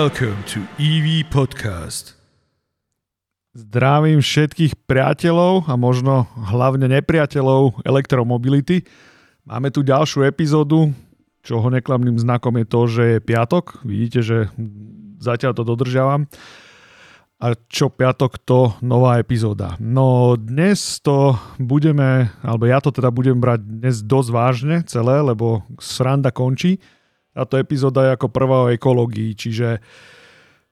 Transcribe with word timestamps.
Welcome 0.00 0.40
to 0.48 0.64
EV 0.80 1.28
Podcast. 1.28 2.16
Zdravím 3.52 4.24
všetkých 4.24 4.88
priateľov 4.88 5.68
a 5.68 5.76
možno 5.76 6.24
hlavne 6.40 6.88
nepriateľov 6.88 7.84
elektromobility. 7.84 8.88
Máme 9.44 9.68
tu 9.68 9.84
ďalšiu 9.84 10.24
epizódu, 10.24 10.96
čoho 11.44 11.68
neklamným 11.68 12.16
znakom 12.16 12.56
je 12.56 12.64
to, 12.64 12.80
že 12.88 13.02
je 13.04 13.18
piatok. 13.20 13.84
Vidíte, 13.84 14.24
že 14.24 14.48
zatiaľ 15.20 15.52
to 15.52 15.68
dodržiavam. 15.68 16.32
A 17.36 17.52
čo 17.68 17.92
piatok, 17.92 18.40
to 18.40 18.72
nová 18.80 19.20
epizóda. 19.20 19.76
No 19.76 20.32
dnes 20.40 20.96
to 21.04 21.36
budeme, 21.60 22.32
alebo 22.40 22.64
ja 22.64 22.80
to 22.80 22.88
teda 22.88 23.12
budem 23.12 23.36
brať 23.36 23.68
dnes 23.68 24.00
dosť 24.00 24.28
vážne 24.32 24.76
celé, 24.88 25.20
lebo 25.20 25.60
sranda 25.76 26.32
končí. 26.32 26.80
Táto 27.30 27.54
epizóda 27.56 28.06
je 28.06 28.14
ako 28.18 28.28
prvá 28.28 28.66
o 28.66 28.72
ekológii, 28.72 29.32
čiže 29.38 29.78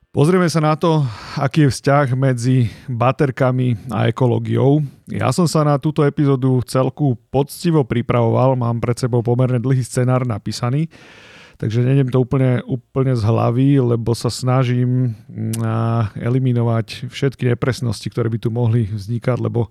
Pozrieme 0.09 0.49
sa 0.49 0.57
na 0.57 0.73
to, 0.73 1.05
aký 1.37 1.69
je 1.69 1.73
vzťah 1.77 2.17
medzi 2.17 2.65
baterkami 2.89 3.93
a 3.93 4.09
ekológiou. 4.09 4.81
Ja 5.05 5.29
som 5.29 5.45
sa 5.45 5.61
na 5.61 5.77
túto 5.77 6.01
epizódu 6.01 6.65
celku 6.65 7.13
poctivo 7.29 7.85
pripravoval, 7.85 8.57
mám 8.57 8.81
pred 8.81 8.97
sebou 8.97 9.21
pomerne 9.21 9.61
dlhý 9.61 9.85
scenár 9.85 10.25
napísaný, 10.25 10.89
takže 11.61 11.85
nejdem 11.85 12.09
to 12.09 12.25
úplne, 12.25 12.57
úplne 12.65 13.13
z 13.13 13.21
hlavy, 13.21 13.77
lebo 13.85 14.17
sa 14.17 14.33
snažím 14.33 15.13
eliminovať 16.17 17.05
všetky 17.13 17.53
nepresnosti, 17.53 18.09
ktoré 18.09 18.33
by 18.33 18.41
tu 18.41 18.49
mohli 18.49 18.89
vznikať, 18.89 19.37
lebo 19.37 19.69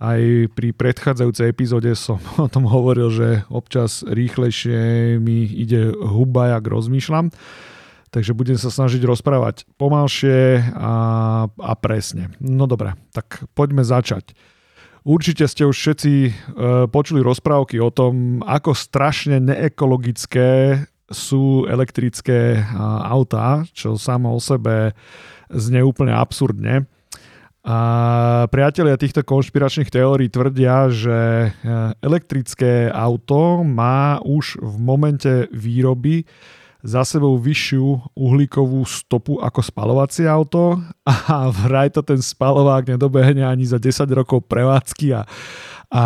aj 0.00 0.50
pri 0.56 0.72
predchádzajúcej 0.72 1.46
epizóde 1.52 1.92
som 1.92 2.18
o 2.44 2.48
tom 2.48 2.64
hovoril, 2.64 3.12
že 3.12 3.28
občas 3.52 4.00
rýchlejšie 4.08 5.16
mi 5.20 5.44
ide 5.44 5.92
huba, 5.92 6.56
jak 6.56 6.64
rozmýšľam 6.64 7.28
takže 8.10 8.34
budem 8.34 8.58
sa 8.58 8.68
snažiť 8.68 9.06
rozprávať 9.06 9.64
pomalšie 9.78 10.74
a, 10.74 10.94
a 11.46 11.72
presne. 11.78 12.34
No 12.42 12.66
dobre, 12.66 12.98
tak 13.14 13.46
poďme 13.54 13.86
začať. 13.86 14.34
Určite 15.00 15.48
ste 15.48 15.64
už 15.64 15.76
všetci 15.78 16.12
e, 16.28 16.30
počuli 16.92 17.24
rozprávky 17.24 17.80
o 17.80 17.88
tom, 17.88 18.44
ako 18.44 18.76
strašne 18.76 19.40
neekologické 19.40 20.82
sú 21.10 21.66
elektrické 21.66 22.62
autá, 23.02 23.66
čo 23.74 23.98
samo 23.98 24.30
o 24.36 24.38
sebe 24.38 24.94
znie 25.50 25.82
úplne 25.82 26.14
absurdne. 26.14 26.86
A 27.70 28.50
priatelia 28.50 28.98
týchto 28.98 29.22
konšpiračných 29.22 29.94
teórií 29.94 30.26
tvrdia, 30.26 30.90
že 30.90 31.18
e, 31.18 31.48
elektrické 32.02 32.90
auto 32.90 33.62
má 33.62 34.18
už 34.26 34.58
v 34.58 34.74
momente 34.82 35.46
výroby 35.54 36.26
za 36.82 37.06
sebou 37.06 37.38
vyššiu 37.38 38.18
uhlíkovú 38.18 38.82
stopu 38.82 39.38
ako 39.38 39.62
spalovacie 39.62 40.26
auto 40.26 40.82
a 41.06 41.46
vraj 41.52 41.94
to 41.94 42.02
ten 42.02 42.18
spalovák 42.18 42.90
nedobehne 42.90 43.46
ani 43.46 43.62
za 43.70 43.78
10 43.78 44.02
rokov 44.18 44.50
prevádzky 44.50 45.14
a, 45.14 45.22
a 45.94 46.04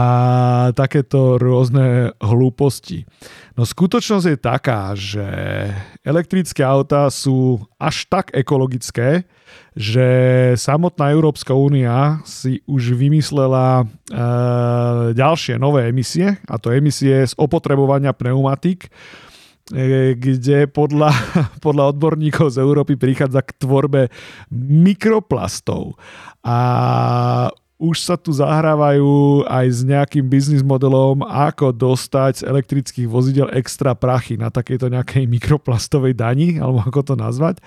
takéto 0.76 1.40
rôzne 1.40 2.12
hlúposti. 2.20 3.08
No 3.56 3.64
skutočnosť 3.64 4.26
je 4.28 4.36
taká, 4.36 4.92
že 4.92 5.26
elektrické 6.04 6.60
autá 6.60 7.08
sú 7.08 7.62
až 7.80 8.04
tak 8.12 8.36
ekologické, 8.36 9.24
že 9.74 10.08
samotná 10.54 11.10
Európska 11.10 11.50
únia 11.50 12.22
si 12.22 12.62
už 12.70 12.94
vymyslela 12.94 13.82
e, 13.82 13.84
ďalšie 15.18 15.58
nové 15.58 15.90
emisie, 15.90 16.38
a 16.46 16.54
to 16.62 16.70
emisie 16.70 17.26
z 17.26 17.34
opotrebovania 17.34 18.14
pneumatik, 18.14 18.86
E, 19.72 20.12
kde 20.12 20.68
podľa, 20.68 21.08
podľa 21.64 21.96
odborníkov 21.96 22.52
z 22.52 22.60
Európy 22.60 23.00
prichádza 23.00 23.40
k 23.40 23.56
tvorbe 23.56 24.12
mikroplastov. 24.52 25.96
A 26.44 26.56
už 27.80 27.96
sa 27.96 28.20
tu 28.20 28.28
zahrávajú 28.28 29.44
aj 29.48 29.66
s 29.72 29.80
nejakým 29.80 30.28
biznis 30.28 30.60
modelom, 30.60 31.24
ako 31.24 31.72
dostať 31.72 32.44
z 32.44 32.46
elektrických 32.48 33.08
vozidel 33.08 33.48
extra 33.56 33.96
prachy 33.96 34.36
na 34.36 34.52
takejto 34.52 34.92
nejakej 34.92 35.24
mikroplastovej 35.32 36.12
dani, 36.12 36.60
alebo 36.60 36.84
ako 36.84 37.00
to 37.00 37.14
nazvať. 37.16 37.64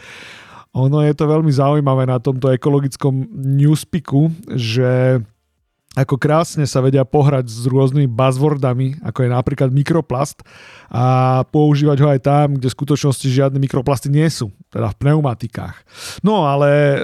Ono 0.78 1.02
je 1.02 1.14
to 1.18 1.26
veľmi 1.26 1.50
zaujímavé 1.50 2.06
na 2.06 2.22
tomto 2.22 2.54
ekologickom 2.54 3.26
newspiku, 3.34 4.30
že 4.54 5.18
ako 5.98 6.22
krásne 6.22 6.70
sa 6.70 6.86
vedia 6.86 7.02
pohrať 7.02 7.50
s 7.50 7.66
rôznymi 7.66 8.06
buzzwordami, 8.06 9.02
ako 9.02 9.26
je 9.26 9.30
napríklad 9.34 9.74
mikroplast 9.74 10.46
a 10.94 11.42
používať 11.50 11.98
ho 12.06 12.08
aj 12.14 12.22
tam, 12.22 12.48
kde 12.54 12.70
v 12.70 12.78
skutočnosti 12.78 13.26
žiadne 13.26 13.58
mikroplasty 13.58 14.14
nie 14.14 14.30
sú, 14.30 14.54
teda 14.70 14.94
v 14.94 15.00
pneumatikách. 15.02 15.82
No 16.22 16.46
ale 16.46 16.70
e, 16.70 16.98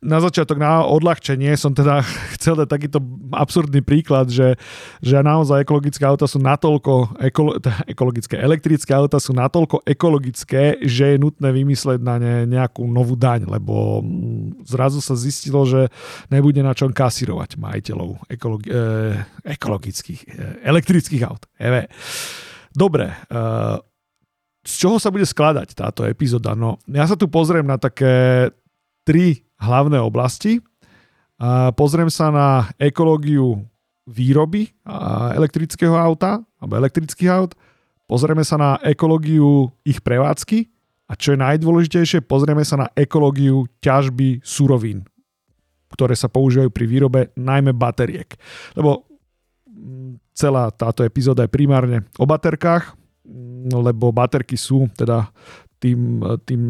na 0.00 0.16
začiatok, 0.16 0.56
na 0.56 0.80
odľahčenie 0.88 1.52
som 1.60 1.76
teda 1.76 2.00
chcel 2.40 2.56
dať 2.56 2.68
takýto 2.72 2.98
absurdný 3.36 3.84
príklad, 3.84 4.32
že, 4.32 4.56
že 5.04 5.20
naozaj 5.20 5.68
ekologické 5.68 6.08
auta 6.08 6.24
sú 6.24 6.40
natoľko, 6.40 7.20
ekolo, 7.20 7.56
teda 7.64 7.84
ekologické, 7.84 8.40
elektrické 8.40 8.96
auta 8.96 9.20
sú 9.20 9.36
natoľko 9.36 9.84
ekologické, 9.84 10.80
že 10.80 11.14
je 11.14 11.16
nutné 11.20 11.52
vymysleť 11.52 12.00
na 12.00 12.16
ne 12.16 12.34
nejakú 12.48 12.88
novú 12.88 13.12
daň, 13.14 13.44
lebo 13.44 14.00
mm, 14.00 14.64
zrazu 14.64 15.04
sa 15.04 15.12
zistilo, 15.12 15.68
že 15.68 15.92
nebude 16.32 16.64
na 16.64 16.72
čom 16.72 16.88
kasírovať 16.88 17.60
majiteľov 17.60 18.24
ekologi- 18.32 18.72
eh, 18.72 19.20
ekologických, 19.44 20.20
eh, 20.24 20.64
elektrických 20.64 21.22
aut. 21.28 21.44
Eve. 21.60 21.92
Dobre, 22.72 23.12
eh, 23.12 23.76
z 24.60 24.72
čoho 24.76 24.96
sa 25.00 25.08
bude 25.08 25.24
skladať 25.24 25.72
táto 25.72 26.04
epizóda? 26.04 26.52
No, 26.52 26.76
ja 26.84 27.08
sa 27.08 27.16
tu 27.16 27.32
pozriem 27.32 27.64
na 27.64 27.80
také 27.80 28.48
tri 29.10 29.42
hlavné 29.58 29.98
oblasti. 29.98 30.62
Pozriem 31.74 32.06
sa 32.06 32.30
na 32.30 32.70
ekológiu 32.78 33.66
výroby 34.06 34.70
elektrického 35.34 35.98
auta 35.98 36.38
alebo 36.62 36.78
elektrických 36.78 37.30
aut. 37.34 37.58
Pozrieme 38.06 38.46
sa 38.46 38.54
na 38.54 38.70
ekológiu 38.86 39.74
ich 39.82 39.98
prevádzky 39.98 40.70
a 41.10 41.18
čo 41.18 41.34
je 41.34 41.42
najdôležitejšie, 41.42 42.22
pozrieme 42.22 42.62
sa 42.62 42.86
na 42.86 42.88
ekológiu 42.94 43.66
ťažby 43.82 44.46
surovín, 44.46 45.02
ktoré 45.90 46.14
sa 46.14 46.30
používajú 46.30 46.70
pri 46.70 46.86
výrobe 46.86 47.20
najmä 47.34 47.74
bateriek. 47.74 48.38
Lebo 48.78 49.10
mm, 49.66 50.22
celá 50.38 50.70
táto 50.70 51.02
epizóda 51.02 51.46
je 51.46 51.54
primárne 51.54 52.06
o 52.14 52.26
baterkách, 52.26 52.94
mm, 53.26 53.74
lebo 53.74 54.14
baterky 54.14 54.54
sú 54.54 54.86
teda 54.94 55.34
tým, 55.80 56.20
tým 56.44 56.62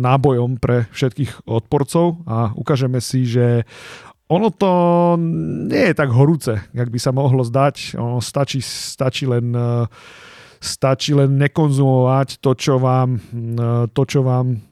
nábojom 0.00 0.56
pre 0.56 0.88
všetkých 0.90 1.44
odporcov 1.44 2.24
a 2.24 2.50
ukážeme 2.56 2.98
si, 2.98 3.28
že 3.28 3.68
ono 4.24 4.48
to 4.48 4.72
nie 5.68 5.92
je 5.92 5.94
tak 5.94 6.08
horúce, 6.08 6.56
jak 6.72 6.88
by 6.88 6.98
sa 6.98 7.12
mohlo 7.12 7.44
zdať. 7.44 8.00
Ono 8.00 8.24
stačí, 8.24 8.64
stačí 8.64 9.28
len 9.28 9.52
stačí 10.64 11.12
len 11.12 11.36
nekonzumovať 11.36 12.40
to, 12.40 12.56
čo 12.56 12.80
vám, 12.80 13.20
to, 13.92 14.02
čo 14.08 14.24
vám 14.24 14.64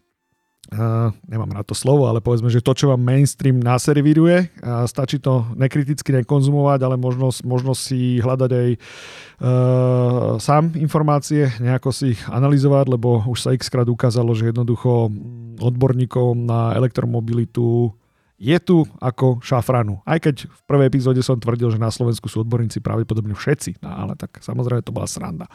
Uh, 0.72 1.12
nemám 1.28 1.52
na 1.52 1.60
to 1.60 1.76
slovo, 1.76 2.08
ale 2.08 2.24
povedzme, 2.24 2.48
že 2.48 2.64
to, 2.64 2.72
čo 2.72 2.88
vám 2.88 3.04
mainstream 3.04 3.60
naservíruje, 3.60 4.48
uh, 4.64 4.88
stačí 4.88 5.20
to 5.20 5.44
nekriticky 5.52 6.16
nekonzumovať, 6.16 6.80
ale 6.80 6.96
možno, 6.96 7.28
možno 7.44 7.76
si 7.76 8.24
hľadať 8.24 8.50
aj 8.56 8.68
uh, 8.72 10.40
sám 10.40 10.72
informácie, 10.80 11.52
nejako 11.60 11.92
si 11.92 12.16
ich 12.16 12.20
analyzovať, 12.24 12.88
lebo 12.88 13.20
už 13.20 13.38
sa 13.44 13.52
x 13.52 13.68
krát 13.68 13.84
ukázalo, 13.84 14.32
že 14.32 14.48
jednoducho 14.48 15.12
odborníkov 15.60 16.40
na 16.40 16.72
elektromobilitu 16.72 17.92
je 18.38 18.58
tu 18.58 18.82
ako 18.98 19.38
šafranu. 19.38 20.02
Aj 20.02 20.18
keď 20.18 20.50
v 20.50 20.60
prvej 20.66 20.90
epizóde 20.90 21.22
som 21.22 21.38
tvrdil, 21.38 21.70
že 21.70 21.78
na 21.78 21.94
Slovensku 21.94 22.26
sú 22.26 22.42
odborníci 22.42 22.82
pravdepodobne 22.82 23.38
všetci, 23.38 23.78
no, 23.78 23.88
ale 23.92 24.18
tak 24.18 24.42
samozrejme 24.42 24.82
to 24.82 24.90
bola 24.90 25.06
sranda. 25.06 25.46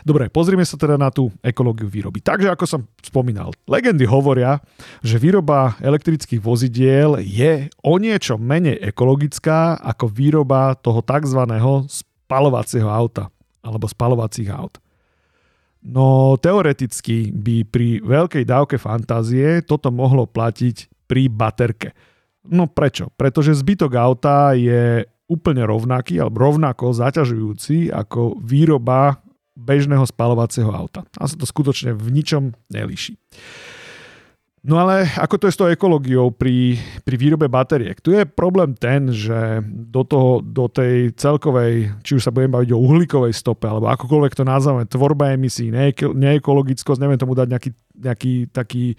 Dobre, 0.00 0.32
pozrime 0.32 0.64
sa 0.64 0.80
teda 0.80 0.96
na 0.96 1.12
tú 1.12 1.28
ekológiu 1.44 1.92
výroby. 1.92 2.24
Takže 2.24 2.48
ako 2.48 2.64
som 2.64 2.80
spomínal, 3.04 3.52
legendy 3.68 4.08
hovoria, 4.08 4.64
že 5.04 5.20
výroba 5.20 5.76
elektrických 5.84 6.40
vozidiel 6.40 7.20
je 7.20 7.68
o 7.84 8.00
niečo 8.00 8.40
menej 8.40 8.80
ekologická 8.80 9.76
ako 9.76 10.08
výroba 10.08 10.72
toho 10.80 11.04
tzv. 11.04 11.40
spalovacieho 11.84 12.88
auta 12.88 13.28
alebo 13.60 13.86
spalovacích 13.86 14.50
aut. 14.50 14.80
No 15.82 16.38
teoreticky 16.38 17.34
by 17.34 17.66
pri 17.66 17.88
veľkej 18.00 18.46
dávke 18.46 18.78
fantázie 18.78 19.66
toto 19.66 19.90
mohlo 19.90 20.30
platiť 20.30 21.06
pri 21.10 21.26
baterke. 21.26 21.90
No 22.48 22.66
prečo? 22.66 23.10
Pretože 23.14 23.54
zbytok 23.54 23.92
auta 23.94 24.54
je 24.58 25.06
úplne 25.30 25.62
rovnaký 25.64 26.18
alebo 26.18 26.50
rovnako 26.50 26.92
zaťažujúci 26.92 27.88
ako 27.88 28.36
výroba 28.42 29.22
bežného 29.54 30.02
spalovacieho 30.04 30.72
auta. 30.72 31.06
A 31.16 31.28
sa 31.28 31.36
to 31.38 31.46
skutočne 31.46 31.94
v 31.94 32.06
ničom 32.10 32.52
nelíši. 32.72 33.16
No 34.62 34.78
ale 34.78 35.10
ako 35.18 35.42
to 35.42 35.46
je 35.50 35.54
s 35.54 35.58
tou 35.58 35.66
ekológiou 35.66 36.30
pri, 36.30 36.78
pri 37.02 37.16
výrobe 37.18 37.50
bateriek? 37.50 37.98
Tu 37.98 38.14
je 38.14 38.22
problém 38.22 38.78
ten, 38.78 39.10
že 39.10 39.58
do, 39.66 40.06
toho, 40.06 40.38
do 40.38 40.70
tej 40.70 41.10
celkovej, 41.18 41.90
či 42.06 42.14
už 42.14 42.22
sa 42.22 42.30
budem 42.30 42.54
baviť 42.54 42.70
o 42.70 42.78
uhlíkovej 42.78 43.34
stope, 43.34 43.66
alebo 43.66 43.90
akokoľvek 43.90 44.38
to 44.38 44.46
nazveme, 44.46 44.86
tvorba 44.86 45.34
emisí, 45.34 45.74
neekologickosť, 45.98 47.02
neviem 47.02 47.18
tomu 47.18 47.34
dať 47.34 47.48
nejaký 47.50 47.70
nejaký 47.92 48.48
taký 48.50 48.84
e, 48.92 48.96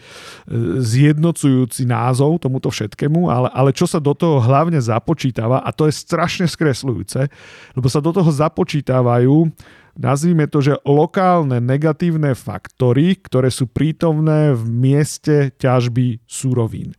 zjednocujúci 0.79 1.83
názov 1.89 2.37
tomuto 2.39 2.69
všetkému, 2.69 3.25
ale, 3.25 3.49
ale 3.49 3.69
čo 3.73 3.89
sa 3.89 3.97
do 3.97 4.13
toho 4.13 4.37
hlavne 4.37 4.77
započítava, 4.77 5.65
a 5.65 5.69
to 5.73 5.89
je 5.89 5.97
strašne 5.97 6.45
skresľujúce, 6.45 7.27
lebo 7.73 7.87
sa 7.89 7.99
do 7.99 8.13
toho 8.13 8.29
započítavajú 8.29 9.49
nazvime 9.97 10.49
to, 10.49 10.59
že 10.61 10.79
lokálne 10.85 11.61
negatívne 11.61 12.33
faktory, 12.33 13.17
ktoré 13.19 13.53
sú 13.53 13.69
prítomné 13.69 14.53
v 14.53 14.63
mieste 14.69 15.53
ťažby 15.57 16.23
súrovín. 16.25 16.97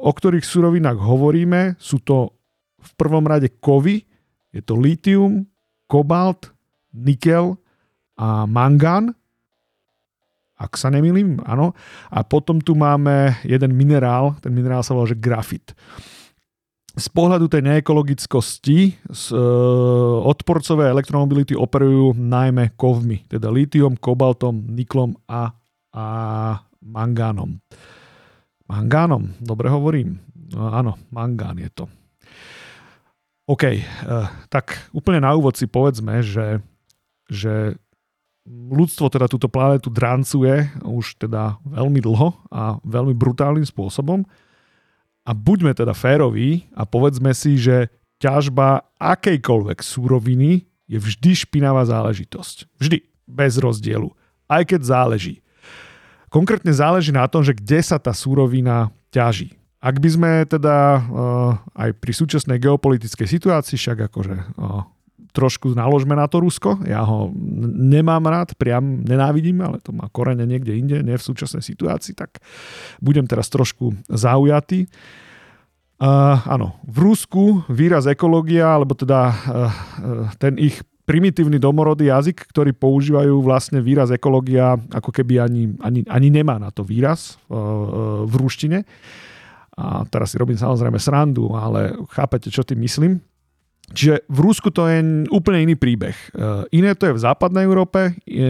O 0.00 0.10
ktorých 0.10 0.44
súrovinách 0.44 0.96
hovoríme, 0.96 1.76
sú 1.76 2.00
to 2.00 2.32
v 2.80 2.90
prvom 2.96 3.24
rade 3.24 3.48
kovy, 3.60 4.04
je 4.52 4.60
to 4.64 4.76
litium, 4.76 5.44
kobalt, 5.88 6.52
nikel 6.92 7.60
a 8.16 8.48
mangán 8.48 9.12
ak 10.54 10.78
sa 10.78 10.88
nemýlim, 10.88 11.42
áno. 11.42 11.74
A 12.08 12.22
potom 12.22 12.62
tu 12.62 12.78
máme 12.78 13.36
jeden 13.42 13.74
minerál, 13.74 14.38
ten 14.38 14.54
minerál 14.54 14.86
sa 14.86 14.94
volá, 14.94 15.10
že 15.10 15.18
grafit. 15.18 15.74
Z 16.94 17.10
pohľadu 17.10 17.50
tej 17.50 17.66
neekologickosti 17.66 18.94
z, 19.10 19.24
e, 19.34 19.38
odporcové 20.22 20.86
elektromobility 20.94 21.58
operujú 21.58 22.14
najmä 22.14 22.78
kovmi, 22.78 23.26
teda 23.26 23.50
litium, 23.50 23.98
kobaltom, 23.98 24.62
niklom 24.70 25.18
a, 25.26 25.50
a 25.90 26.04
mangánom. 26.78 27.58
Mangánom, 28.70 29.34
dobre 29.42 29.66
hovorím. 29.74 30.22
No, 30.54 30.70
áno, 30.70 30.94
mangán 31.10 31.58
je 31.58 31.70
to. 31.74 31.90
OK, 33.50 33.64
e, 33.74 33.82
tak 34.48 34.88
úplne 34.94 35.26
na 35.26 35.34
úvod 35.34 35.58
si 35.58 35.66
povedzme, 35.66 36.22
že, 36.22 36.62
že 37.26 37.74
ľudstvo 38.48 39.10
teda 39.10 39.26
túto 39.26 39.50
planetu 39.50 39.88
drancuje 39.88 40.68
už 40.84 41.16
teda 41.20 41.58
veľmi 41.64 42.00
dlho 42.00 42.32
a 42.54 42.78
veľmi 42.84 43.16
brutálnym 43.16 43.64
spôsobom. 43.64 44.24
A 45.24 45.32
buďme 45.32 45.72
teda 45.72 45.96
féroví 45.96 46.68
a 46.76 46.84
povedzme 46.84 47.32
si, 47.32 47.56
že 47.56 47.88
ťažba 48.20 48.84
akejkoľvek 49.00 49.80
súroviny 49.80 50.68
je 50.84 51.00
vždy 51.00 51.32
špinavá 51.48 51.88
záležitosť. 51.88 52.76
Vždy, 52.76 53.00
bez 53.24 53.56
rozdielu. 53.56 54.12
Aj 54.44 54.60
keď 54.62 54.84
záleží. 54.84 55.40
Konkrétne 56.28 56.76
záleží 56.76 57.08
na 57.08 57.24
tom, 57.24 57.40
že 57.40 57.56
kde 57.56 57.80
sa 57.80 57.96
tá 57.96 58.12
súrovina 58.12 58.92
ťaží. 59.08 59.56
Ak 59.84 60.00
by 60.00 60.08
sme 60.08 60.30
teda 60.48 60.76
uh, 60.96 61.02
aj 61.76 61.92
pri 62.00 62.12
súčasnej 62.16 62.56
geopolitickej 62.56 63.28
situácii, 63.28 63.76
však 63.76 64.08
akože 64.08 64.36
uh, 64.56 64.84
trošku 65.34 65.74
naložme 65.74 66.14
na 66.14 66.30
to 66.30 66.38
Rusko. 66.38 66.86
Ja 66.86 67.02
ho 67.02 67.34
nemám 67.74 68.22
rád, 68.30 68.54
priam 68.54 69.02
nenávidím, 69.02 69.66
ale 69.66 69.82
to 69.82 69.90
má 69.90 70.06
korene 70.14 70.46
niekde 70.46 70.78
inde, 70.78 71.02
nie 71.02 71.18
v 71.18 71.26
súčasnej 71.26 71.60
situácii, 71.60 72.14
tak 72.14 72.38
budem 73.02 73.26
teraz 73.26 73.50
trošku 73.50 73.98
zaujatý. 74.06 74.86
Uh, 75.94 76.38
áno, 76.46 76.78
v 76.86 77.10
Rusku 77.10 77.66
výraz 77.70 78.06
ekológia, 78.06 78.78
alebo 78.78 78.94
teda 78.94 79.20
uh, 79.30 79.70
ten 80.38 80.58
ich 80.58 80.82
primitívny 81.04 81.60
domorodý 81.60 82.08
jazyk, 82.08 82.48
ktorý 82.50 82.72
používajú 82.74 83.44
vlastne 83.44 83.78
výraz 83.78 84.10
ekológia, 84.10 84.78
ako 84.90 85.10
keby 85.12 85.42
ani, 85.42 85.62
ani, 85.84 86.00
ani 86.08 86.28
nemá 86.32 86.56
na 86.56 86.72
to 86.72 86.82
výraz 86.82 87.36
uh, 87.46 88.24
v 88.24 88.34
ruštine. 88.38 88.86
A 89.74 90.06
teraz 90.06 90.34
si 90.34 90.38
robím 90.38 90.58
samozrejme 90.58 90.98
srandu, 91.02 91.50
ale 91.54 91.94
chápete, 92.14 92.46
čo 92.46 92.62
tým 92.62 92.82
myslím. 92.86 93.18
Čiže 93.92 94.24
v 94.32 94.38
Rusku 94.40 94.72
to 94.72 94.88
je 94.88 95.28
úplne 95.28 95.68
iný 95.68 95.76
príbeh. 95.76 96.16
E, 96.16 96.26
iné 96.72 96.96
to 96.96 97.12
je 97.12 97.16
v 97.16 97.20
západnej 97.20 97.68
Európe, 97.68 98.16
e, 98.24 98.42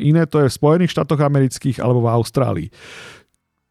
iné 0.00 0.24
to 0.24 0.40
je 0.40 0.48
v 0.48 0.56
Spojených 0.56 0.96
štátoch 0.96 1.20
amerických 1.20 1.76
alebo 1.84 2.08
v 2.08 2.12
Austrálii. 2.16 2.68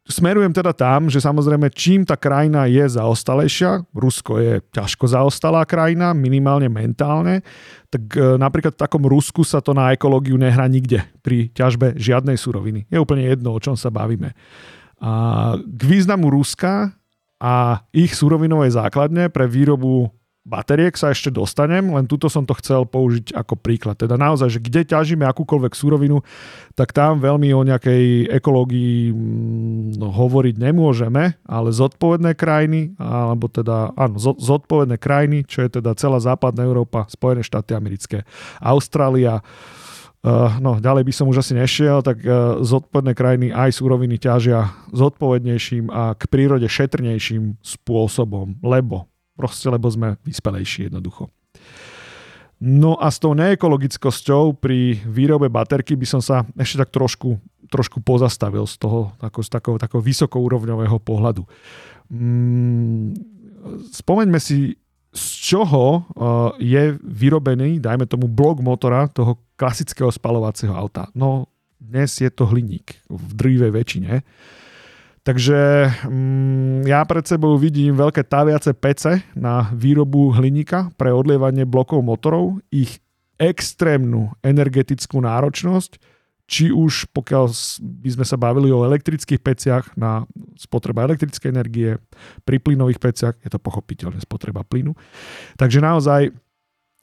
Smerujem 0.01 0.51
teda 0.51 0.74
tam, 0.74 1.07
že 1.07 1.24
samozrejme 1.24 1.71
čím 1.74 2.03
tá 2.03 2.19
krajina 2.19 2.68
je 2.68 2.83
zaostalejšia, 2.83 3.86
Rusko 3.95 4.33
je 4.42 4.53
ťažko 4.74 5.06
zaostalá 5.07 5.63
krajina, 5.63 6.12
minimálne 6.13 6.69
mentálne, 6.69 7.42
tak 7.89 8.13
e, 8.13 8.38
napríklad 8.38 8.77
v 8.77 8.81
takom 8.86 9.01
Rusku 9.01 9.42
sa 9.42 9.57
to 9.57 9.74
na 9.74 9.95
ekológiu 9.95 10.38
nehrá 10.38 10.69
nikde 10.69 11.01
pri 11.25 11.50
ťažbe 11.57 11.98
žiadnej 11.98 12.38
suroviny. 12.38 12.86
Je 12.94 13.01
úplne 13.01 13.25
jedno, 13.25 13.57
o 13.57 13.62
čom 13.63 13.74
sa 13.74 13.89
bavíme. 13.89 14.38
A 15.01 15.12
k 15.57 15.81
významu 15.81 16.30
Ruska 16.30 16.94
a 17.42 17.81
ich 17.89 18.13
surovinovej 18.13 18.77
základne 18.77 19.33
pre 19.33 19.50
výrobu 19.50 20.13
batériek 20.41 20.97
sa 20.97 21.13
ešte 21.13 21.29
dostanem, 21.29 21.93
len 21.93 22.09
tuto 22.09 22.25
som 22.25 22.41
to 22.41 22.57
chcel 22.57 22.81
použiť 22.89 23.38
ako 23.38 23.53
príklad. 23.61 23.93
Teda 24.01 24.17
naozaj, 24.17 24.57
že 24.57 24.63
kde 24.63 24.81
ťažíme 24.89 25.21
akúkoľvek 25.29 25.73
súrovinu, 25.77 26.25
tak 26.73 26.97
tam 26.97 27.21
veľmi 27.21 27.53
o 27.53 27.61
nejakej 27.61 28.25
ekológii 28.41 29.13
mm, 29.13 30.01
no, 30.01 30.09
hovoriť 30.09 30.55
nemôžeme, 30.57 31.38
ale 31.45 31.69
zodpovedné 31.69 32.33
krajiny, 32.33 32.97
alebo 32.97 33.45
teda, 33.53 33.93
áno, 33.93 34.17
zodpovedné 34.17 34.97
krajiny, 34.97 35.45
čo 35.45 35.61
je 35.61 35.77
teda 35.77 35.93
celá 35.93 36.17
západná 36.17 36.65
Európa, 36.65 37.05
Spojené 37.05 37.45
štáty 37.45 37.77
americké, 37.77 38.25
Austrália, 38.57 39.45
Uh, 40.21 40.53
no, 40.61 40.77
ďalej 40.77 41.01
by 41.01 41.13
som 41.17 41.25
už 41.33 41.41
asi 41.41 41.57
nešiel, 41.57 42.05
tak 42.05 42.21
uh, 42.21 42.61
zodpovedné 42.61 43.17
krajiny 43.17 43.47
aj 43.49 43.73
súroviny 43.73 44.21
ťažia 44.21 44.69
zodpovednejším 44.93 45.89
a 45.89 46.13
k 46.13 46.29
prírode 46.29 46.69
šetrnejším 46.69 47.57
spôsobom, 47.65 48.61
lebo 48.61 49.09
Proste, 49.35 49.67
lebo 49.71 49.87
sme 49.87 50.19
vyspelejší 50.27 50.91
jednoducho. 50.91 51.31
No 52.61 52.93
a 53.01 53.09
s 53.09 53.17
tou 53.17 53.33
neekologickosťou 53.33 54.53
pri 54.61 55.01
výrobe 55.01 55.49
baterky 55.49 55.97
by 55.97 56.05
som 56.05 56.21
sa 56.21 56.45
ešte 56.53 56.85
tak 56.85 56.93
trošku, 56.93 57.41
trošku 57.73 58.05
pozastavil 58.05 58.69
z 58.69 58.77
toho 58.77 59.17
ako, 59.17 59.41
z 59.41 59.49
takého, 59.49 59.75
takého 59.81 60.01
vysokourovňového 60.05 61.01
pohľadu. 61.01 61.41
Mm, 62.13 63.17
spomeňme 63.89 64.37
si, 64.37 64.77
z 65.09 65.25
čoho 65.41 66.05
uh, 66.05 66.53
je 66.61 67.01
vyrobený, 67.01 67.81
dajme 67.81 68.05
tomu, 68.05 68.29
blok 68.29 68.61
motora 68.61 69.09
toho 69.09 69.41
klasického 69.57 70.13
spalovacieho 70.13 70.71
auta. 70.77 71.09
No 71.17 71.50
dnes 71.81 72.13
je 72.21 72.29
to 72.29 72.45
hliník 72.45 72.93
v 73.09 73.31
drývej 73.33 73.71
väčšine. 73.73 74.13
Takže 75.21 75.85
mm, 76.09 76.89
ja 76.89 77.05
pred 77.05 77.21
sebou 77.21 77.53
vidím 77.53 77.93
veľké 77.93 78.25
taviace 78.25 78.73
pece 78.73 79.21
na 79.37 79.69
výrobu 79.69 80.33
hliníka 80.33 80.89
pre 80.97 81.13
odlievanie 81.13 81.69
blokov 81.69 82.01
motorov, 82.01 82.57
ich 82.73 82.97
extrémnu 83.37 84.33
energetickú 84.41 85.21
náročnosť, 85.21 86.01
či 86.49 86.73
už 86.73 87.13
pokiaľ 87.13 87.45
by 88.01 88.09
sme 88.17 88.25
sa 88.25 88.35
bavili 88.35 88.73
o 88.73 88.83
elektrických 88.83 89.39
peciach 89.39 89.93
na 89.93 90.25
spotreba 90.57 91.05
elektrickej 91.05 91.49
energie, 91.53 92.01
pri 92.41 92.57
plynových 92.57 92.99
peciach 92.99 93.35
je 93.45 93.49
to 93.49 93.61
pochopiteľne 93.61 94.19
spotreba 94.19 94.65
plynu. 94.65 94.97
Takže 95.55 95.79
naozaj 95.79 96.33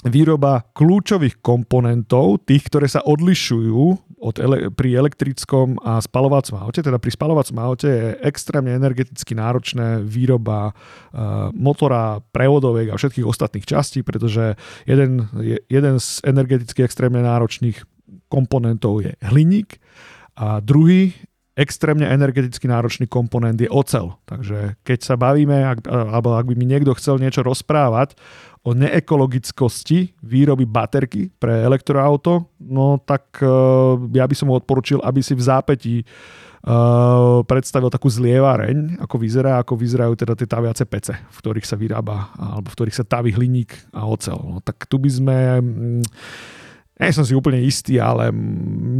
výroba 0.06 0.62
kľúčových 0.78 1.42
komponentov, 1.42 2.46
tých, 2.46 2.70
ktoré 2.70 2.86
sa 2.86 3.02
odlišujú 3.02 3.82
od 4.18 4.36
ele- 4.38 4.70
pri 4.70 4.94
elektrickom 4.94 5.78
a 5.82 5.98
spalovacom 5.98 6.58
aute. 6.62 6.86
Teda 6.86 7.02
pri 7.02 7.10
spalovacom 7.10 7.58
aute 7.58 7.90
je 7.90 8.08
extrémne 8.22 8.70
energeticky 8.70 9.34
náročné 9.34 10.06
výroba 10.06 10.70
uh, 10.70 11.50
motora, 11.50 12.22
prevodovek 12.30 12.94
a 12.94 12.98
všetkých 12.98 13.26
ostatných 13.26 13.66
častí, 13.66 14.06
pretože 14.06 14.54
jeden, 14.86 15.26
jeden 15.66 15.98
z 15.98 16.22
energeticky 16.22 16.86
extrémne 16.86 17.18
náročných 17.22 17.82
komponentov 18.30 19.02
je 19.02 19.18
hliník 19.22 19.82
a 20.38 20.62
druhý 20.62 21.14
extrémne 21.58 22.06
energeticky 22.06 22.70
náročný 22.70 23.10
komponent 23.10 23.58
je 23.58 23.66
ocel. 23.66 24.14
Takže 24.30 24.78
keď 24.86 24.98
sa 25.02 25.18
bavíme, 25.18 25.66
ak, 25.66 25.90
alebo 25.90 26.38
ak 26.38 26.46
by 26.46 26.54
mi 26.54 26.70
niekto 26.70 26.94
chcel 26.94 27.18
niečo 27.18 27.42
rozprávať 27.42 28.14
o 28.66 28.74
neekologickosti 28.74 30.18
výroby 30.22 30.66
baterky 30.66 31.30
pre 31.30 31.62
elektroauto, 31.62 32.58
no 32.58 32.98
tak 33.02 33.38
uh, 33.40 33.96
ja 34.12 34.26
by 34.26 34.34
som 34.34 34.50
mu 34.50 34.58
odporučil, 34.58 34.98
aby 35.02 35.22
si 35.22 35.32
v 35.38 35.42
zápätí 35.42 35.94
uh, 36.02 37.40
predstavil 37.46 37.88
takú 37.88 38.10
zlievareň, 38.10 38.98
ako 38.98 39.16
vyzerá, 39.18 39.62
ako 39.62 39.78
vyzerajú 39.78 40.12
teda 40.18 40.34
tie 40.34 40.48
taviace 40.50 40.84
pece, 40.84 41.14
v 41.14 41.36
ktorých 41.38 41.66
sa 41.66 41.78
vyrába, 41.78 42.34
alebo 42.34 42.68
v 42.68 42.76
ktorých 42.76 42.98
sa 42.98 43.06
taví 43.06 43.30
hliník 43.30 43.94
a 43.94 44.04
ocel. 44.10 44.38
No, 44.42 44.58
tak 44.58 44.90
tu 44.90 44.98
by 44.98 45.10
sme... 45.10 45.36
Um, 45.62 46.02
nie 46.98 47.14
som 47.14 47.22
si 47.22 47.30
úplne 47.30 47.62
istý, 47.62 48.02
ale 48.02 48.34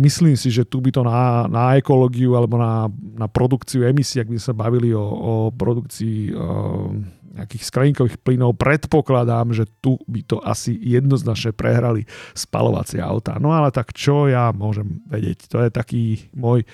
myslím 0.07 0.39
si, 0.39 0.55
že 0.55 0.63
tu 0.63 0.79
by 0.79 0.95
to 0.95 1.03
na, 1.03 1.51
na 1.51 1.75
ekológiu 1.75 2.39
alebo 2.39 2.55
na, 2.55 2.87
na 3.19 3.27
produkciu 3.27 3.83
emisí, 3.91 4.23
ak 4.23 4.31
by 4.31 4.39
sa 4.39 4.55
bavili 4.55 4.95
o, 4.95 5.03
o 5.03 5.33
produkcii 5.51 6.31
o, 6.31 6.95
nejakých 7.39 7.63
skleníkových 7.63 8.19
plynov. 8.19 8.59
Predpokladám, 8.59 9.55
že 9.55 9.65
tu 9.79 9.95
by 10.11 10.21
to 10.27 10.43
asi 10.43 10.75
jednoznačne 10.75 11.55
prehrali 11.55 12.03
spalovacie 12.35 12.99
autá. 12.99 13.39
No 13.39 13.55
ale 13.55 13.71
tak 13.71 13.95
čo 13.95 14.27
ja 14.27 14.51
môžem 14.51 14.99
vedieť? 15.07 15.47
To 15.55 15.63
je 15.63 15.71
taký 15.71 16.31
môj, 16.35 16.67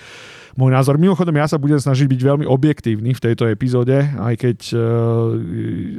môj 0.57 0.71
názor. 0.73 0.97
Mimochodom, 0.97 1.37
ja 1.37 1.45
sa 1.45 1.61
budem 1.61 1.77
snažiť 1.77 2.09
byť 2.09 2.21
veľmi 2.21 2.45
objektívny 2.49 3.13
v 3.13 3.23
tejto 3.23 3.45
epizóde, 3.45 4.01
aj 4.01 4.35
keď 4.41 4.57
uh, 4.73 4.81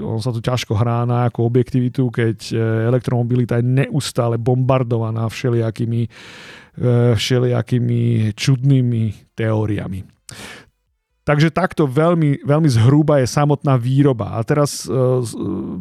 on 0.02 0.18
sa 0.18 0.34
tu 0.34 0.42
ťažko 0.42 0.74
hrá 0.74 1.06
na 1.06 1.26
nejakú 1.26 1.46
objektivitu, 1.46 2.10
keď 2.10 2.38
uh, 2.52 2.58
elektromobilita 2.90 3.62
je 3.62 3.86
neustále 3.86 4.40
bombardovaná 4.40 5.30
všelijakými, 5.30 6.02
uh, 6.06 7.14
všelijakými 7.14 8.32
čudnými 8.34 9.34
teóriami. 9.36 10.16
Takže 11.26 11.50
takto 11.50 11.90
veľmi, 11.90 12.46
veľmi 12.46 12.70
zhruba 12.70 13.18
je 13.18 13.26
samotná 13.26 13.74
výroba. 13.74 14.38
A 14.38 14.46
teraz 14.46 14.86
uh, 14.86 15.18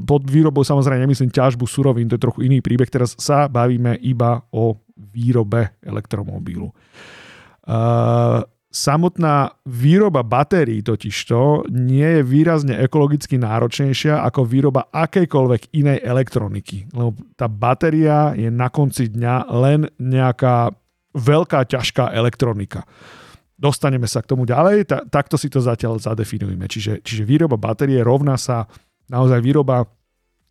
pod 0.01 0.25
výrobou 0.25 0.65
samozrejme 0.65 1.05
nemyslím 1.05 1.29
ťažbu 1.29 1.69
surovín, 1.69 2.09
to 2.09 2.17
je 2.17 2.25
trochu 2.25 2.49
iný 2.49 2.65
príbeh. 2.65 2.89
Teraz 2.89 3.13
sa 3.21 3.45
bavíme 3.45 3.93
iba 4.01 4.41
o 4.49 4.81
výrobe 4.97 5.77
elektromobilu. 5.85 6.73
Uh, 7.61 8.41
samotná 8.73 9.53
výroba 9.69 10.25
batérií 10.25 10.81
totižto 10.81 11.69
nie 11.69 12.09
je 12.19 12.21
výrazne 12.25 12.81
ekologicky 12.81 13.37
náročnejšia 13.37 14.25
ako 14.25 14.49
výroba 14.49 14.89
akejkoľvek 14.89 15.77
inej 15.77 16.01
elektroniky. 16.01 16.89
Lebo 16.89 17.13
tá 17.37 17.45
batéria 17.45 18.33
je 18.33 18.49
na 18.49 18.73
konci 18.73 19.13
dňa 19.13 19.35
len 19.61 19.93
nejaká 20.01 20.73
veľká 21.13 21.69
ťažká 21.69 22.17
elektronika 22.17 22.81
dostaneme 23.55 24.07
sa 24.07 24.19
k 24.19 24.29
tomu 24.35 24.43
ďalej, 24.43 24.87
ta, 24.87 25.03
takto 25.07 25.39
si 25.39 25.47
to 25.47 25.63
zatiaľ 25.63 25.99
zadefinujeme. 25.99 26.67
Čiže, 26.67 27.03
čiže 27.03 27.23
výroba 27.23 27.55
batérie 27.55 28.03
rovná 28.03 28.35
sa 28.35 28.67
naozaj 29.07 29.39
výroba 29.39 29.87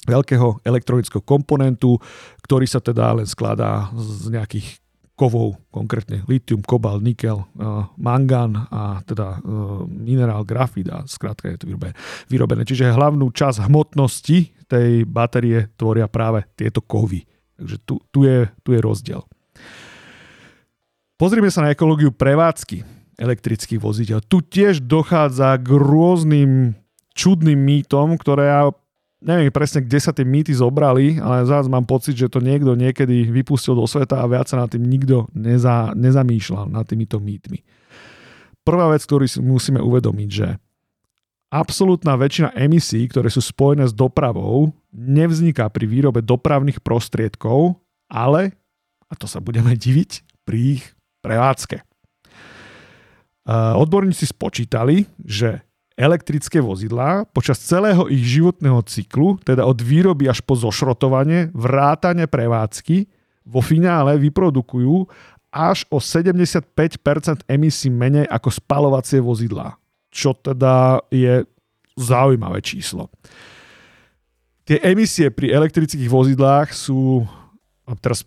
veľkého 0.05 0.65
elektronického 0.65 1.25
komponentu, 1.25 1.97
ktorý 2.45 2.69
sa 2.69 2.81
teda 2.81 3.17
len 3.17 3.29
skladá 3.29 3.89
z 3.97 4.33
nejakých 4.33 4.81
kovov, 5.15 5.63
konkrétne 5.71 6.27
litium, 6.27 6.59
kobalt, 6.61 6.99
nikel, 7.01 7.47
uh, 7.55 7.87
mangán 7.95 8.67
a 8.69 8.99
teda 9.07 9.39
uh, 9.39 9.87
minerál, 9.87 10.43
grafit 10.43 10.91
a 10.91 11.07
skrátka 11.07 11.55
je 11.55 11.59
to 11.63 11.67
vyrobené. 12.27 12.67
Čiže 12.67 12.91
hlavnú 12.91 13.31
časť 13.31 13.71
hmotnosti 13.71 14.67
tej 14.67 15.07
batérie 15.07 15.71
tvoria 15.79 16.11
práve 16.11 16.43
tieto 16.59 16.83
kovy. 16.83 17.23
Takže 17.55 17.77
tu, 17.87 18.03
tu, 18.11 18.27
je, 18.27 18.51
tu 18.67 18.75
je 18.75 18.81
rozdiel. 18.83 19.23
Pozrime 21.14 21.47
sa 21.47 21.62
na 21.62 21.71
ekológiu 21.71 22.11
prevádzky 22.11 22.83
elektrických 23.14 23.78
vozidel. 23.78 24.18
Tu 24.26 24.42
tiež 24.42 24.83
dochádza 24.83 25.54
k 25.62 25.68
rôznym 25.78 26.75
čudným 27.14 27.54
mýtom, 27.54 28.18
ktoré 28.18 28.50
ja 28.50 28.62
neviem 29.23 29.54
presne, 29.54 29.87
kde 29.87 29.99
sa 30.02 30.11
tie 30.11 30.26
mýty 30.26 30.50
zobrali, 30.50 31.23
ale 31.23 31.47
zás 31.47 31.71
mám 31.71 31.87
pocit, 31.87 32.18
že 32.18 32.26
to 32.26 32.42
niekto 32.42 32.75
niekedy 32.75 33.30
vypustil 33.30 33.78
do 33.78 33.87
sveta 33.87 34.21
a 34.21 34.26
viac 34.26 34.50
sa 34.50 34.59
nad 34.59 34.68
tým 34.68 34.83
nikto 34.83 35.30
neza, 35.33 35.94
nezamýšľal, 35.94 36.66
nad 36.66 36.83
týmito 36.85 37.23
mýtmi. 37.23 37.62
Prvá 38.66 38.90
vec, 38.90 39.06
ktorú 39.06 39.25
si 39.30 39.38
musíme 39.38 39.78
uvedomiť, 39.78 40.28
že 40.28 40.59
absolútna 41.54 42.18
väčšina 42.18 42.59
emisí, 42.59 43.06
ktoré 43.06 43.30
sú 43.30 43.38
spojené 43.38 43.87
s 43.87 43.94
dopravou, 43.94 44.75
nevzniká 44.90 45.71
pri 45.71 45.87
výrobe 45.87 46.21
dopravných 46.26 46.83
prostriedkov, 46.83 47.78
ale, 48.11 48.59
a 49.06 49.14
to 49.14 49.30
sa 49.30 49.38
budeme 49.38 49.78
diviť, 49.87 50.35
pri 50.44 50.78
ich 50.78 50.85
prevádzke. 51.25 51.81
Odborníci 53.81 54.28
spočítali, 54.28 55.09
že 55.25 55.64
elektrické 55.97 56.61
vozidlá 56.61 57.25
počas 57.33 57.62
celého 57.64 58.11
ich 58.12 58.21
životného 58.25 58.85
cyklu, 58.85 59.40
teda 59.40 59.64
od 59.64 59.81
výroby 59.81 60.28
až 60.28 60.45
po 60.45 60.59
zošrotovanie, 60.59 61.49
vrátane 61.57 62.28
prevádzky, 62.28 63.09
vo 63.45 63.61
finále 63.61 64.16
vyprodukujú 64.21 65.07
až 65.54 65.87
o 65.93 66.02
75% 66.02 66.66
emisí 67.47 67.87
menej 67.93 68.26
ako 68.26 68.49
spalovacie 68.50 69.23
vozidlá. 69.23 69.78
Čo 70.11 70.35
teda 70.35 70.99
je 71.14 71.47
zaujímavé 71.95 72.59
číslo. 72.59 73.07
Tie 74.66 74.83
emisie 74.83 75.31
pri 75.31 75.54
elektrických 75.54 76.11
vozidlách 76.11 76.75
sú, 76.75 77.23
teraz 78.02 78.26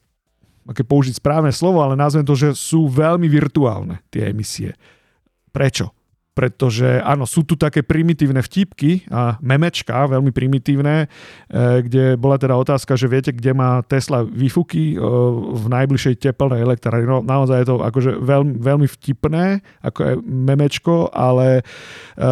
aké 0.67 0.83
použiť 0.83 1.17
správne 1.17 1.55
slovo, 1.55 1.79
ale 1.79 1.95
nazvem 1.95 2.27
to, 2.27 2.35
že 2.35 2.53
sú 2.53 2.91
veľmi 2.91 3.25
virtuálne 3.31 4.03
tie 4.11 4.29
emisie. 4.29 4.75
Prečo? 5.49 5.97
pretože 6.37 7.01
áno, 7.01 7.25
sú 7.25 7.41
tu 7.41 7.57
také 7.57 7.81
primitívne 7.81 8.45
vtipky 8.45 9.09
a 9.09 9.41
memečka, 9.41 10.05
veľmi 10.05 10.29
primitívne, 10.29 11.09
e, 11.49 11.81
kde 11.81 12.13
bola 12.13 12.37
teda 12.37 12.53
otázka, 12.53 12.93
že 12.93 13.09
viete, 13.09 13.33
kde 13.33 13.57
má 13.57 13.81
Tesla 13.81 14.21
výfuky 14.21 14.93
e, 14.93 14.95
v 15.57 15.65
najbližšej 15.65 16.21
tepelnej 16.21 16.61
elektrárni. 16.61 17.09
No, 17.09 17.25
naozaj 17.25 17.65
je 17.65 17.67
to 17.73 17.75
akože 17.81 18.21
veľmi, 18.21 18.53
veľmi 18.61 18.85
vtipné, 18.85 19.65
ako 19.81 19.99
je 20.05 20.13
memečko, 20.21 21.09
ale 21.09 21.65
e, 22.13 22.29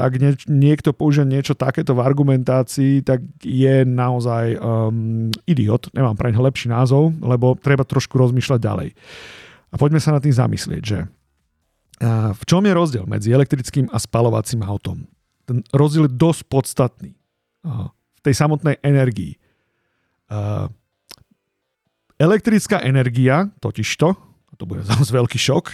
ak 0.00 0.12
nie, 0.16 0.32
niekto 0.48 0.96
použije 0.96 1.28
niečo 1.28 1.52
takéto 1.52 1.92
v 1.92 2.04
argumentácii, 2.04 3.04
tak 3.04 3.20
je 3.44 3.84
naozaj 3.84 4.56
um, 4.56 5.28
idiot. 5.44 5.92
Nemám 5.92 6.16
pre 6.16 6.32
lepší 6.32 6.72
názov, 6.72 7.12
lebo 7.20 7.54
treba 7.60 7.84
trošku 7.84 8.16
rozmýšľať 8.16 8.60
ďalej. 8.60 8.88
A 9.70 9.74
poďme 9.78 10.00
sa 10.02 10.16
na 10.16 10.20
tým 10.24 10.32
zamyslieť, 10.34 10.82
že 10.82 10.98
v 12.32 12.42
čom 12.48 12.64
je 12.64 12.72
rozdiel 12.72 13.04
medzi 13.04 13.28
elektrickým 13.28 13.92
a 13.92 14.00
spalovacím 14.00 14.64
autom? 14.64 15.04
Ten 15.44 15.60
rozdiel 15.68 16.08
je 16.08 16.16
dosť 16.16 16.42
podstatný 16.48 17.12
v 17.92 18.20
tej 18.24 18.34
samotnej 18.40 18.80
energii. 18.80 19.36
Elektrická 22.16 22.80
energia, 22.80 23.52
totižto, 23.60 24.16
to 24.60 24.68
bude 24.68 24.84
zase 24.92 25.08
veľký 25.08 25.40
šok, 25.40 25.72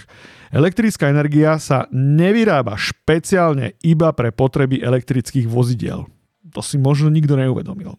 elektrická 0.54 1.10
energia 1.10 1.58
sa 1.58 1.90
nevyrába 1.90 2.78
špeciálne 2.78 3.74
iba 3.82 4.14
pre 4.14 4.30
potreby 4.30 4.78
elektrických 4.78 5.50
vozidiel. 5.50 6.06
To 6.54 6.62
si 6.62 6.78
možno 6.78 7.10
nikto 7.10 7.36
neuvedomil. 7.36 7.98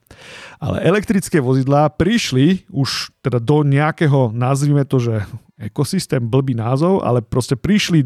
Ale 0.58 0.82
elektrické 0.82 1.38
vozidlá 1.38 1.94
prišli 1.94 2.66
už 2.72 3.14
teda 3.20 3.38
do 3.44 3.62
nejakého, 3.62 4.34
nazvime 4.34 4.88
to, 4.88 4.98
že 4.98 5.28
ekosystém, 5.58 6.22
blbý 6.22 6.54
názov, 6.54 7.02
ale 7.02 7.26
proste 7.26 7.58
prišli 7.58 8.06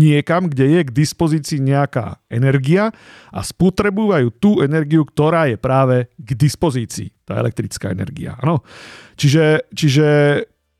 niekam, 0.00 0.48
kde 0.48 0.76
je 0.76 0.80
k 0.84 0.92
dispozícii 0.92 1.58
nejaká 1.60 2.20
energia 2.28 2.92
a 3.32 3.40
spotrebujú 3.40 4.28
tú 4.36 4.60
energiu, 4.60 5.08
ktorá 5.08 5.48
je 5.48 5.56
práve 5.56 6.12
k 6.20 6.30
dispozícii, 6.36 7.24
tá 7.24 7.40
elektrická 7.40 7.88
energia. 7.90 8.36
Ano. 8.40 8.60
Čiže, 9.16 9.72
čiže 9.72 10.06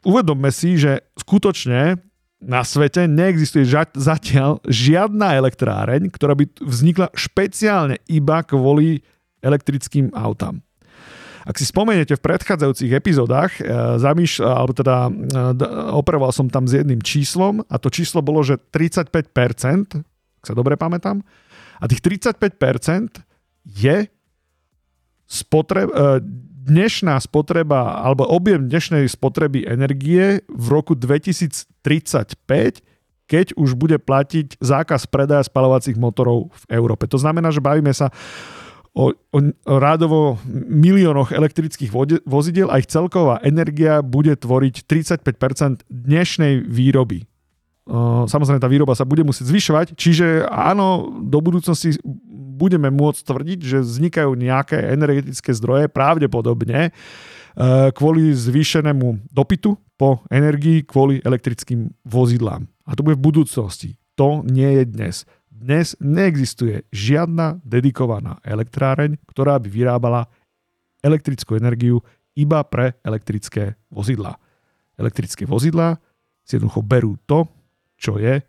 uvedomme 0.03 0.51
si, 0.51 0.79
že 0.79 1.03
skutočne 1.19 1.99
na 2.43 2.67
svete 2.67 3.07
neexistuje 3.07 3.63
ža- 3.63 3.95
zatiaľ 3.95 4.59
žiadna 4.67 5.39
elektráreň, 5.39 6.11
ktorá 6.11 6.35
by 6.35 6.51
vznikla 6.59 7.15
špeciálne 7.15 8.03
iba 8.11 8.43
kvôli 8.43 9.07
elektrickým 9.43 10.11
autám. 10.11 10.59
Ak 11.43 11.59
si 11.59 11.67
spomeniete 11.67 12.15
v 12.15 12.23
predchádzajúcich 12.23 12.93
epizódach, 12.95 13.59
e, 13.59 13.67
zamýš, 13.99 14.39
alebo 14.43 14.71
teda 14.71 15.11
e, 15.11 15.13
operoval 15.91 16.31
som 16.31 16.47
tam 16.47 16.71
s 16.71 16.79
jedným 16.79 17.03
číslom 17.03 17.67
a 17.67 17.83
to 17.83 17.91
číslo 17.91 18.23
bolo, 18.23 18.47
že 18.47 18.63
35%, 18.71 19.11
ak 20.39 20.45
sa 20.47 20.55
dobre 20.55 20.79
pamätám, 20.79 21.19
a 21.83 21.85
tých 21.91 21.99
35% 21.99 23.27
je 23.67 24.07
spotreb, 25.27 25.91
e, 25.91 26.23
dnešná 26.63 27.19
spotreba 27.19 27.99
alebo 28.07 28.23
objem 28.23 28.71
dnešnej 28.71 29.11
spotreby 29.11 29.67
energie 29.67 30.47
v 30.47 30.67
roku 30.71 30.95
2035, 30.95 32.39
keď 33.27 33.47
už 33.59 33.75
bude 33.75 33.99
platiť 33.99 34.63
zákaz 34.63 35.11
predaja 35.11 35.43
spalovacích 35.43 35.99
motorov 35.99 36.55
v 36.55 36.65
Európe. 36.79 37.11
To 37.11 37.19
znamená, 37.19 37.51
že 37.51 37.65
bavíme 37.65 37.91
sa 37.91 38.15
o, 38.95 39.11
o, 39.11 39.39
o 39.41 39.75
rádovo 39.81 40.39
miliónoch 40.69 41.33
elektrických 41.33 41.91
vozidiel 42.29 42.69
a 42.69 42.79
ich 42.79 42.87
celková 42.87 43.41
energia 43.43 44.05
bude 44.05 44.37
tvoriť 44.37 44.87
35% 44.87 45.89
dnešnej 45.89 46.63
výroby. 46.69 47.32
Samozrejme, 48.29 48.63
tá 48.63 48.71
výroba 48.71 48.95
sa 48.95 49.03
bude 49.03 49.27
musieť 49.27 49.51
zvyšovať, 49.51 49.87
čiže 49.99 50.47
áno, 50.47 51.11
do 51.19 51.43
budúcnosti 51.43 51.99
budeme 52.63 52.95
môcť 52.95 53.27
tvrdiť, 53.27 53.59
že 53.59 53.79
vznikajú 53.83 54.39
nejaké 54.39 54.79
energetické 54.95 55.51
zdroje, 55.51 55.91
pravdepodobne 55.91 56.79
e, 56.87 56.91
kvôli 57.91 58.31
zvýšenému 58.31 59.27
dopytu 59.35 59.75
po 59.99 60.23
energii 60.31 60.87
kvôli 60.87 61.19
elektrickým 61.27 61.91
vozidlám. 62.07 62.71
A 62.87 62.95
to 62.95 63.03
bude 63.03 63.19
v 63.19 63.27
budúcnosti. 63.35 63.99
To 64.15 64.47
nie 64.47 64.79
je 64.79 64.85
dnes. 64.87 65.15
Dnes 65.51 65.99
neexistuje 65.99 66.87
žiadna 66.95 67.59
dedikovaná 67.67 68.39
elektráreň, 68.47 69.19
ktorá 69.27 69.59
by 69.59 69.67
vyrábala 69.67 70.31
elektrickú 71.03 71.59
energiu 71.59 71.99
iba 72.39 72.63
pre 72.63 72.95
elektrické 73.03 73.75
vozidlá. 73.91 74.39
Elektrické 74.95 75.51
vozidlá 75.51 75.99
si 76.47 76.59
jednoducho 76.59 76.83
berú 76.83 77.19
to, 77.27 77.47
čo 78.03 78.19
je 78.19 78.43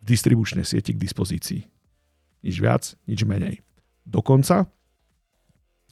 v 0.00 0.04
distribučnej 0.08 0.64
sieti 0.64 0.96
k 0.96 1.02
dispozícii. 1.02 1.60
Nič 2.40 2.56
viac, 2.56 2.96
nič 3.04 3.20
menej. 3.28 3.60
dokonca, 4.08 4.64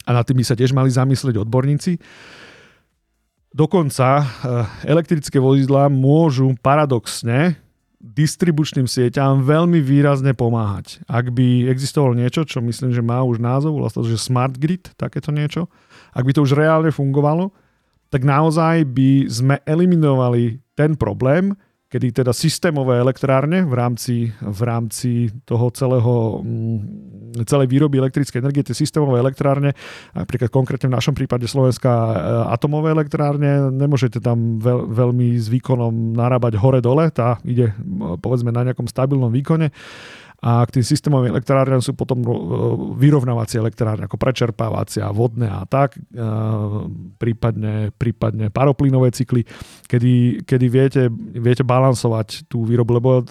a 0.03 0.09
na 0.09 0.25
tým 0.25 0.41
by 0.41 0.43
sa 0.43 0.57
tiež 0.57 0.73
mali 0.73 0.89
zamyslieť 0.89 1.37
odborníci, 1.45 2.01
dokonca 3.53 4.07
eh, 4.17 4.25
elektrické 4.89 5.37
vozidlá 5.37 5.93
môžu 5.93 6.57
paradoxne 6.59 7.53
distribučným 7.99 8.87
sieťam 8.87 9.43
veľmi 9.43 9.83
výrazne 9.83 10.31
pomáhať. 10.31 11.03
Ak 11.03 11.35
by 11.35 11.67
existovalo 11.67 12.15
niečo, 12.15 12.47
čo 12.47 12.63
myslím, 12.63 12.95
že 12.95 13.03
má 13.03 13.19
už 13.27 13.43
názov, 13.43 13.75
vlastne, 13.75 14.07
že 14.07 14.15
smart 14.15 14.55
grid, 14.55 14.87
takéto 14.95 15.35
niečo, 15.35 15.67
ak 16.15 16.23
by 16.23 16.31
to 16.31 16.47
už 16.47 16.55
reálne 16.55 16.89
fungovalo, 16.95 17.51
tak 18.07 18.23
naozaj 18.25 18.87
by 18.87 19.27
sme 19.27 19.59
eliminovali 19.67 20.63
ten 20.73 20.95
problém, 20.95 21.53
kedy 21.89 22.21
teda 22.21 22.31
systémové 22.37 23.01
elektrárne 23.01 23.65
v 23.65 23.73
rámci, 23.73 24.29
v 24.37 24.61
rámci 24.61 25.33
toho 25.41 25.73
celého, 25.73 26.45
mm, 26.45 27.41
celej 27.49 27.65
výroby 27.65 27.97
elektrickej 27.97 28.45
energie, 28.45 28.61
tie 28.61 28.77
systémové 28.77 29.17
elektrárne, 29.17 29.73
napríklad 30.13 30.53
konkrétne 30.53 30.93
v 30.93 30.97
našom 31.01 31.17
prípade 31.17 31.49
Slovenská 31.49 31.89
e, 31.89 32.15
atomové 32.53 32.93
elektrárne, 32.93 33.73
nemôžete 33.73 34.21
tam 34.21 34.61
veľ, 34.61 34.85
veľmi 34.85 35.33
s 35.33 35.49
výkonom 35.49 36.13
narábať 36.13 36.61
hore-dole, 36.61 37.09
tá 37.09 37.41
ide 37.41 37.73
povedzme 38.21 38.53
na 38.53 38.69
nejakom 38.69 38.85
stabilnom 38.85 39.33
výkone 39.33 39.73
a 40.39 40.63
k 40.63 40.79
tým 40.79 40.85
systémovým 40.87 41.35
elektrárňam 41.35 41.83
sú 41.83 41.91
potom 41.91 42.23
e, 42.23 42.27
vyrovnávacie 42.95 43.59
elektrárne 43.59 44.07
ako 44.07 44.15
prečerpávacia, 44.15 45.11
vodné 45.11 45.51
a 45.51 45.67
tak, 45.67 45.99
e, 45.99 46.25
prípadne, 47.19 47.91
prípadne 47.91 48.47
paroplynové 48.47 49.11
cykly, 49.11 49.43
kedy, 49.91 50.45
kedy 50.47 50.65
viete, 50.71 51.03
viete 51.35 51.67
balansovať 51.67 52.47
tú 52.47 52.63
výrobu, 52.63 52.91
lebo 52.95 53.09
e, 53.19 53.23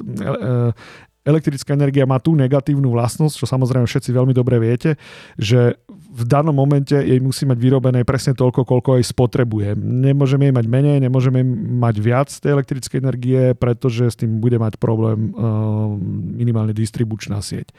elektrická 1.28 1.76
energia 1.76 2.08
má 2.08 2.16
tú 2.16 2.32
negatívnu 2.32 2.88
vlastnosť, 2.96 3.36
čo 3.36 3.44
samozrejme 3.44 3.84
všetci 3.84 4.10
veľmi 4.16 4.32
dobre 4.32 4.56
viete, 4.56 4.96
že 5.36 5.76
v 6.08 6.22
danom 6.24 6.56
momente 6.56 6.96
jej 6.96 7.20
musí 7.20 7.44
mať 7.44 7.60
vyrobené 7.60 8.00
presne 8.08 8.32
toľko, 8.32 8.64
koľko 8.64 8.96
aj 8.96 9.12
spotrebuje. 9.12 9.76
Nemôžeme 9.78 10.48
jej 10.48 10.56
mať 10.56 10.66
menej, 10.66 10.98
nemôžeme 11.04 11.44
mať 11.78 11.94
viac 12.00 12.28
tej 12.32 12.56
elektrickej 12.56 12.98
energie, 13.04 13.40
pretože 13.52 14.08
s 14.08 14.16
tým 14.16 14.40
bude 14.40 14.56
mať 14.56 14.80
problém 14.80 15.36
uh, 15.36 15.92
minimálne 16.34 16.72
distribučná 16.72 17.44
sieť. 17.44 17.70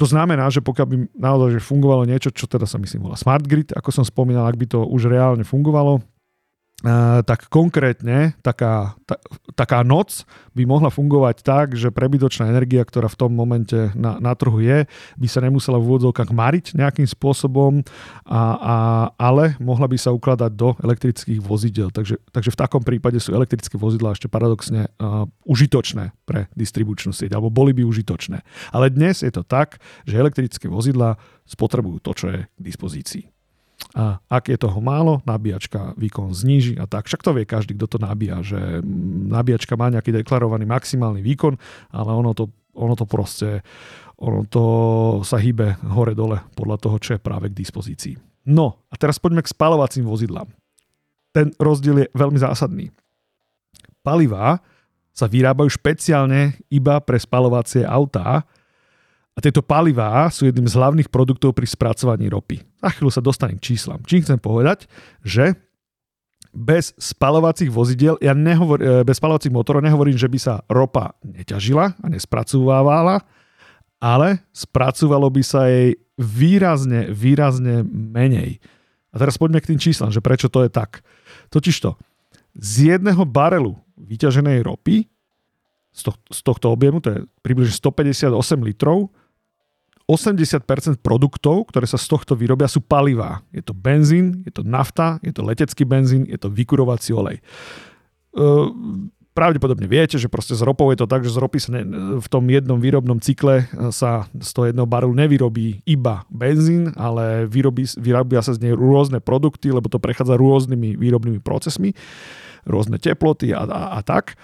To 0.00 0.08
znamená, 0.08 0.48
že 0.48 0.64
pokiaľ 0.64 0.86
by 0.88 0.96
naozaj 1.12 1.60
fungovalo 1.60 2.08
niečo, 2.08 2.32
čo 2.32 2.48
teda 2.48 2.64
sa 2.64 2.80
myslím 2.80 3.04
volá 3.04 3.20
smart 3.20 3.44
grid, 3.44 3.68
ako 3.76 3.92
som 3.92 4.00
spomínal, 4.00 4.48
ak 4.48 4.56
by 4.56 4.64
to 4.64 4.80
už 4.88 5.12
reálne 5.12 5.44
fungovalo, 5.44 6.00
tak 7.28 7.52
konkrétne 7.52 8.32
taká, 8.40 8.96
ta, 9.04 9.20
taká 9.52 9.84
noc 9.84 10.24
by 10.56 10.64
mohla 10.64 10.88
fungovať 10.88 11.44
tak, 11.44 11.66
že 11.76 11.92
prebytočná 11.92 12.48
energia, 12.48 12.80
ktorá 12.80 13.06
v 13.06 13.18
tom 13.20 13.30
momente 13.36 13.92
na, 13.92 14.16
na 14.16 14.32
trhu 14.32 14.64
je, 14.64 14.88
by 15.20 15.28
sa 15.28 15.44
nemusela 15.44 15.76
v 15.76 15.86
úvodzovkách 15.86 16.32
mariť 16.32 16.66
nejakým 16.80 17.04
spôsobom, 17.04 17.84
a, 18.24 18.40
a, 18.56 18.76
ale 19.20 19.60
mohla 19.60 19.84
by 19.84 19.96
sa 20.00 20.10
ukladať 20.16 20.52
do 20.56 20.72
elektrických 20.80 21.40
vozidel. 21.44 21.92
Takže, 21.92 22.16
takže 22.32 22.50
v 22.52 22.60
takom 22.60 22.80
prípade 22.80 23.20
sú 23.20 23.36
elektrické 23.36 23.76
vozidlá 23.76 24.16
ešte 24.16 24.32
paradoxne 24.32 24.88
uh, 24.96 25.28
užitočné 25.44 26.16
pre 26.24 26.48
distribučnú 26.56 27.12
sieť, 27.12 27.36
alebo 27.36 27.52
boli 27.52 27.76
by 27.76 27.84
užitočné. 27.84 28.40
Ale 28.72 28.88
dnes 28.88 29.20
je 29.20 29.32
to 29.32 29.44
tak, 29.44 29.78
že 30.08 30.16
elektrické 30.16 30.64
vozidlá 30.66 31.20
spotrebujú 31.44 32.00
to, 32.00 32.12
čo 32.16 32.26
je 32.32 32.40
k 32.48 32.60
dispozícii. 32.62 33.39
A 33.96 34.22
ak 34.30 34.52
je 34.52 34.58
toho 34.60 34.78
málo, 34.78 35.18
nabíjačka 35.26 35.98
výkon 35.98 36.30
zníži 36.30 36.78
a 36.78 36.86
tak. 36.86 37.10
Však 37.10 37.26
to 37.26 37.34
vie 37.34 37.48
každý, 37.48 37.74
kto 37.74 37.96
to 37.96 37.98
nabíja, 37.98 38.38
že 38.44 38.84
nabíjačka 39.30 39.74
má 39.74 39.90
nejaký 39.90 40.14
deklarovaný 40.14 40.68
maximálny 40.68 41.24
výkon, 41.24 41.58
ale 41.90 42.10
ono 42.14 42.30
to, 42.36 42.54
ono 42.76 42.94
to 42.94 43.04
proste 43.08 43.66
ono 44.20 44.44
to 44.44 44.64
sa 45.24 45.40
hýbe 45.40 45.80
hore-dole 45.80 46.44
podľa 46.52 46.76
toho, 46.76 46.96
čo 47.00 47.10
je 47.16 47.24
práve 47.24 47.48
k 47.48 47.56
dispozícii. 47.56 48.14
No 48.52 48.84
a 48.92 48.94
teraz 49.00 49.16
poďme 49.16 49.40
k 49.40 49.52
spalovacím 49.52 50.04
vozidlám. 50.04 50.48
Ten 51.32 51.56
rozdiel 51.56 52.04
je 52.04 52.12
veľmi 52.12 52.36
zásadný. 52.36 52.92
Palivá 54.04 54.60
sa 55.16 55.24
vyrábajú 55.24 55.72
špeciálne 55.72 56.60
iba 56.68 57.00
pre 57.00 57.16
spalovacie 57.16 57.84
autá, 57.84 58.44
a 59.40 59.44
tieto 59.48 59.64
palivá 59.64 60.28
sú 60.28 60.44
jedným 60.44 60.68
z 60.68 60.76
hlavných 60.76 61.08
produktov 61.08 61.56
pri 61.56 61.64
spracovaní 61.64 62.28
ropy. 62.28 62.60
Za 62.76 62.92
chvíľu 62.92 63.08
sa 63.08 63.24
dostanem 63.24 63.56
k 63.56 63.72
číslam. 63.72 64.04
Čím 64.04 64.20
chcem 64.20 64.36
povedať, 64.36 64.84
že 65.24 65.56
bez 66.52 66.92
spalovacích 67.00 67.72
vozidiel, 67.72 68.20
ja 68.20 68.36
nehovor, 68.36 68.84
e, 68.84 69.00
bez 69.00 69.16
spalovacích 69.16 69.48
motorov 69.48 69.80
nehovorím, 69.80 70.20
že 70.20 70.28
by 70.28 70.36
sa 70.36 70.60
ropa 70.68 71.16
neťažila 71.24 71.96
a 71.96 72.06
nespracovávala, 72.12 73.24
ale 73.96 74.44
spracovalo 74.52 75.32
by 75.32 75.40
sa 75.40 75.72
jej 75.72 75.96
výrazne, 76.20 77.08
výrazne 77.08 77.80
menej. 77.88 78.60
A 79.08 79.16
teraz 79.16 79.40
poďme 79.40 79.64
k 79.64 79.72
tým 79.72 79.80
číslam, 79.80 80.12
že 80.12 80.20
prečo 80.20 80.52
to 80.52 80.68
je 80.68 80.70
tak. 80.70 81.00
Totižto, 81.48 81.96
z 82.60 82.92
jedného 82.92 83.24
barelu 83.24 83.72
vyťaženej 83.96 84.68
ropy 84.68 85.08
z, 85.96 86.00
to, 86.04 86.12
z 86.28 86.40
tohto 86.44 86.76
objemu, 86.76 87.00
to 87.00 87.08
je 87.08 87.18
približne 87.40 87.72
158 87.72 88.36
litrov, 88.68 89.08
80% 90.10 90.98
produktov, 90.98 91.70
ktoré 91.70 91.86
sa 91.86 91.94
z 91.94 92.10
tohto 92.10 92.34
vyrobia, 92.34 92.66
sú 92.66 92.82
palivá. 92.82 93.46
Je 93.54 93.62
to 93.62 93.70
benzín, 93.70 94.42
je 94.42 94.50
to 94.50 94.66
nafta, 94.66 95.22
je 95.22 95.30
to 95.30 95.46
letecký 95.46 95.86
benzín, 95.86 96.26
je 96.26 96.34
to 96.34 96.50
vykurovací 96.50 97.14
olej. 97.14 97.38
Pravdepodobne 99.30 99.86
viete, 99.86 100.18
že 100.18 100.26
proste 100.26 100.58
z 100.58 100.66
ropou 100.66 100.90
je 100.90 100.98
to 100.98 101.06
tak, 101.06 101.22
že 101.22 101.30
z 101.30 101.38
ropy 101.38 101.58
sa 101.62 101.70
ne, 101.78 101.86
v 102.18 102.26
tom 102.26 102.42
jednom 102.50 102.82
výrobnom 102.82 103.22
cykle 103.22 103.70
sa 103.94 104.26
z 104.34 104.50
toho 104.50 104.66
jedného 104.66 104.90
barelu 104.90 105.14
nevyrobí 105.14 105.86
iba 105.86 106.26
benzín, 106.26 106.90
ale 106.98 107.46
vyrobí, 107.46 107.86
vyrobia 107.94 108.42
sa 108.42 108.50
z 108.50 108.66
nej 108.66 108.74
rôzne 108.74 109.22
produkty, 109.22 109.70
lebo 109.70 109.86
to 109.86 110.02
prechádza 110.02 110.34
rôznymi 110.34 110.98
výrobnými 110.98 111.38
procesmi, 111.38 111.94
rôzne 112.66 112.98
teploty 112.98 113.54
a, 113.54 113.62
a, 113.62 113.82
a 113.96 114.00
tak. 114.02 114.34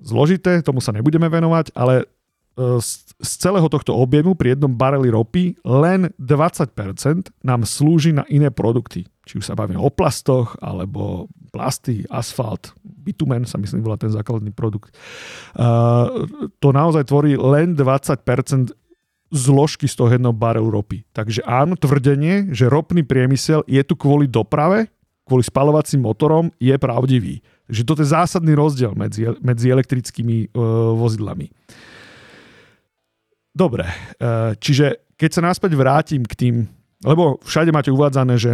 Zložité, 0.00 0.62
tomu 0.62 0.78
sa 0.78 0.94
nebudeme 0.94 1.26
venovať, 1.26 1.74
ale 1.74 2.06
E, 2.06 2.19
z 2.58 3.30
celého 3.40 3.68
tohto 3.70 3.94
objemu 3.96 4.34
pri 4.34 4.56
jednom 4.56 4.72
bareli 4.72 5.08
ropy 5.08 5.56
len 5.64 6.10
20% 6.18 7.30
nám 7.46 7.60
slúži 7.64 8.12
na 8.12 8.26
iné 8.28 8.50
produkty. 8.50 9.06
Či 9.24 9.38
už 9.38 9.44
sa 9.46 9.54
bavíme 9.54 9.78
o 9.78 9.88
plastoch, 9.88 10.58
alebo 10.58 11.30
plasty, 11.54 12.02
asfalt, 12.10 12.74
bitumen 12.82 13.46
sa 13.46 13.58
myslím 13.62 13.86
volá 13.86 13.94
ten 13.94 14.10
základný 14.10 14.50
produkt. 14.50 14.94
Uh, 15.54 16.26
to 16.58 16.74
naozaj 16.74 17.06
tvorí 17.06 17.38
len 17.38 17.78
20% 17.78 18.74
zložky 19.30 19.86
z 19.86 19.94
toho 19.94 20.10
jedného 20.10 20.34
barelu 20.34 20.66
ropy. 20.66 21.06
Takže 21.14 21.46
áno, 21.46 21.78
tvrdenie, 21.78 22.50
že 22.50 22.66
ropný 22.66 23.06
priemysel 23.06 23.62
je 23.70 23.82
tu 23.86 23.94
kvôli 23.94 24.26
doprave, 24.26 24.90
kvôli 25.22 25.46
spalovacím 25.46 26.02
motorom, 26.02 26.50
je 26.58 26.74
pravdivý. 26.74 27.38
Takže 27.70 27.82
toto 27.86 28.02
je 28.02 28.10
zásadný 28.10 28.58
rozdiel 28.58 28.98
medzi, 28.98 29.30
medzi 29.38 29.70
elektrickými 29.70 30.50
uh, 30.50 30.98
vozidlami. 30.98 31.46
Dobre, 33.50 33.84
eh, 33.86 34.54
čiže 34.56 35.10
keď 35.18 35.30
sa 35.30 35.42
náspäť 35.44 35.76
vrátim 35.76 36.22
k 36.24 36.34
tým, 36.34 36.54
lebo 37.04 37.36
všade 37.44 37.74
máte 37.74 37.92
uvádzané, 37.92 38.36
že 38.40 38.52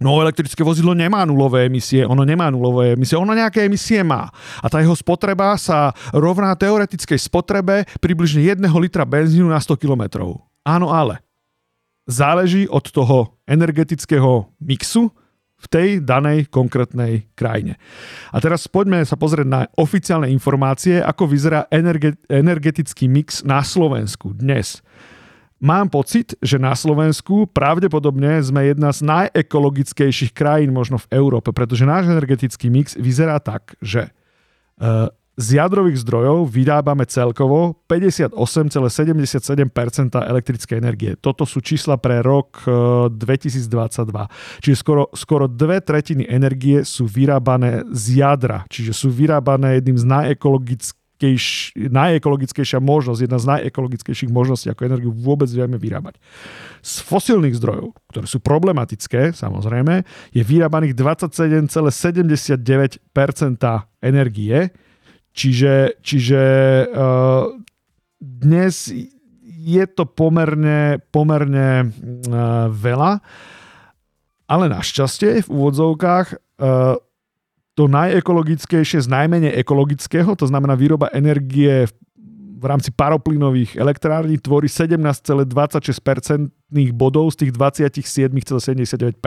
No 0.00 0.16
elektrické 0.24 0.64
vozidlo 0.64 0.96
nemá 0.96 1.20
nulové 1.28 1.68
emisie, 1.68 2.08
ono 2.08 2.24
nemá 2.24 2.48
nulové 2.48 2.96
emisie, 2.96 3.12
ono 3.12 3.36
nejaké 3.36 3.68
emisie 3.68 4.00
má. 4.00 4.32
A 4.64 4.66
tá 4.72 4.80
jeho 4.80 4.96
spotreba 4.96 5.52
sa 5.60 5.92
rovná 6.16 6.56
teoretickej 6.56 7.20
spotrebe 7.20 7.84
približne 8.00 8.40
1 8.40 8.64
litra 8.80 9.04
benzínu 9.04 9.52
na 9.52 9.60
100 9.60 9.76
km. 9.76 10.32
Áno, 10.64 10.88
ale 10.88 11.20
záleží 12.08 12.64
od 12.72 12.88
toho 12.88 13.36
energetického 13.44 14.48
mixu, 14.64 15.12
v 15.62 15.66
tej 15.70 15.88
danej 16.02 16.50
konkrétnej 16.50 17.30
krajine. 17.38 17.78
A 18.34 18.42
teraz 18.42 18.66
poďme 18.66 19.06
sa 19.06 19.14
pozrieť 19.14 19.46
na 19.46 19.62
oficiálne 19.78 20.26
informácie, 20.34 20.98
ako 20.98 21.30
vyzerá 21.30 21.70
energe- 21.70 22.18
energetický 22.26 23.06
mix 23.06 23.46
na 23.46 23.62
Slovensku 23.62 24.34
dnes. 24.34 24.82
Mám 25.62 25.94
pocit, 25.94 26.34
že 26.42 26.58
na 26.58 26.74
Slovensku 26.74 27.46
pravdepodobne 27.54 28.42
sme 28.42 28.66
jedna 28.66 28.90
z 28.90 29.06
najekologickejších 29.06 30.34
krajín 30.34 30.74
možno 30.74 30.98
v 30.98 31.06
Európe, 31.14 31.54
pretože 31.54 31.86
náš 31.86 32.10
energetický 32.10 32.66
mix 32.66 32.98
vyzerá 32.98 33.38
tak, 33.38 33.78
že 33.78 34.10
e, 34.10 34.10
z 35.32 35.56
jadrových 35.56 36.04
zdrojov 36.04 36.44
vyrábame 36.44 37.08
celkovo 37.08 37.80
58,77% 37.88 39.64
elektrickej 40.12 40.76
energie. 40.76 41.16
Toto 41.16 41.48
sú 41.48 41.64
čísla 41.64 41.96
pre 41.96 42.20
rok 42.20 42.60
2022. 43.08 43.56
E, 43.56 44.28
čiže 44.60 44.76
skoro, 44.76 45.08
skoro 45.16 45.48
dve 45.48 45.80
tretiny 45.80 46.28
energie 46.28 46.84
sú 46.84 47.08
vyrábané 47.08 47.80
z 47.96 48.20
jadra, 48.20 48.68
čiže 48.68 48.92
sú 48.92 49.08
vyrábané 49.08 49.80
jedným 49.80 49.96
z 49.96 50.04
najekologickejšia 51.88 52.82
možnosť, 52.82 53.22
jedna 53.24 53.38
z 53.40 53.46
najekologickejších 53.56 54.28
možností, 54.28 54.68
ako 54.68 54.84
energiu 54.84 55.16
vôbec 55.16 55.48
vieme 55.48 55.80
vyrábať. 55.80 56.20
Z 56.84 57.00
fosílnych 57.08 57.56
zdrojov, 57.56 57.96
ktoré 58.10 58.26
sú 58.28 58.36
problematické, 58.42 59.32
samozrejme, 59.32 60.02
je 60.34 60.42
vyrábaných 60.44 60.92
27,79% 60.92 63.00
energie, 64.02 64.74
Čiže, 65.32 66.04
čiže 66.04 66.42
uh, 66.92 67.48
dnes 68.20 68.92
je 69.62 69.84
to 69.88 70.04
pomerne, 70.04 71.00
pomerne 71.08 71.88
uh, 71.88 72.68
veľa, 72.68 73.24
ale 74.44 74.64
našťastie 74.68 75.40
v 75.40 75.48
úvodzovkách 75.48 76.26
uh, 76.36 77.00
to 77.72 77.88
najekologickejšie 77.88 79.00
z 79.00 79.08
najmenej 79.08 79.56
ekologického, 79.56 80.36
to 80.36 80.44
znamená 80.44 80.76
výroba 80.76 81.08
energie 81.16 81.88
rámci 82.68 82.90
paroplynových 82.94 83.76
elektrární 83.76 84.38
tvorí 84.38 84.68
17,26% 84.68 86.50
bodov 86.96 87.36
z 87.36 87.44
tých 87.44 87.52
27,79%. 87.52 89.20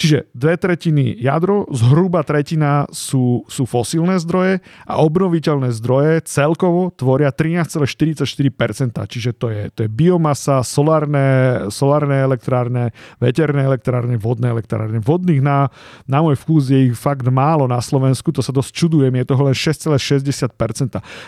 Čiže 0.00 0.32
dve 0.32 0.56
tretiny 0.56 1.12
jadro, 1.20 1.68
zhruba 1.68 2.24
tretina 2.24 2.88
sú, 2.88 3.44
sú 3.44 3.68
fosílne 3.68 4.16
zdroje 4.16 4.64
a 4.88 5.04
obnoviteľné 5.04 5.68
zdroje 5.76 6.24
celkovo 6.24 6.88
tvoria 6.96 7.28
13,44%. 7.28 8.96
Čiže 9.04 9.30
to 9.36 9.52
je, 9.52 9.68
to 9.68 9.84
je 9.84 9.90
biomasa, 9.92 10.64
solárne, 10.64 11.68
solárne 11.68 12.24
elektrárne, 12.24 12.96
veterné 13.20 13.68
elektrárne, 13.68 14.16
vodné 14.16 14.48
elektrárne. 14.48 14.96
Vodných 15.04 15.44
na, 15.44 15.68
na 16.08 16.24
môj 16.24 16.40
vkus 16.40 16.72
je 16.72 16.88
ich 16.88 16.96
fakt 16.96 17.28
málo 17.28 17.68
na 17.68 17.84
Slovensku, 17.84 18.32
to 18.32 18.40
sa 18.40 18.54
dosť 18.54 18.72
čudujem, 18.72 19.12
je 19.12 19.28
toho 19.28 19.42
len 19.44 19.56
6,60%. 19.56 20.56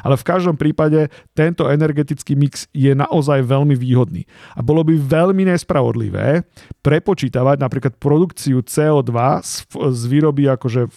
Ale 0.00 0.14
v 0.16 0.24
každom 0.24 0.56
prípade 0.56 0.91
tento 1.36 1.68
energetický 1.68 2.34
mix 2.34 2.66
je 2.72 2.92
naozaj 2.92 3.44
veľmi 3.44 3.76
výhodný. 3.76 4.24
A 4.56 4.60
bolo 4.64 4.82
by 4.82 4.96
veľmi 4.96 5.48
nespravodlivé 5.48 6.44
prepočítavať 6.80 7.56
napríklad 7.60 7.92
produkciu 8.00 8.64
CO2 8.64 9.12
z, 9.44 9.52
z 9.72 10.02
výroby 10.08 10.50
akože 10.50 10.88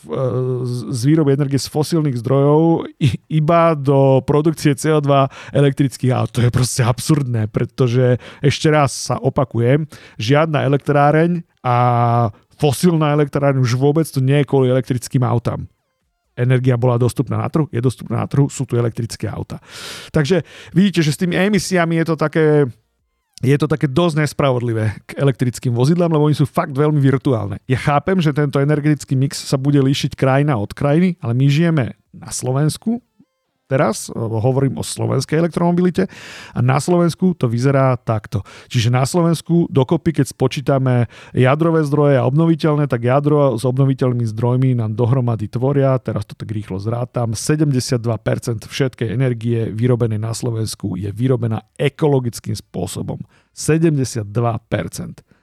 z 0.65 1.01
výroby 1.05 1.35
energie 1.35 1.59
z 1.61 1.67
fosílnych 1.69 2.19
zdrojov 2.19 2.89
iba 3.29 3.61
do 3.77 4.23
produkcie 4.23 4.73
CO2 4.73 5.29
elektrických 5.53 6.11
aut. 6.15 6.31
To 6.35 6.43
je 6.43 6.51
proste 6.51 6.81
absurdné, 6.81 7.47
pretože 7.51 8.17
ešte 8.41 8.67
raz 8.71 8.91
sa 9.11 9.19
opakujem, 9.21 9.85
žiadna 10.17 10.65
elektráreň 10.65 11.43
a 11.65 11.77
fosílna 12.55 13.11
elektráreň 13.17 13.59
už 13.59 13.75
vôbec 13.75 14.07
to 14.07 14.23
nie 14.23 14.41
je 14.41 14.47
kvôli 14.47 14.71
elektrickým 14.71 15.25
autám 15.27 15.67
energia 16.35 16.75
bola 16.75 16.99
dostupná 16.99 17.39
na 17.41 17.49
trhu, 17.49 17.67
je 17.71 17.81
dostupná 17.81 18.23
na 18.23 18.27
trhu, 18.27 18.51
sú 18.51 18.67
tu 18.67 18.75
elektrické 18.75 19.27
auta. 19.27 19.59
Takže 20.11 20.43
vidíte, 20.75 21.01
že 21.01 21.15
s 21.15 21.19
tými 21.19 21.35
emisiami 21.35 21.99
je 22.03 22.05
to 22.11 22.15
také 22.15 22.67
je 23.43 23.57
to 23.59 23.67
také 23.67 23.91
dosť 23.91 24.23
nespravodlivé 24.23 24.95
k 25.03 25.19
elektrickým 25.19 25.75
vozidlám, 25.75 26.07
lebo 26.07 26.23
oni 26.23 26.39
sú 26.39 26.47
fakt 26.47 26.71
veľmi 26.71 26.97
virtuálne. 27.03 27.59
Ja 27.67 27.75
chápem, 27.75 28.15
že 28.23 28.31
tento 28.31 28.63
energetický 28.63 29.13
mix 29.19 29.37
sa 29.37 29.59
bude 29.59 29.77
líšiť 29.83 30.15
krajina 30.15 30.55
od 30.55 30.71
krajiny, 30.71 31.19
ale 31.19 31.35
my 31.35 31.45
žijeme 31.51 31.99
na 32.15 32.31
Slovensku, 32.31 33.03
teraz, 33.65 34.09
hovorím 34.13 34.77
o 34.79 34.83
slovenskej 34.85 35.41
elektromobilite 35.41 36.05
a 36.53 36.59
na 36.61 36.77
Slovensku 36.77 37.33
to 37.33 37.49
vyzerá 37.49 37.97
takto. 37.97 38.45
Čiže 38.69 38.93
na 38.93 39.03
Slovensku 39.03 39.67
dokopy, 39.73 40.21
keď 40.21 40.25
spočítame 40.31 41.09
jadrové 41.33 41.81
zdroje 41.83 42.21
a 42.21 42.27
obnoviteľné, 42.29 42.85
tak 42.85 43.05
jadro 43.05 43.57
s 43.57 43.65
obnoviteľnými 43.65 44.25
zdrojmi 44.29 44.69
nám 44.77 44.93
dohromady 44.93 45.49
tvoria, 45.49 45.97
teraz 45.97 46.23
to 46.29 46.37
tak 46.37 46.49
rýchlo 46.53 46.77
zrátam, 46.77 47.33
72% 47.33 47.99
všetkej 48.65 49.09
energie 49.09 49.69
vyrobenej 49.73 50.21
na 50.21 50.31
Slovensku 50.31 50.95
je 50.95 51.09
vyrobená 51.09 51.65
ekologickým 51.75 52.53
spôsobom. 52.53 53.19
72% 53.55 55.34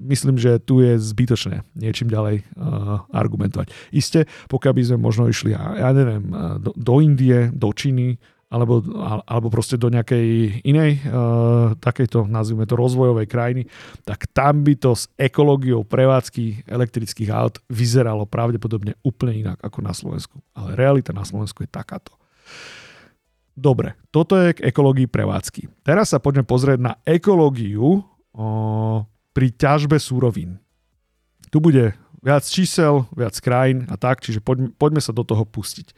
myslím, 0.00 0.40
že 0.40 0.56
tu 0.64 0.80
je 0.80 0.96
zbytočné 0.96 1.62
niečím 1.76 2.08
ďalej 2.08 2.42
uh, 2.56 3.04
argumentovať. 3.12 3.70
Isté, 3.92 4.24
pokiaľ 4.48 4.72
by 4.72 4.82
sme 4.88 4.98
možno 4.98 5.28
išli, 5.28 5.52
ja 5.52 5.92
neviem, 5.92 6.24
uh, 6.32 6.56
do, 6.56 6.72
do 6.72 6.94
Indie, 7.04 7.52
do 7.52 7.68
Číny, 7.70 8.16
alebo, 8.50 8.82
alebo 9.30 9.46
proste 9.46 9.78
do 9.78 9.86
nejakej 9.86 10.58
inej, 10.66 10.98
uh, 11.06 11.78
takejto, 11.78 12.26
nazvime 12.26 12.66
to, 12.66 12.74
rozvojovej 12.74 13.30
krajiny, 13.30 13.62
tak 14.02 14.26
tam 14.34 14.66
by 14.66 14.74
to 14.74 14.90
s 14.98 15.06
ekológiou 15.14 15.86
prevádzky 15.86 16.66
elektrických 16.66 17.30
aut 17.30 17.62
vyzeralo 17.70 18.26
pravdepodobne 18.26 18.98
úplne 19.06 19.46
inak 19.46 19.58
ako 19.62 19.78
na 19.86 19.94
Slovensku. 19.94 20.42
Ale 20.58 20.74
realita 20.74 21.14
na 21.14 21.22
Slovensku 21.22 21.62
je 21.62 21.70
takáto. 21.70 22.18
Dobre, 23.54 23.94
toto 24.10 24.34
je 24.34 24.58
k 24.58 24.66
ekológii 24.66 25.06
prevádzky. 25.06 25.86
Teraz 25.86 26.10
sa 26.10 26.18
poďme 26.18 26.42
pozrieť 26.42 26.78
na 26.82 26.98
ekológiu 27.06 28.02
uh, 28.02 28.98
pri 29.34 29.54
ťažbe 29.54 29.96
súrovín. 29.96 30.58
Tu 31.50 31.58
bude 31.58 31.94
viac 32.20 32.44
čísel, 32.46 33.08
viac 33.16 33.34
krajín 33.40 33.88
a 33.88 33.96
tak, 33.96 34.20
čiže 34.20 34.44
poďme, 34.44 35.00
sa 35.00 35.10
do 35.10 35.24
toho 35.24 35.42
pustiť. 35.48 35.92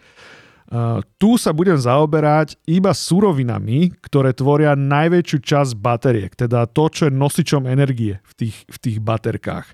Uh, 0.72 1.04
tu 1.20 1.36
sa 1.36 1.52
budem 1.52 1.76
zaoberať 1.76 2.56
iba 2.64 2.96
súrovinami, 2.96 3.92
ktoré 4.00 4.32
tvoria 4.32 4.72
najväčšiu 4.72 5.38
časť 5.44 5.72
bateriek, 5.76 6.32
teda 6.32 6.64
to, 6.64 6.88
čo 6.88 7.02
je 7.10 7.12
nosičom 7.12 7.68
energie 7.68 8.24
v 8.24 8.32
tých, 8.32 8.56
v 8.72 8.76
tých 8.80 8.98
baterkách. 9.04 9.68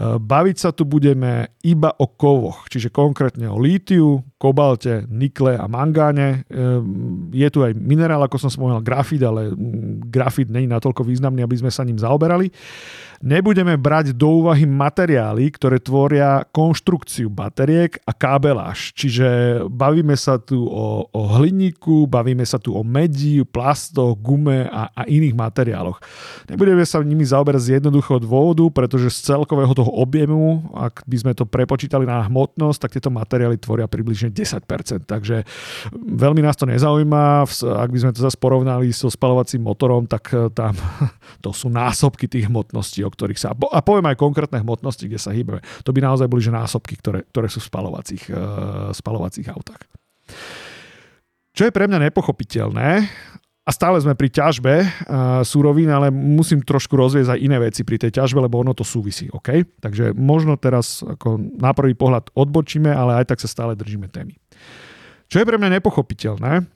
Baviť 0.00 0.56
sa 0.56 0.70
tu 0.72 0.88
budeme 0.88 1.52
iba 1.60 1.92
o 2.00 2.08
kovoch, 2.08 2.64
čiže 2.72 2.88
konkrétne 2.88 3.44
o 3.52 3.60
lítiu, 3.60 4.24
kobalte, 4.42 5.06
nikle 5.06 5.54
a 5.54 5.70
mangáne. 5.70 6.42
Ehm, 6.50 7.30
je 7.30 7.46
tu 7.46 7.62
aj 7.62 7.78
minerál, 7.78 8.24
ako 8.26 8.42
som 8.42 8.50
spomínal, 8.50 8.82
grafit, 8.82 9.22
ale 9.22 9.54
mm, 9.54 10.10
grafit 10.10 10.50
není 10.50 10.66
natoľko 10.66 11.06
významný, 11.06 11.46
aby 11.46 11.60
sme 11.62 11.70
sa 11.70 11.86
ním 11.86 12.00
zaoberali. 12.00 12.50
Nebudeme 13.22 13.78
brať 13.78 14.18
do 14.18 14.42
úvahy 14.42 14.66
materiály, 14.66 15.54
ktoré 15.54 15.78
tvoria 15.78 16.42
konštrukciu 16.50 17.30
bateriek 17.30 18.02
a 18.02 18.10
kábeláž. 18.10 18.90
Čiže 18.98 19.62
bavíme 19.70 20.18
sa 20.18 20.42
tu 20.42 20.66
o, 20.66 21.06
o 21.06 21.22
hliníku, 21.38 22.10
bavíme 22.10 22.42
sa 22.42 22.58
tu 22.58 22.74
o 22.74 22.82
medi, 22.82 23.46
plastoch, 23.46 24.18
gume 24.18 24.66
a, 24.66 24.90
a 24.90 25.06
iných 25.06 25.38
materiáloch. 25.38 26.02
Nebudeme 26.50 26.82
sa 26.82 26.98
nimi 26.98 27.22
zaoberať 27.22 27.62
z 27.62 27.70
jednoduchého 27.78 28.18
dôvodu, 28.18 28.66
pretože 28.74 29.14
z 29.14 29.38
celkového 29.38 29.70
toho 29.82 29.98
objemu, 29.98 30.70
ak 30.78 31.02
by 31.10 31.16
sme 31.18 31.32
to 31.34 31.42
prepočítali 31.42 32.06
na 32.06 32.22
hmotnosť, 32.30 32.78
tak 32.78 32.94
tieto 32.94 33.10
materiály 33.10 33.58
tvoria 33.58 33.90
približne 33.90 34.30
10%. 34.30 34.62
Takže 35.10 35.42
veľmi 35.98 36.38
nás 36.38 36.54
to 36.54 36.70
nezaujíma. 36.70 37.42
Ak 37.82 37.90
by 37.90 37.98
sme 37.98 38.14
to 38.14 38.22
zase 38.22 38.38
porovnali 38.38 38.94
so 38.94 39.10
spalovacím 39.10 39.66
motorom, 39.66 40.06
tak 40.06 40.30
eh, 40.30 40.46
tam 40.54 40.78
to 41.44 41.50
sú 41.50 41.66
násobky 41.66 42.30
tých 42.30 42.46
hmotností, 42.46 43.02
o 43.02 43.10
ktorých 43.10 43.42
sa... 43.42 43.50
A 43.74 43.82
poviem 43.82 44.06
aj 44.06 44.22
konkrétne 44.22 44.62
hmotnosti, 44.62 45.02
kde 45.02 45.18
sa 45.18 45.34
hýbeme. 45.34 45.58
To 45.82 45.90
by 45.90 45.98
naozaj 45.98 46.30
boli 46.30 46.38
že 46.38 46.54
násobky, 46.54 46.94
ktoré, 47.02 47.26
ktoré 47.34 47.50
sú 47.50 47.58
v 47.58 47.66
spalovacích, 47.66 48.30
uh, 48.30 48.94
spalovacích 48.94 49.50
autách. 49.50 49.82
Čo 51.52 51.68
je 51.68 51.74
pre 51.74 51.90
mňa 51.90 52.08
nepochopiteľné, 52.08 53.10
a 53.62 53.70
stále 53.70 53.94
sme 54.02 54.18
pri 54.18 54.26
ťažbe 54.26 54.74
uh, 54.82 54.86
súrovín, 55.46 55.86
ale 55.86 56.10
musím 56.10 56.66
trošku 56.66 56.98
rozviesť 56.98 57.38
aj 57.38 57.42
iné 57.46 57.62
veci 57.62 57.86
pri 57.86 57.94
tej 57.94 58.18
ťažbe, 58.18 58.42
lebo 58.42 58.58
ono 58.58 58.74
to 58.74 58.82
súvisí. 58.82 59.30
Okay? 59.30 59.62
Takže 59.78 60.18
možno 60.18 60.58
teraz 60.58 61.06
ako 61.06 61.38
na 61.62 61.70
prvý 61.70 61.94
pohľad 61.94 62.34
odbočíme, 62.34 62.90
ale 62.90 63.22
aj 63.22 63.30
tak 63.30 63.38
sa 63.38 63.46
stále 63.46 63.78
držíme 63.78 64.10
témy. 64.10 64.34
Čo 65.30 65.40
je 65.40 65.48
pre 65.48 65.56
mňa 65.62 65.78
nepochopiteľné, 65.78 66.66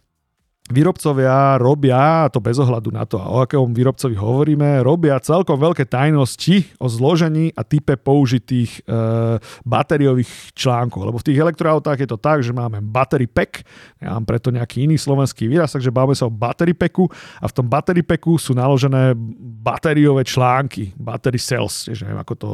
výrobcovia 0.67 1.63
robia, 1.63 2.27
to 2.35 2.43
bez 2.43 2.59
ohľadu 2.59 2.91
na 2.91 3.07
to, 3.07 3.23
o 3.23 3.43
akom 3.43 3.71
výrobcovi 3.71 4.19
hovoríme, 4.19 4.83
robia 4.83 5.23
celkom 5.23 5.55
veľké 5.55 5.87
tajnosti 5.87 6.75
o 6.83 6.91
zložení 6.91 7.55
a 7.55 7.63
type 7.63 7.95
použitých 7.95 8.83
e, 8.83 9.39
batériových 9.63 10.57
článkov. 10.59 11.07
Lebo 11.07 11.23
v 11.23 11.27
tých 11.31 11.39
elektroautách 11.39 12.03
je 12.03 12.09
to 12.11 12.19
tak, 12.19 12.43
že 12.43 12.51
máme 12.51 12.83
battery 12.83 13.31
pack, 13.31 13.63
ja 14.03 14.19
mám 14.19 14.27
preto 14.27 14.51
nejaký 14.51 14.91
iný 14.91 14.99
slovenský 14.99 15.47
výraz, 15.47 15.71
takže 15.71 15.95
bavíme 15.95 16.19
sa 16.19 16.27
o 16.27 16.35
battery 16.35 16.75
packu 16.75 17.07
a 17.39 17.47
v 17.47 17.55
tom 17.55 17.67
battery 17.71 18.03
packu 18.03 18.35
sú 18.35 18.51
naložené 18.51 19.15
batériové 19.63 20.27
články, 20.27 20.91
battery 20.99 21.39
cells, 21.39 21.87
že 21.87 22.03
neviem 22.03 22.23
ako 22.27 22.35
to, 22.35 22.49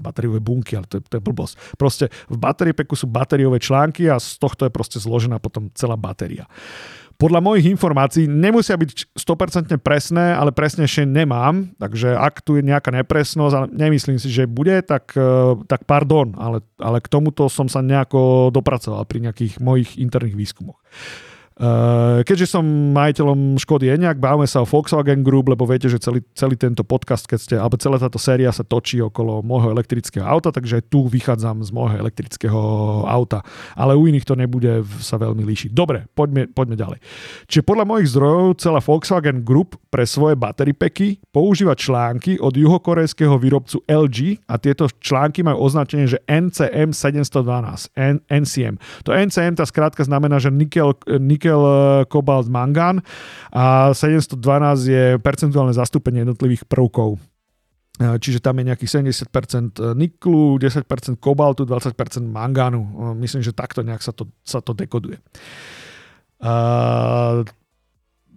batériové 0.00 0.40
bunky, 0.40 0.80
ale 0.80 0.88
to 0.88 1.00
je, 1.00 1.02
to 1.04 1.14
je 1.20 1.22
blbosť. 1.22 1.54
Proste 1.76 2.08
v 2.32 2.36
battery 2.40 2.72
packu 2.72 2.96
sú 2.96 3.12
batériové 3.12 3.60
články 3.60 4.08
a 4.08 4.16
z 4.16 4.40
tohto 4.40 4.64
je 4.64 4.72
proste 4.72 4.96
zložená 4.96 5.36
potom 5.36 5.68
celá 5.76 6.00
batéria. 6.00 6.48
Podľa 7.22 7.38
mojich 7.38 7.70
informácií 7.70 8.26
nemusia 8.26 8.74
byť 8.74 9.14
100% 9.14 9.78
presné, 9.78 10.34
ale 10.34 10.50
presnejšie 10.50 11.06
nemám, 11.06 11.70
takže 11.78 12.18
ak 12.18 12.42
tu 12.42 12.58
je 12.58 12.66
nejaká 12.66 12.90
nepresnosť, 12.90 13.54
ale 13.54 13.66
nemyslím 13.70 14.18
si, 14.18 14.26
že 14.26 14.50
bude, 14.50 14.82
tak, 14.82 15.14
e, 15.14 15.54
tak 15.70 15.86
pardon, 15.86 16.34
ale, 16.34 16.66
ale 16.82 16.98
k 16.98 17.06
tomuto 17.06 17.46
som 17.46 17.70
sa 17.70 17.78
nejako 17.78 18.50
dopracoval 18.50 19.06
pri 19.06 19.30
nejakých 19.30 19.62
mojich 19.62 20.02
interných 20.02 20.34
výskumoch. 20.34 20.82
Eh, 21.52 22.24
keďže 22.24 22.56
som 22.56 22.64
majiteľom 22.96 23.60
Škody 23.60 23.92
Enyaq, 23.92 24.16
bavíme 24.16 24.48
sa 24.48 24.64
o 24.64 24.66
Volkswagen 24.68 25.20
Group, 25.20 25.52
lebo 25.52 25.68
viete, 25.68 25.84
že 25.86 26.00
celý, 26.00 26.24
celý 26.32 26.56
tento 26.56 26.80
podcast, 26.80 27.28
keď 27.28 27.38
ste, 27.38 27.54
alebo 27.60 27.76
celá 27.76 28.00
táto 28.00 28.16
séria 28.16 28.48
sa 28.50 28.64
točí 28.64 29.04
okolo 29.04 29.44
môjho 29.44 29.70
elektrického 29.76 30.24
auta, 30.24 30.48
takže 30.48 30.80
tu 30.88 31.04
vychádzam 31.04 31.60
z 31.60 31.70
môjho 31.70 32.00
elektrického 32.00 32.60
auta. 33.04 33.44
Ale 33.76 33.92
u 33.92 34.08
iných 34.08 34.24
to 34.24 34.32
nebude 34.32 34.80
sa 35.04 35.20
veľmi 35.20 35.44
líšiť. 35.44 35.70
Dobre, 35.76 36.08
poďme, 36.16 36.48
poďme 36.48 36.76
ďalej. 36.80 36.98
Čiže 37.52 37.62
podľa 37.68 37.84
mojich 37.84 38.08
zdrojov 38.16 38.46
celá 38.56 38.80
Volkswagen 38.80 39.44
Group 39.44 39.76
pre 39.92 40.08
svoje 40.08 40.40
battery 40.40 40.72
packy 40.72 41.20
používa 41.36 41.76
články 41.76 42.40
od 42.40 42.56
juhokorejského 42.56 43.36
výrobcu 43.36 43.84
LG 43.84 44.40
a 44.48 44.56
tieto 44.56 44.88
články 45.04 45.44
majú 45.44 45.68
označenie, 45.68 46.08
že 46.08 46.18
NCM 46.24 46.96
712, 46.96 47.92
N- 47.92 48.24
NCM. 48.24 48.80
To 49.04 49.12
NCM, 49.12 49.60
tá 49.60 49.68
skrátka 49.68 50.00
znamená, 50.00 50.40
že 50.40 50.48
nikel, 50.48 50.96
nikel, 51.20 51.41
kobalt, 52.06 52.46
mangán 52.46 53.02
a 53.50 53.90
712 53.90 54.38
je 54.86 55.04
percentuálne 55.18 55.74
zastúpenie 55.74 56.22
jednotlivých 56.22 56.68
prvkov. 56.70 57.18
Čiže 57.98 58.40
tam 58.42 58.58
je 58.58 58.72
nejakých 58.72 59.04
70% 59.04 59.94
niklu, 59.94 60.58
10% 60.58 60.86
kobaltu, 61.22 61.62
20% 61.68 61.94
mangánu. 62.24 62.82
Myslím, 63.14 63.44
že 63.44 63.54
takto 63.54 63.84
nejak 63.84 64.02
sa 64.02 64.10
to, 64.10 64.26
sa 64.42 64.58
to 64.64 64.72
dekoduje. 64.72 65.20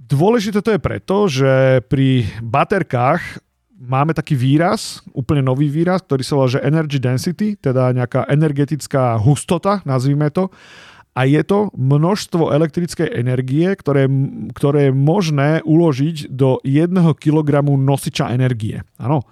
Dôležité 0.05 0.61
to 0.61 0.69
je 0.75 0.77
preto, 0.77 1.25
že 1.25 1.81
pri 1.89 2.29
baterkách 2.45 3.41
máme 3.75 4.13
taký 4.13 4.37
výraz, 4.37 5.01
úplne 5.11 5.41
nový 5.41 5.67
výraz, 5.71 6.05
ktorý 6.05 6.21
sa 6.21 6.33
volá, 6.37 6.47
že 6.47 6.61
energy 6.61 7.01
density, 7.01 7.57
teda 7.57 7.89
nejaká 7.91 8.29
energetická 8.29 9.17
hustota, 9.17 9.81
nazvime 9.81 10.29
to. 10.29 10.47
A 11.15 11.23
je 11.23 11.39
to 11.47 11.71
množstvo 11.71 12.51
elektrickej 12.51 13.07
energie, 13.07 13.71
ktoré, 13.71 14.11
ktoré 14.51 14.91
je 14.91 14.93
možné 14.93 15.63
uložiť 15.63 16.27
do 16.27 16.59
1 16.67 16.91
kg 17.15 17.63
nosiča 17.63 18.35
energie. 18.35 18.83
Áno. 18.99 19.23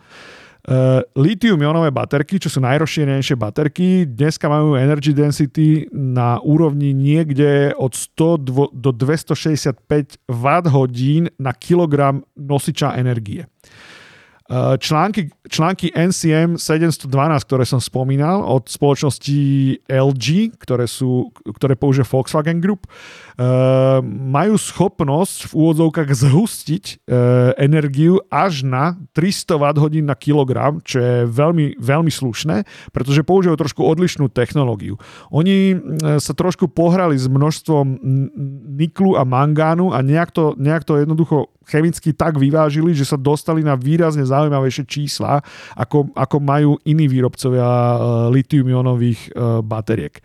Uh, 0.64 1.04
Litium-ionové 1.20 1.92
baterky, 1.92 2.40
čo 2.40 2.48
sú 2.48 2.64
najrozšírenejšie 2.64 3.36
baterky, 3.36 4.08
dneska 4.08 4.48
majú 4.48 4.80
energy 4.80 5.12
density 5.12 5.92
na 5.92 6.40
úrovni 6.40 6.96
niekde 6.96 7.76
od 7.76 7.92
100 7.92 8.72
do 8.72 8.92
265 8.96 10.24
Wh 10.24 10.80
na 11.36 11.52
kilogram 11.52 12.24
nosiča 12.40 12.96
energie. 12.96 13.44
Eh, 14.54 14.78
články, 14.78 15.34
články 15.50 15.90
NCM 15.98 16.62
712, 16.62 17.10
ktoré 17.42 17.66
som 17.66 17.82
spomínal 17.82 18.46
od 18.46 18.70
spoločnosti 18.70 19.34
LG, 19.90 20.54
ktoré, 20.62 20.86
sú, 20.86 21.34
ktoré 21.58 21.74
použije 21.74 22.06
Volkswagen 22.06 22.62
Group, 22.62 22.86
uh, 22.86 23.98
majú 24.06 24.54
schopnosť 24.62 25.50
v 25.50 25.54
úvodzovkách 25.58 26.10
zhustiť 26.14 26.86
uh, 26.86 27.58
energiu 27.58 28.22
až 28.30 28.62
na 28.62 28.94
300 29.18 29.58
Wh 29.58 30.06
na 30.06 30.14
kilogram, 30.14 30.78
čo 30.86 31.02
je 31.02 31.16
veľmi, 31.26 31.82
veľmi 31.82 32.12
slušné, 32.14 32.70
pretože 32.94 33.26
používajú 33.26 33.58
trošku 33.58 33.82
odlišnú 33.82 34.30
technológiu. 34.30 35.02
Oni 35.34 35.74
sa 36.22 36.38
trošku 36.38 36.70
pohrali 36.70 37.18
s 37.18 37.26
množstvom 37.26 37.86
niklu 38.78 39.18
a 39.18 39.26
mangánu 39.26 39.90
a 39.90 40.06
nejak 40.06 40.30
to, 40.30 40.54
nejak 40.62 40.86
to 40.86 41.02
jednoducho 41.02 41.50
chemicky 41.68 42.12
tak 42.14 42.36
vyvážili, 42.40 42.96
že 42.96 43.08
sa 43.08 43.18
dostali 43.20 43.64
na 43.64 43.74
výrazne 43.78 44.24
zaujímavejšie 44.24 44.86
čísla, 44.88 45.44
ako, 45.76 46.12
ako 46.14 46.38
majú 46.40 46.72
iní 46.88 47.08
výrobcovia 47.08 47.64
uh, 47.66 47.98
litium-ionových 48.32 49.22
uh, 49.34 49.60
bateriek. 49.66 50.22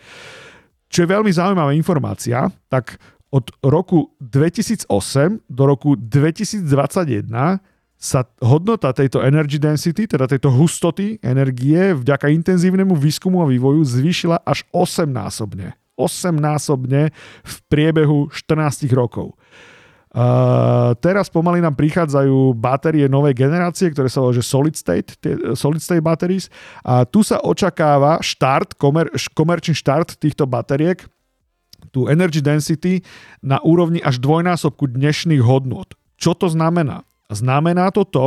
Čo 0.88 1.04
je 1.04 1.12
veľmi 1.12 1.28
zaujímavá 1.28 1.76
informácia, 1.76 2.48
tak 2.72 2.96
od 3.28 3.52
roku 3.60 4.16
2008 4.24 4.88
do 5.52 5.62
roku 5.68 5.92
2021 6.00 7.28
sa 7.98 8.22
hodnota 8.38 8.94
tejto 8.94 9.20
energy 9.20 9.58
density, 9.58 10.06
teda 10.06 10.30
tejto 10.30 10.54
hustoty 10.54 11.18
energie 11.18 11.92
vďaka 11.98 12.30
intenzívnemu 12.30 12.94
výskumu 12.94 13.42
a 13.42 13.50
vývoju 13.50 13.82
zvýšila 13.82 14.46
až 14.46 14.62
8 14.70 15.10
násobne. 15.10 15.74
8 15.98 16.30
násobne 16.30 17.10
v 17.42 17.54
priebehu 17.66 18.30
14 18.30 18.86
rokov. 18.94 19.34
Teraz 20.98 21.30
pomaly 21.30 21.62
nám 21.62 21.78
prichádzajú 21.78 22.56
batérie 22.58 23.06
novej 23.06 23.38
generácie, 23.38 23.92
ktoré 23.94 24.10
sa 24.10 24.24
že 24.34 24.42
solid 24.42 24.74
state, 24.74 25.14
tie, 25.22 25.38
solid 25.54 25.78
state 25.78 26.02
batteries 26.02 26.50
a 26.82 27.06
tu 27.06 27.22
sa 27.22 27.38
očakáva 27.38 28.18
štart, 28.18 28.74
komer, 28.74 29.12
komerčný 29.36 29.78
štart 29.78 30.18
týchto 30.18 30.48
batériek, 30.48 31.06
tu 31.94 32.10
energy 32.10 32.42
density 32.42 33.06
na 33.44 33.62
úrovni 33.62 34.02
až 34.02 34.18
dvojnásobku 34.18 34.90
dnešných 34.90 35.44
hodnot. 35.44 35.94
Čo 36.18 36.34
to 36.34 36.50
znamená? 36.50 37.06
Znamená 37.30 37.94
to 37.94 38.02
to, 38.02 38.26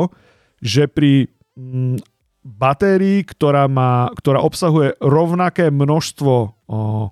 že 0.64 0.88
pri 0.88 1.28
mm, 1.60 2.00
batérii, 2.46 3.28
ktorá, 3.28 3.68
má, 3.68 4.10
ktorá 4.16 4.40
obsahuje 4.42 4.96
rovnaké 5.04 5.70
množstvo 5.70 6.34
oh, 6.72 7.12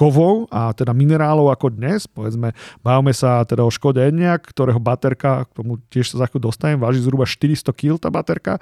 kovov 0.00 0.48
a 0.48 0.72
teda 0.72 0.96
minerálov 0.96 1.52
ako 1.52 1.76
dnes. 1.76 2.08
Povedzme, 2.08 2.56
bavíme 2.80 3.12
sa 3.12 3.44
teda 3.44 3.60
o 3.60 3.68
škode 3.68 4.00
Eniak, 4.00 4.48
ktorého 4.48 4.80
baterka, 4.80 5.44
k 5.44 5.60
tomu 5.60 5.76
tiež 5.92 6.16
sa 6.16 6.24
za 6.24 6.26
chvíľu 6.32 6.48
dostanem, 6.48 6.80
váži 6.80 7.04
zhruba 7.04 7.28
400 7.28 7.68
kg 7.76 8.00
tá 8.00 8.08
baterka 8.08 8.56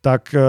tak 0.00 0.32
e, 0.32 0.40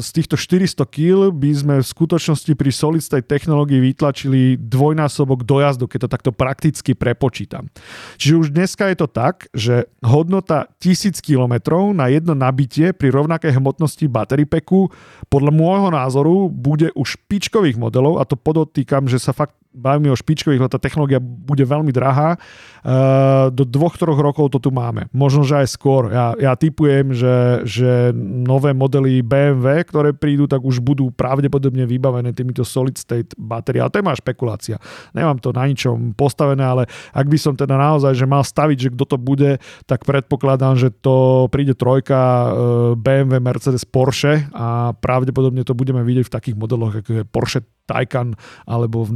z 0.00 0.08
týchto 0.16 0.40
400 0.40 0.80
kg 0.88 1.28
by 1.28 1.50
sme 1.52 1.74
v 1.80 1.86
skutočnosti 1.86 2.52
pri 2.56 2.70
solid 2.72 3.04
state 3.04 3.28
technológii 3.28 3.84
vytlačili 3.84 4.56
dvojnásobok 4.56 5.44
dojazdu, 5.44 5.84
keď 5.84 6.08
to 6.08 6.08
takto 6.08 6.30
prakticky 6.32 6.96
prepočítam. 6.96 7.68
Čiže 8.16 8.34
už 8.40 8.48
dneska 8.56 8.88
je 8.88 8.96
to 8.96 9.08
tak, 9.08 9.52
že 9.52 9.92
hodnota 10.00 10.72
1000 10.80 11.20
km 11.20 11.54
na 11.92 12.08
jedno 12.08 12.32
nabitie 12.32 12.96
pri 12.96 13.12
rovnakej 13.12 13.60
hmotnosti 13.60 14.08
battery 14.08 14.48
packu 14.48 14.88
podľa 15.28 15.52
môjho 15.52 15.88
názoru 15.92 16.48
bude 16.48 16.88
u 16.96 17.04
špičkových 17.04 17.76
modelov, 17.76 18.18
a 18.18 18.24
to 18.24 18.40
podotýkam, 18.40 19.04
že 19.04 19.20
sa 19.20 19.36
fakt 19.36 19.54
bavíme 19.72 20.08
o 20.08 20.16
špičkových, 20.16 20.64
lebo 20.64 20.72
tá 20.72 20.80
technológia 20.80 21.20
bude 21.22 21.62
veľmi 21.62 21.92
drahá. 21.92 22.40
Uh, 22.82 23.52
do 23.52 23.68
dvoch, 23.68 23.98
troch 24.00 24.16
rokov 24.16 24.54
to 24.54 24.58
tu 24.58 24.70
máme. 24.72 25.10
Možno, 25.12 25.44
že 25.44 25.60
aj 25.60 25.68
skôr. 25.68 26.08
Ja, 26.08 26.32
ja 26.38 26.52
typujem, 26.56 27.12
že, 27.12 27.66
že 27.68 28.10
nové 28.16 28.72
modely 28.72 29.20
BMW, 29.20 29.84
ktoré 29.84 30.16
prídu, 30.16 30.48
tak 30.48 30.64
už 30.64 30.80
budú 30.80 31.12
pravdepodobne 31.12 31.84
vybavené 31.84 32.32
týmito 32.32 32.64
solid 32.64 32.96
state 32.96 33.36
batériami. 33.36 33.84
Ale 33.84 33.92
to 33.92 33.98
je 34.00 34.08
má 34.08 34.14
špekulácia. 34.16 34.76
Nemám 35.12 35.38
to 35.42 35.52
na 35.52 35.68
ničom 35.68 36.16
postavené, 36.16 36.64
ale 36.64 36.82
ak 37.12 37.26
by 37.28 37.38
som 37.38 37.54
teda 37.54 37.76
naozaj 37.76 38.16
že 38.16 38.26
mal 38.26 38.42
staviť, 38.42 38.78
že 38.88 38.92
kto 38.96 39.04
to 39.04 39.16
bude, 39.20 39.60
tak 39.84 40.08
predpokladám, 40.08 40.80
že 40.80 40.88
to 40.90 41.46
príde 41.52 41.76
trojka 41.76 42.18
uh, 42.18 42.48
BMW, 42.96 43.38
Mercedes, 43.38 43.84
Porsche 43.84 44.48
a 44.56 44.96
pravdepodobne 44.96 45.62
to 45.62 45.76
budeme 45.76 46.00
vidieť 46.02 46.26
v 46.26 46.34
takých 46.34 46.56
modeloch, 46.56 46.98
ako 46.98 47.10
je 47.20 47.24
Porsche 47.28 47.60
Taycan 47.88 48.36
alebo 48.68 49.08
v 49.08 49.12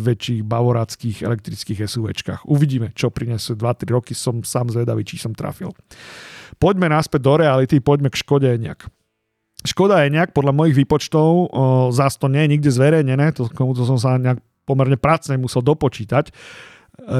najväčších 0.00 0.40
bavoráckých 0.48 1.16
elektrických 1.20 1.84
SUVčkách. 1.84 2.48
Uvidíme, 2.48 2.96
čo 2.96 3.12
prinesú 3.12 3.52
2-3 3.52 3.92
roky, 3.92 4.16
som 4.16 4.40
sám 4.40 4.72
zvedavý, 4.72 5.04
či 5.04 5.20
som 5.20 5.36
trafil. 5.36 5.76
Poďme 6.56 6.88
naspäť 6.88 7.20
do 7.20 7.34
reality, 7.36 7.84
poďme 7.84 8.08
k 8.08 8.16
Škode 8.16 8.48
Enyaq. 8.48 8.88
Škoda 9.60 10.00
Enyaq 10.08 10.32
podľa 10.32 10.56
mojich 10.56 10.72
výpočtov, 10.72 11.52
zás 11.92 12.16
to 12.16 12.32
nie 12.32 12.48
je 12.48 12.52
nikde 12.56 12.70
zverejnené, 12.72 13.36
to, 13.36 13.44
to 13.52 13.84
som 13.84 14.00
sa 14.00 14.16
nejak 14.16 14.40
pomerne 14.64 14.96
pracne 14.96 15.36
musel 15.36 15.60
dopočítať, 15.60 16.32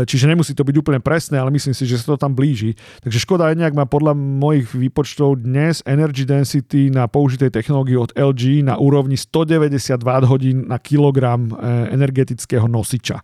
čiže 0.05 0.29
nemusí 0.31 0.53
to 0.53 0.67
byť 0.67 0.77
úplne 0.81 1.01
presné, 1.01 1.41
ale 1.41 1.53
myslím 1.55 1.75
si, 1.77 1.85
že 1.89 2.01
sa 2.01 2.15
to 2.15 2.19
tam 2.21 2.33
blíži. 2.33 2.77
Takže 3.05 3.23
Škoda 3.23 3.53
nejak 3.53 3.77
má 3.77 3.85
podľa 3.85 4.17
mojich 4.17 4.73
výpočtov 4.75 5.45
dnes 5.45 5.85
energy 5.87 6.27
density 6.27 6.91
na 6.91 7.07
použitej 7.07 7.55
technológii 7.55 7.97
od 7.97 8.11
LG 8.17 8.67
na 8.67 8.81
úrovni 8.81 9.15
190 9.15 10.01
Wh 10.03 10.33
na 10.67 10.79
kilogram 10.83 11.51
e, 11.51 11.55
energetického 11.95 12.67
nosiča. 12.67 13.23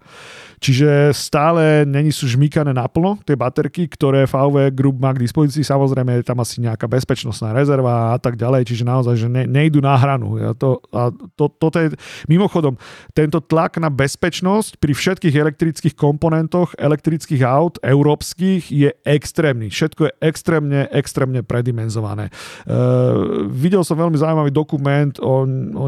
Čiže 0.57 1.13
stále 1.13 1.85
není 1.85 2.09
sú 2.09 2.25
žmýkané 2.31 2.73
naplno 2.73 3.21
tie 3.29 3.37
baterky, 3.37 3.91
ktoré 3.93 4.25
VW 4.25 4.73
Group 4.73 4.97
má 5.03 5.13
k 5.13 5.21
dispozícii. 5.21 5.61
Samozrejme 5.61 6.17
je 6.21 6.25
tam 6.25 6.41
asi 6.41 6.65
nejaká 6.65 6.89
bezpečnostná 6.89 7.53
rezerva 7.53 8.17
a 8.17 8.19
tak 8.19 8.41
ďalej, 8.41 8.65
čiže 8.65 8.89
naozaj, 8.89 9.15
že 9.21 9.29
ne, 9.29 9.45
nejdu 9.45 9.85
na 9.85 9.95
hranu. 9.99 10.41
Ja 10.41 10.57
to, 10.57 10.81
a 10.95 11.13
to, 11.37 11.53
toto 11.53 11.77
je, 11.77 11.93
mimochodom, 12.25 12.81
tento 13.13 13.45
tlak 13.45 13.77
na 13.77 13.93
bezpečnosť 13.93 14.81
pri 14.81 14.93
všetkých 14.97 15.35
elektrických 15.37 15.95
komponentoch 15.95 16.46
elektrických 16.79 17.43
aut 17.43 17.83
európskych 17.83 18.71
je 18.71 18.91
extrémny. 19.03 19.73
Všetko 19.73 20.03
je 20.07 20.13
extrémne, 20.23 20.87
extrémne 20.95 21.43
predimenzované. 21.43 22.31
Uh, 22.65 23.49
videl 23.51 23.83
som 23.83 23.99
veľmi 23.99 24.15
zaujímavý 24.15 24.55
dokument 24.55 25.13
o, 25.19 25.43
o, 25.43 25.87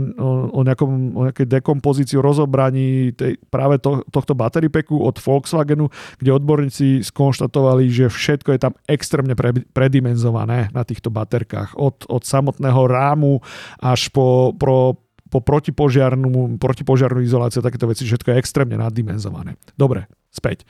o, 0.53 0.61
nejakom, 0.67 1.15
o 1.15 1.23
nejakej 1.31 1.47
dekompozícii, 1.61 2.19
o 2.19 2.27
rozobraní 2.27 3.15
tej, 3.15 3.39
práve 3.53 3.79
to, 3.79 4.03
tohto 4.11 4.35
battery 4.35 4.67
packu 4.67 4.99
od 4.99 5.15
Volkswagenu, 5.21 5.87
kde 6.19 6.31
odborníci 6.35 7.07
skonštatovali, 7.07 7.87
že 7.93 8.07
všetko 8.09 8.49
je 8.57 8.61
tam 8.61 8.75
extrémne 8.89 9.39
pre, 9.39 9.53
predimenzované 9.71 10.73
na 10.75 10.83
týchto 10.83 11.13
baterkách. 11.13 11.77
Od, 11.79 12.09
od 12.09 12.23
samotného 12.25 12.83
rámu 12.89 13.39
až 13.79 14.09
po, 14.11 14.57
pro, 14.57 14.97
po 15.29 15.39
protipožiarnú, 15.45 16.57
protipožiarnú 16.57 17.21
izoláciu 17.21 17.61
takéto 17.61 17.85
veci, 17.85 18.09
všetko 18.09 18.33
je 18.33 18.41
extrémne 18.41 18.81
naddimenzované. 18.81 19.61
Dobre, 19.77 20.09
späť. 20.31 20.65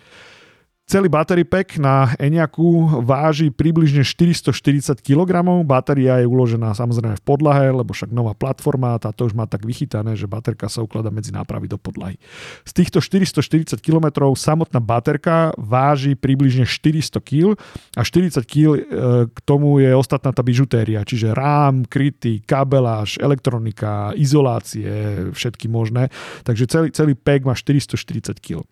Celý 0.88 1.12
battery 1.12 1.44
pack 1.44 1.76
na 1.76 2.16
Eniaku 2.16 3.04
váži 3.04 3.52
približne 3.52 4.08
440 4.08 5.04
kg. 5.04 5.44
Batéria 5.60 6.16
je 6.16 6.24
uložená 6.24 6.72
samozrejme 6.72 7.20
v 7.20 7.24
podlahe, 7.28 7.68
lebo 7.68 7.92
však 7.92 8.08
nová 8.08 8.32
platforma, 8.32 8.96
táto 8.96 9.28
už 9.28 9.36
má 9.36 9.44
tak 9.44 9.68
vychytané, 9.68 10.16
že 10.16 10.24
baterka 10.24 10.64
sa 10.72 10.80
ukladá 10.80 11.12
medzi 11.12 11.28
nápravy 11.28 11.68
do 11.68 11.76
podlahy. 11.76 12.16
Z 12.64 12.72
týchto 12.72 13.04
440 13.04 13.76
km 13.84 14.32
samotná 14.32 14.80
baterka 14.80 15.52
váži 15.60 16.16
približne 16.16 16.64
400 16.64 17.20
kg 17.20 17.60
a 17.92 18.00
40 18.00 18.40
kg 18.48 18.68
e, 18.72 18.80
k 19.28 19.38
tomu 19.44 19.84
je 19.84 19.92
ostatná 19.92 20.32
tá 20.32 20.40
bižutéria, 20.40 21.04
čiže 21.04 21.36
rám, 21.36 21.84
kryty, 21.84 22.40
kabeláž, 22.48 23.20
elektronika, 23.20 24.16
izolácie, 24.16 24.88
všetky 25.36 25.68
možné. 25.68 26.08
Takže 26.48 26.64
celý, 26.64 26.88
celý 26.96 27.12
pack 27.12 27.44
má 27.44 27.52
440 27.52 28.40
kg. 28.40 28.64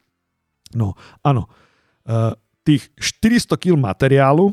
No, 0.74 0.98
áno. 1.22 1.46
Uh, 2.06 2.34
tých 2.66 2.90
400 2.98 3.54
kg 3.54 3.78
materiálu 3.78 4.50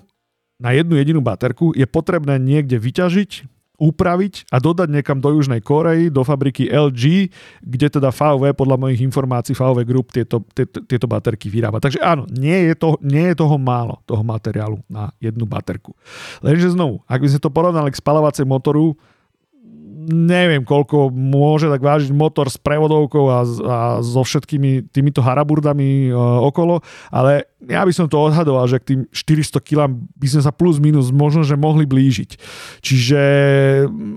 na 0.62 0.74
jednu 0.78 0.98
jedinú 1.02 1.20
baterku 1.20 1.74
je 1.74 1.90
potrebné 1.90 2.38
niekde 2.38 2.78
vyťažiť, 2.78 3.50
upraviť 3.82 4.48
a 4.54 4.62
dodať 4.62 4.88
niekam 4.88 5.18
do 5.18 5.34
Južnej 5.34 5.60
Korei, 5.60 6.08
do 6.14 6.22
fabriky 6.22 6.70
LG, 6.70 7.34
kde 7.66 7.88
teda 7.90 8.14
VW, 8.14 8.54
podľa 8.54 8.78
mojich 8.78 9.02
informácií, 9.02 9.58
VW 9.58 9.82
Group 9.84 10.14
tieto, 10.14 10.46
tieto, 10.54 10.86
tieto 10.86 11.10
baterky 11.10 11.50
vyrába. 11.50 11.82
Takže 11.82 12.00
áno, 12.00 12.30
nie 12.30 12.70
je, 12.70 12.74
to, 12.78 13.02
nie 13.02 13.34
je 13.34 13.36
toho 13.36 13.58
málo, 13.58 14.00
toho 14.06 14.22
materiálu 14.22 14.80
na 14.86 15.10
jednu 15.18 15.50
baterku. 15.50 15.98
Lenže 16.46 16.72
znovu, 16.72 17.02
ak 17.10 17.20
by 17.20 17.28
sme 17.34 17.42
to 17.42 17.52
porovnali 17.52 17.90
k 17.90 18.00
spalovacej 18.00 18.46
motoru, 18.46 18.94
neviem, 20.12 20.64
koľko 20.64 21.12
môže 21.14 21.72
tak 21.72 21.80
vážiť 21.80 22.12
motor 22.12 22.52
s 22.52 22.60
prevodovkou 22.60 23.26
a, 23.30 23.40
a 23.44 23.78
so 24.04 24.22
všetkými 24.24 24.92
týmito 24.92 25.24
haraburdami 25.24 26.10
e, 26.10 26.16
okolo, 26.18 26.84
ale 27.14 27.48
ja 27.64 27.84
by 27.88 27.94
som 27.96 28.12
to 28.12 28.20
odhadoval, 28.20 28.68
že 28.68 28.84
k 28.84 28.88
tým 28.96 29.00
400 29.10 29.64
kg 29.64 29.80
by 29.94 30.28
sme 30.28 30.42
sa 30.44 30.52
plus 30.52 30.84
minus 30.84 31.16
možno, 31.16 31.48
že 31.48 31.56
mohli 31.56 31.88
blížiť. 31.88 32.36
Čiže 32.84 33.22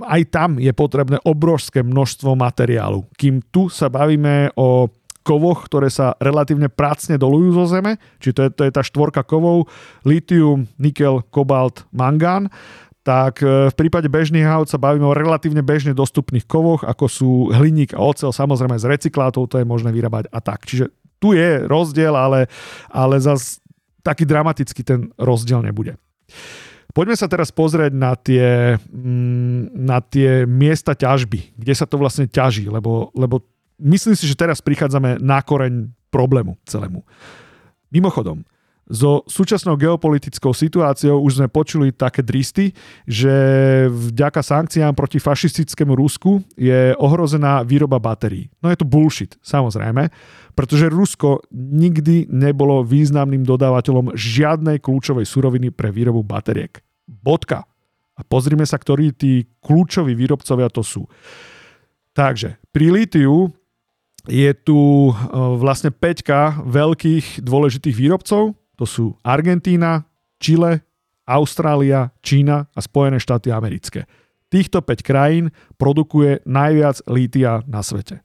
aj 0.03 0.23
tam 0.35 0.59
je 0.59 0.73
potrebné 0.75 1.23
obrovské 1.23 1.87
množstvo 1.87 2.35
materiálu. 2.35 3.07
Kým 3.15 3.43
tu 3.55 3.71
sa 3.71 3.87
bavíme 3.87 4.51
o 4.59 4.91
kovoch, 5.27 5.67
ktoré 5.67 5.91
sa 5.91 6.15
relatívne 6.23 6.71
pracne 6.71 7.19
dolujú 7.19 7.59
zo 7.59 7.67
zeme, 7.67 7.99
čiže 8.23 8.35
to 8.39 8.43
je, 8.47 8.51
to 8.55 8.63
je 8.63 8.71
tá 8.71 8.83
štvorka 8.87 9.27
kovov, 9.27 9.67
litium, 10.07 10.71
nikel, 10.79 11.27
kobalt, 11.35 11.83
mangán, 11.91 12.47
tak 13.07 13.39
e, 13.39 13.71
v 13.71 13.75
prípade 13.79 14.11
bežných 14.11 14.43
aut 14.51 14.67
sa 14.67 14.83
bavíme 14.83 15.07
o 15.07 15.15
relatívne 15.15 15.63
bežne 15.63 15.95
dostupných 15.95 16.43
kovoch, 16.43 16.83
ako 16.83 17.05
sú 17.07 17.31
hliník 17.55 17.95
a 17.95 18.03
ocel, 18.03 18.35
samozrejme 18.35 18.75
z 18.75 18.91
recyklátov 18.91 19.47
to 19.47 19.63
je 19.63 19.67
možné 19.67 19.95
vyrábať 19.95 20.27
a 20.35 20.43
tak. 20.43 20.67
Čiže 20.67 20.91
tu 21.23 21.39
je 21.39 21.63
rozdiel, 21.71 22.11
ale, 22.11 22.51
ale 22.91 23.23
zase 23.23 23.63
taký 24.03 24.27
dramatický 24.27 24.83
ten 24.83 25.15
rozdiel 25.15 25.63
nebude. 25.63 25.95
Poďme 26.91 27.15
sa 27.15 27.31
teraz 27.31 27.55
pozrieť 27.55 27.93
na 27.95 28.19
tie, 28.19 28.75
mm, 28.75 29.71
na 29.71 30.03
tie 30.03 30.43
miesta 30.43 30.99
ťažby, 30.99 31.55
kde 31.55 31.75
sa 31.79 31.87
to 31.87 32.03
vlastne 32.03 32.27
ťaží, 32.27 32.67
lebo, 32.67 33.15
lebo 33.15 33.47
myslím 33.79 34.19
si, 34.19 34.27
že 34.27 34.35
teraz 34.35 34.59
prichádzame 34.59 35.23
na 35.23 35.39
koreň 35.47 35.95
problému 36.11 36.59
celému. 36.67 37.07
Mimochodom, 37.95 38.43
so 38.87 39.27
súčasnou 39.27 39.75
geopolitickou 39.75 40.55
situáciou 40.55 41.19
už 41.19 41.43
sme 41.43 41.49
počuli 41.51 41.91
také 41.91 42.23
dristy, 42.23 42.71
že 43.03 43.35
vďaka 43.91 44.43
sankciám 44.43 44.95
proti 44.95 45.19
fašistickému 45.19 45.99
Rusku 45.99 46.39
je 46.55 46.95
ohrozená 47.03 47.67
výroba 47.67 47.99
batérií. 47.99 48.47
No 48.63 48.71
je 48.71 48.79
to 48.79 48.87
bullshit, 48.87 49.35
samozrejme, 49.43 50.07
pretože 50.55 50.87
Rusko 50.87 51.43
nikdy 51.53 52.31
nebolo 52.31 52.87
významným 52.87 53.43
dodávateľom 53.43 54.15
žiadnej 54.15 54.79
kľúčovej 54.79 55.27
suroviny 55.27 55.75
pre 55.75 55.91
výrobu 55.91 56.23
batériek. 56.23 56.79
Bodka. 57.07 57.67
A 58.17 58.25
pozrime 58.25 58.65
sa, 58.65 58.81
ktorí 58.81 59.13
tí 59.13 59.45
kľúčoví 59.61 60.17
výrobcovia 60.17 60.73
to 60.73 60.81
sú. 60.81 61.05
Takže 62.17 62.57
pri 62.73 62.89
litiu 62.89 63.53
je 64.25 64.51
tu 64.57 65.11
e, 65.11 65.15
vlastne 65.61 65.93
5 65.93 66.65
veľkých 66.65 67.45
dôležitých 67.45 67.93
výrobcov, 67.93 68.57
to 68.77 68.85
sú 68.85 69.17
Argentína, 69.25 70.05
Čile, 70.37 70.85
Austrália, 71.27 72.13
Čína 72.23 72.71
a 72.71 72.79
Spojené 72.81 73.19
štáty 73.19 73.51
americké. 73.51 74.07
Týchto 74.47 74.79
5 74.79 75.03
krajín 75.03 75.45
produkuje 75.75 76.39
najviac 76.47 77.03
lítia 77.11 77.67
na 77.67 77.83
svete. 77.83 78.23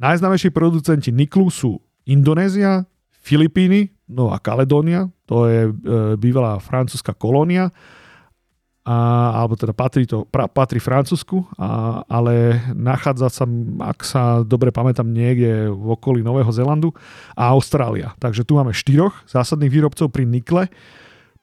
Najznámejší 0.00 0.48
producenti 0.48 1.12
niklu 1.12 1.52
sú 1.52 1.84
Indonézia, 2.08 2.88
Filipíny, 3.20 3.90
Nová 4.06 4.38
Kaledónia, 4.38 5.10
to 5.26 5.50
je 5.50 5.66
e, 5.66 5.70
bývalá 6.14 6.62
francúzska 6.62 7.10
kolónia, 7.18 7.74
a, 8.86 8.96
alebo 9.42 9.58
teda 9.58 9.74
patrí, 9.74 10.06
to, 10.06 10.22
pra, 10.30 10.46
patrí 10.46 10.78
Francúzsku, 10.78 11.42
a, 11.58 12.06
ale 12.06 12.62
nachádza 12.70 13.26
sa, 13.26 13.44
ak 13.82 13.98
sa 14.06 14.22
dobre 14.46 14.70
pamätám, 14.70 15.10
niekde 15.10 15.66
v 15.74 15.98
okolí 15.98 16.22
Nového 16.22 16.54
Zelandu 16.54 16.94
a 17.34 17.50
Austrália. 17.50 18.14
Takže 18.22 18.46
tu 18.46 18.54
máme 18.54 18.70
štyroch 18.70 19.26
zásadných 19.26 19.74
výrobcov 19.74 20.06
pri 20.14 20.22
nikle. 20.22 20.70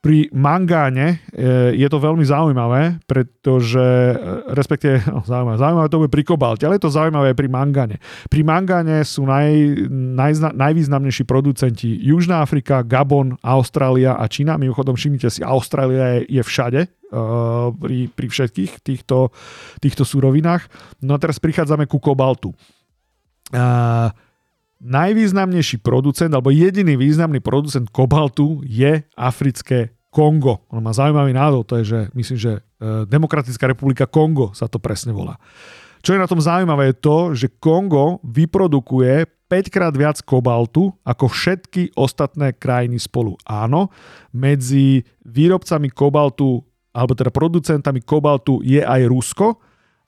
Pri 0.03 0.27
mangáne 0.35 1.23
e, 1.31 1.79
je 1.79 1.87
to 1.87 1.95
veľmi 1.95 2.27
zaujímavé, 2.27 2.99
pretože, 3.07 3.79
e, 3.79 4.15
respektíve, 4.51 4.99
no, 5.15 5.23
zaujímavé, 5.23 5.55
zaujímavé 5.55 5.87
to 5.87 6.01
bude 6.03 6.11
pri 6.11 6.23
kobalte, 6.27 6.67
ale 6.67 6.75
je 6.75 6.83
to 6.83 6.91
zaujímavé 6.91 7.31
pri 7.31 7.47
mangáne. 7.47 8.03
Pri 8.27 8.43
mangáne 8.43 8.99
sú 9.07 9.23
naj, 9.23 9.47
naj, 9.87 10.51
najvýznamnejší 10.59 11.23
producenti 11.23 11.87
Južná 12.03 12.43
Afrika, 12.43 12.83
Gabon, 12.83 13.39
Austrália 13.39 14.19
a 14.19 14.27
Čína. 14.27 14.59
Mimochodom, 14.59 14.99
všimnite 14.99 15.31
si, 15.31 15.39
Austrália 15.39 16.19
je, 16.19 16.35
je 16.35 16.43
všade, 16.43 16.81
uh, 16.83 17.71
pri, 17.71 18.11
pri 18.11 18.27
všetkých 18.27 18.83
týchto, 18.83 19.31
týchto 19.79 20.03
súrovinách. 20.03 20.67
No 20.99 21.15
a 21.15 21.21
teraz 21.21 21.39
prichádzame 21.39 21.87
ku 21.87 22.03
kobaltu. 22.03 22.51
Uh, 23.55 24.11
najvýznamnejší 24.83 25.79
producent, 25.79 26.35
alebo 26.35 26.51
jediný 26.51 26.99
významný 26.99 27.39
producent 27.39 27.87
kobaltu 27.89 28.59
je 28.67 29.01
africké 29.15 29.95
Kongo. 30.13 30.61
On 30.69 30.83
má 30.83 30.93
zaujímavý 30.93 31.33
názov, 31.33 31.65
to 31.65 31.81
je, 31.81 31.85
že 31.89 31.99
myslím, 32.13 32.37
že 32.37 32.51
e, 32.59 32.61
Demokratická 33.09 33.65
republika 33.65 34.05
Kongo 34.05 34.53
sa 34.53 34.69
to 34.69 34.77
presne 34.77 35.09
volá. 35.09 35.41
Čo 36.03 36.13
je 36.13 36.21
na 36.21 36.29
tom 36.29 36.43
zaujímavé 36.43 36.91
je 36.93 36.99
to, 36.99 37.17
že 37.33 37.47
Kongo 37.57 38.21
vyprodukuje 38.21 39.25
5 39.47 39.73
krát 39.73 39.95
viac 39.95 40.19
kobaltu 40.21 40.91
ako 41.01 41.31
všetky 41.31 41.95
ostatné 41.95 42.53
krajiny 42.53 42.99
spolu. 42.99 43.39
Áno, 43.47 43.89
medzi 44.35 45.01
výrobcami 45.23 45.89
kobaltu, 45.89 46.61
alebo 46.91 47.15
teda 47.17 47.31
producentami 47.31 48.03
kobaltu 48.03 48.59
je 48.61 48.83
aj 48.83 49.01
Rusko, 49.07 49.57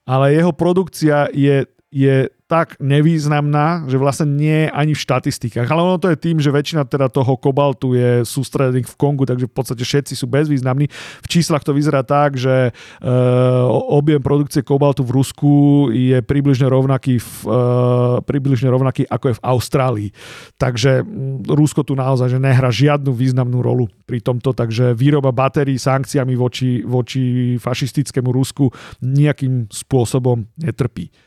ale 0.06 0.38
jeho 0.38 0.54
produkcia 0.54 1.32
je, 1.34 1.66
je 1.90 2.30
tak 2.46 2.78
nevýznamná, 2.78 3.90
že 3.90 3.98
vlastne 3.98 4.30
nie 4.30 4.66
je 4.66 4.68
ani 4.70 4.94
v 4.94 5.02
štatistikách. 5.02 5.66
Ale 5.66 5.82
ono 5.82 5.98
to 5.98 6.14
je 6.14 6.18
tým, 6.18 6.38
že 6.38 6.54
väčšina 6.54 6.86
teda 6.86 7.10
toho 7.10 7.34
kobaltu 7.34 7.98
je 7.98 8.22
sústredených 8.22 8.86
v 8.86 8.94
Kongu, 8.94 9.26
takže 9.26 9.50
v 9.50 9.54
podstate 9.54 9.82
všetci 9.82 10.14
sú 10.14 10.30
bezvýznamní. 10.30 10.86
V 11.22 11.26
číslach 11.26 11.66
to 11.66 11.74
vyzerá 11.74 12.06
tak, 12.06 12.38
že 12.38 12.70
e, 12.70 13.10
objem 13.90 14.22
produkcie 14.22 14.62
kobaltu 14.62 15.02
v 15.02 15.14
Rusku 15.18 15.52
je 15.90 16.22
približne 16.22 16.70
rovnaký, 16.70 17.18
v, 17.18 17.30
e, 17.50 17.60
približne 18.22 18.70
rovnaký 18.70 19.10
ako 19.10 19.34
je 19.34 19.38
v 19.42 19.44
Austrálii. 19.44 20.08
Takže 20.54 21.02
Rusko 21.50 21.82
tu 21.82 21.98
naozaj 21.98 22.30
že 22.30 22.38
nehrá 22.38 22.70
žiadnu 22.70 23.10
významnú 23.10 23.58
rolu 23.58 23.90
pri 24.06 24.22
tomto, 24.22 24.54
takže 24.54 24.94
výroba 24.94 25.34
batérií 25.34 25.82
sankciami 25.82 26.38
voči, 26.38 26.86
voči 26.86 27.54
fašistickému 27.58 28.30
Rusku 28.30 28.70
nejakým 29.02 29.66
spôsobom 29.66 30.46
netrpí. 30.62 31.25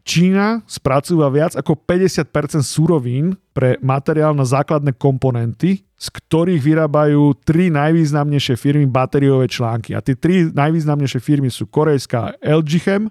Čína 0.00 0.64
spracúva 0.64 1.28
viac 1.30 1.54
ako 1.54 1.76
50% 1.86 2.64
surovín 2.64 3.36
pre 3.54 3.76
materiál 3.84 4.32
na 4.34 4.48
základné 4.48 4.96
komponenty, 4.96 5.84
z 6.00 6.06
ktorých 6.08 6.58
vyrábajú 6.64 7.36
tri 7.44 7.68
najvýznamnejšie 7.68 8.56
firmy 8.56 8.88
batériové 8.88 9.46
články. 9.46 9.92
A 9.92 10.00
tie 10.00 10.16
tri 10.16 10.48
najvýznamnejšie 10.48 11.20
firmy 11.20 11.52
sú 11.52 11.68
korejská 11.68 12.40
LG 12.40 12.70
Chem, 12.80 13.02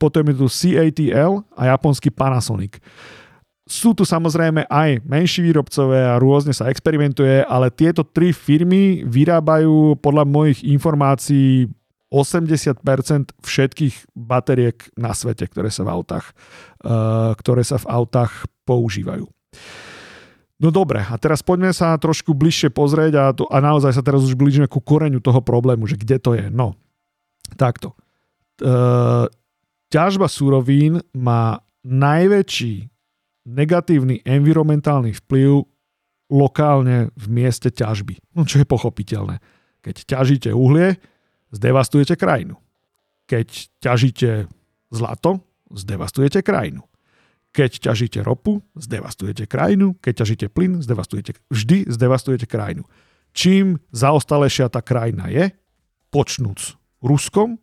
potom 0.00 0.24
je 0.26 0.34
tu 0.40 0.46
CATL 0.48 1.44
a 1.54 1.62
japonský 1.70 2.08
Panasonic. 2.08 2.80
Sú 3.70 3.94
tu 3.94 4.02
samozrejme 4.02 4.66
aj 4.66 5.06
menší 5.06 5.46
výrobcové 5.46 6.02
a 6.02 6.18
rôzne 6.18 6.50
sa 6.50 6.66
experimentuje, 6.66 7.46
ale 7.46 7.70
tieto 7.70 8.02
tri 8.02 8.34
firmy 8.34 9.06
vyrábajú 9.06 9.94
podľa 10.02 10.26
mojich 10.26 10.66
informácií 10.66 11.70
80% 12.10 12.82
všetkých 13.38 13.94
batériek 14.18 14.82
na 14.98 15.14
svete, 15.14 15.46
ktoré 15.46 15.70
sa 15.70 15.86
v 15.86 15.94
autách, 15.94 16.34
uh, 16.82 17.32
ktoré 17.38 17.62
sa 17.62 17.78
v 17.78 17.86
autách 17.86 18.50
používajú. 18.66 19.30
No 20.60 20.68
dobre, 20.68 21.00
a 21.00 21.16
teraz 21.16 21.40
poďme 21.40 21.72
sa 21.72 21.96
trošku 21.96 22.36
bližšie 22.36 22.68
pozrieť 22.68 23.12
a, 23.16 23.24
to, 23.32 23.48
a 23.48 23.62
naozaj 23.64 23.96
sa 23.96 24.04
teraz 24.04 24.26
už 24.26 24.36
blížime 24.36 24.68
ku 24.68 24.82
koreňu 24.82 25.22
toho 25.24 25.40
problému, 25.40 25.88
že 25.88 25.96
kde 25.96 26.20
to 26.20 26.36
je. 26.36 26.52
No, 26.52 26.76
takto. 27.56 27.96
Uh, 28.60 29.24
ťažba 29.88 30.28
súrovín 30.28 31.00
má 31.16 31.64
najväčší 31.86 32.92
negatívny 33.48 34.20
environmentálny 34.26 35.16
vplyv 35.24 35.64
lokálne 36.30 37.10
v 37.16 37.26
mieste 37.26 37.72
ťažby. 37.72 38.20
No 38.36 38.44
čo 38.44 38.62
je 38.62 38.66
pochopiteľné. 38.68 39.40
Keď 39.80 39.96
ťažíte 40.06 40.50
uhlie, 40.52 41.00
zdevastujete 41.54 42.14
krajinu. 42.16 42.58
Keď 43.26 43.48
ťažíte 43.78 44.50
zlato, 44.90 45.42
zdevastujete 45.70 46.42
krajinu. 46.42 46.82
Keď 47.50 47.90
ťažíte 47.90 48.22
ropu, 48.22 48.62
zdevastujete 48.78 49.46
krajinu. 49.46 49.94
Keď 49.98 50.14
ťažíte 50.22 50.46
plyn, 50.50 50.82
zdevastujete, 50.82 51.38
vždy 51.50 51.90
zdevastujete 51.90 52.46
krajinu. 52.46 52.86
Čím 53.30 53.78
zaostalejšia 53.94 54.70
tá 54.70 54.82
krajina 54.82 55.30
je, 55.30 55.54
počnúc 56.10 56.74
Ruskom, 56.98 57.62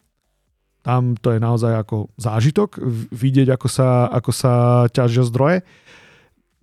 tam 0.88 1.20
to 1.20 1.36
je 1.36 1.40
naozaj 1.44 1.84
ako 1.84 2.16
zážitok, 2.16 2.80
vidieť, 3.12 3.52
ako 3.52 3.68
sa, 3.68 4.08
ako 4.08 4.32
sa 4.32 4.54
ťažia 4.88 5.28
zdroje. 5.28 5.68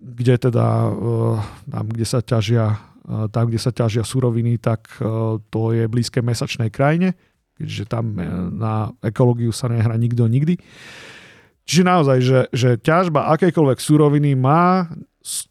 kde 0.05 0.35
teda 0.37 0.91
tam, 1.65 1.85
kde 1.89 2.05
sa 2.05 2.19
ťažia 2.21 2.77
tam, 3.05 3.43
kde 3.47 3.59
sa 3.61 3.69
ťažia 3.69 4.01
suroviny, 4.01 4.57
tak 4.57 4.89
to 5.53 5.61
je 5.71 5.85
blízke 5.85 6.25
mesačnej 6.25 6.73
krajine, 6.73 7.13
keďže 7.53 7.85
tam 7.85 8.17
na 8.57 8.89
ekológiu 9.05 9.53
sa 9.53 9.69
nehrá 9.69 9.93
nikto 9.93 10.25
nikdy. 10.25 10.57
Čiže 11.65 11.83
naozaj, 11.85 12.17
že, 12.21 12.39
že 12.53 12.69
ťažba 12.77 13.33
akejkoľvek 13.37 13.79
suroviny 13.81 14.37
má 14.37 14.85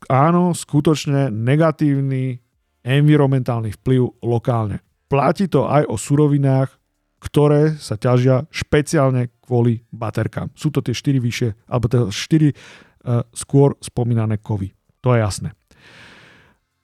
áno, 0.06 0.54
skutočne 0.54 1.30
negatívny 1.34 2.38
environmentálny 2.86 3.74
vplyv 3.82 4.22
lokálne. 4.22 4.78
Platí 5.10 5.50
to 5.50 5.66
aj 5.66 5.88
o 5.90 5.98
surovinách, 5.98 6.70
ktoré 7.18 7.74
sa 7.80 7.96
ťažia 7.96 8.44
špeciálne 8.52 9.32
kvôli 9.40 9.80
baterkám. 9.88 10.52
Sú 10.52 10.68
to 10.68 10.84
tie 10.84 10.92
4 10.92 11.18
vyššie, 11.18 11.50
alebo 11.66 11.88
tie 11.88 12.00
4 12.06 12.12
uh, 12.12 13.24
skôr 13.32 13.74
spomínané 13.80 14.38
kovy. 14.38 14.76
To 15.00 15.16
je 15.16 15.20
jasné. 15.24 15.50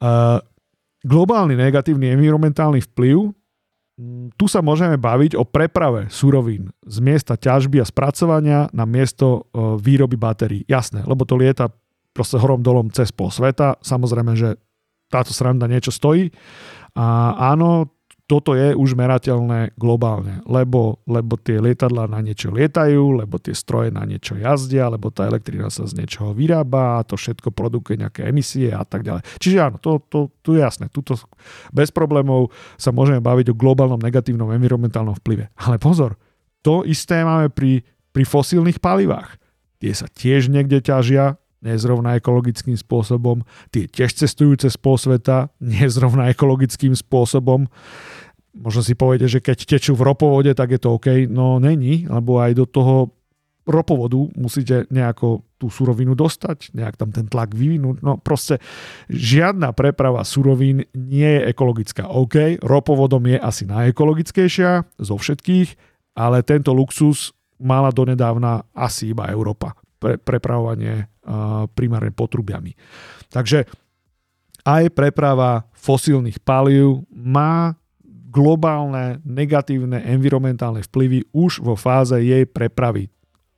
Uh, 0.01 0.41
globálny 1.05 1.57
negatívny 1.57 2.13
environmentálny 2.13 2.85
vplyv 2.93 3.33
tu 4.37 4.49
sa 4.49 4.65
môžeme 4.65 4.97
baviť 4.97 5.37
o 5.37 5.45
preprave 5.45 6.09
surovín 6.09 6.73
z 6.89 6.97
miesta 7.05 7.37
ťažby 7.37 7.85
a 7.85 7.87
spracovania 7.89 8.73
na 8.73 8.89
miesto 8.89 9.45
uh, 9.53 9.77
výroby 9.77 10.17
batérií. 10.17 10.65
Jasné, 10.65 11.05
lebo 11.05 11.29
to 11.29 11.37
lieta 11.37 11.69
proste 12.17 12.41
horom 12.41 12.65
dolom 12.65 12.89
cez 12.89 13.13
pol 13.13 13.29
sveta. 13.29 13.77
Samozrejme, 13.85 14.33
že 14.35 14.57
táto 15.13 15.37
sranda 15.37 15.69
niečo 15.69 15.93
stojí. 15.93 16.33
A 16.97 17.37
áno, 17.53 17.93
toto 18.31 18.55
je 18.55 18.79
už 18.79 18.95
merateľné 18.95 19.75
globálne, 19.75 20.39
lebo, 20.47 21.03
lebo 21.11 21.35
tie 21.35 21.59
lietadla 21.59 22.07
na 22.07 22.23
niečo 22.23 22.55
lietajú, 22.55 23.19
lebo 23.19 23.43
tie 23.43 23.51
stroje 23.51 23.91
na 23.91 24.07
niečo 24.07 24.39
jazdia, 24.39 24.87
lebo 24.87 25.11
tá 25.11 25.27
elektrina 25.27 25.67
sa 25.67 25.83
z 25.91 25.99
niečoho 25.99 26.31
vyrába 26.31 27.03
to 27.03 27.19
všetko 27.19 27.51
produkuje 27.51 27.99
nejaké 27.99 28.31
emisie 28.31 28.71
a 28.71 28.87
tak 28.87 29.03
ďalej. 29.03 29.27
Čiže 29.43 29.59
áno, 29.59 29.83
to, 29.83 29.99
to, 30.07 30.31
to 30.47 30.55
je 30.55 30.63
jasné. 30.63 30.87
Tuto 30.95 31.19
bez 31.75 31.91
problémov 31.91 32.55
sa 32.79 32.95
môžeme 32.95 33.19
baviť 33.19 33.51
o 33.51 33.59
globálnom 33.59 33.99
negatívnom 33.99 34.55
environmentálnom 34.55 35.19
vplyve. 35.19 35.51
Ale 35.59 35.83
pozor, 35.83 36.15
to 36.63 36.87
isté 36.87 37.27
máme 37.27 37.51
pri, 37.51 37.83
pri 38.15 38.23
fosílnych 38.23 38.79
palivách. 38.79 39.35
Tie 39.83 39.91
sa 39.91 40.07
tiež 40.07 40.55
niekde 40.55 40.79
ťažia, 40.79 41.35
nezrovna 41.61 42.17
ekologickým 42.17 42.77
spôsobom, 42.77 43.45
tie 43.69 43.85
tiež 43.89 44.17
cestujú 44.17 44.57
cez 44.57 44.77
pol 44.81 44.97
sveta, 44.97 45.53
nezrovna 45.61 46.33
ekologickým 46.33 46.97
spôsobom. 46.97 47.69
Možno 48.51 48.83
si 48.83 48.99
poviete, 48.99 49.31
že 49.31 49.39
keď 49.39 49.79
tečú 49.79 49.95
v 49.95 50.11
ropovode, 50.11 50.51
tak 50.57 50.75
je 50.75 50.81
to 50.83 50.99
OK. 50.99 51.31
No 51.31 51.63
není, 51.63 52.09
lebo 52.11 52.43
aj 52.43 52.53
do 52.59 52.67
toho 52.67 53.15
ropovodu 53.69 54.19
musíte 54.35 54.91
nejako 54.91 55.47
tú 55.61 55.69
surovinu 55.69 56.17
dostať, 56.17 56.73
nejak 56.73 56.97
tam 56.97 57.13
ten 57.13 57.29
tlak 57.29 57.53
vyvinúť. 57.53 58.01
No 58.03 58.17
proste 58.17 58.59
žiadna 59.07 59.77
preprava 59.77 60.25
surovín 60.25 60.89
nie 60.97 61.29
je 61.29 61.47
ekologická. 61.53 62.09
OK, 62.11 62.59
ropovodom 62.65 63.23
je 63.29 63.39
asi 63.39 63.69
najekologickejšia 63.69 64.99
zo 64.99 65.15
všetkých, 65.21 65.69
ale 66.17 66.43
tento 66.43 66.73
luxus 66.73 67.37
mala 67.61 67.93
donedávna 67.93 68.65
asi 68.73 69.13
iba 69.13 69.29
Európa 69.29 69.77
pre 70.01 70.17
prepravovanie 70.17 71.13
primárne 71.75 72.11
potrubiami. 72.11 72.75
Takže 73.31 73.65
aj 74.67 74.93
preprava 74.93 75.65
fosílnych 75.73 76.43
palív 76.43 77.09
má 77.11 77.79
globálne 78.31 79.19
negatívne 79.27 80.07
environmentálne 80.07 80.87
vplyvy 80.87 81.35
už 81.35 81.65
vo 81.67 81.75
fáze 81.75 82.15
jej 82.23 82.47
prepravy 82.47 83.11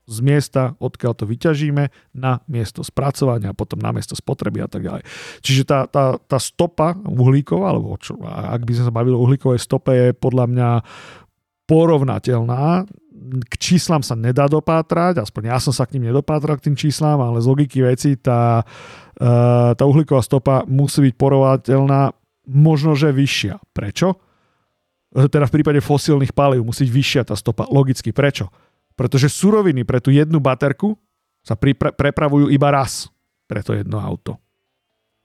z 0.03 0.19
miesta, 0.19 0.75
odkiaľ 0.83 1.13
to 1.15 1.25
vyťažíme, 1.31 1.85
na 2.19 2.43
miesto 2.51 2.83
spracovania 2.83 3.55
potom 3.55 3.79
na 3.79 3.95
miesto 3.95 4.19
spotreby 4.19 4.67
a 4.67 4.69
tak 4.69 4.83
ďalej. 4.83 5.03
Čiže 5.45 5.63
tá, 5.63 5.87
tá, 5.87 6.19
tá 6.19 6.39
stopa 6.43 6.99
uhlíková, 7.07 7.71
alebo 7.71 7.95
čo, 8.03 8.19
ak 8.27 8.67
by 8.67 8.73
sme 8.75 8.85
sa 8.91 8.97
bavili 8.97 9.15
o 9.15 9.23
uhlíkovej 9.23 9.63
stope, 9.63 9.95
je 9.95 10.11
podľa 10.11 10.47
mňa 10.51 10.71
porovnateľná 11.71 12.91
k 13.23 13.55
číslam 13.59 14.03
sa 14.03 14.19
nedá 14.19 14.51
dopátrať, 14.51 15.23
aspoň 15.23 15.55
ja 15.55 15.59
som 15.63 15.71
sa 15.71 15.87
k 15.87 15.97
ním 15.97 16.11
nedopátral 16.11 16.59
k 16.59 16.71
tým 16.71 16.77
číslam, 16.77 17.23
ale 17.23 17.39
z 17.39 17.47
logiky 17.47 17.79
veci 17.87 18.19
tá, 18.19 18.67
e, 19.17 19.27
tá 19.75 19.85
uhlíková 19.87 20.21
stopa 20.23 20.67
musí 20.67 21.11
byť 21.11 21.15
porovateľná 21.15 22.13
možno, 22.51 22.99
že 22.99 23.15
vyššia. 23.15 23.63
Prečo? 23.71 24.19
E, 25.15 25.29
teda 25.31 25.47
v 25.47 25.55
prípade 25.55 25.81
fosílnych 25.81 26.35
palív 26.35 26.67
musí 26.67 26.89
byť 26.89 26.93
vyššia 26.93 27.23
tá 27.29 27.35
stopa. 27.39 27.69
Logicky. 27.71 28.11
Prečo? 28.11 28.51
Pretože 28.99 29.33
suroviny 29.33 29.87
pre 29.87 30.03
tú 30.03 30.13
jednu 30.13 30.43
baterku 30.43 30.99
sa 31.43 31.55
pripra- 31.55 31.95
prepravujú 31.95 32.51
iba 32.51 32.69
raz 32.71 33.09
pre 33.47 33.61
to 33.61 33.77
jedno 33.77 34.01
auto. 34.01 34.39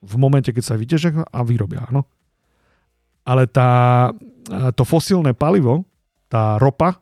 V 0.03 0.15
momente, 0.19 0.53
keď 0.53 0.63
sa 0.63 0.75
vyťažia 0.77 1.25
a 1.25 1.39
vyrobia, 1.41 1.87
áno. 1.89 2.05
Ale 3.25 3.49
tá, 3.49 4.11
e, 4.47 4.71
to 4.75 4.83
fosílne 4.85 5.33
palivo, 5.33 5.87
tá 6.27 6.59
ropa, 6.59 6.99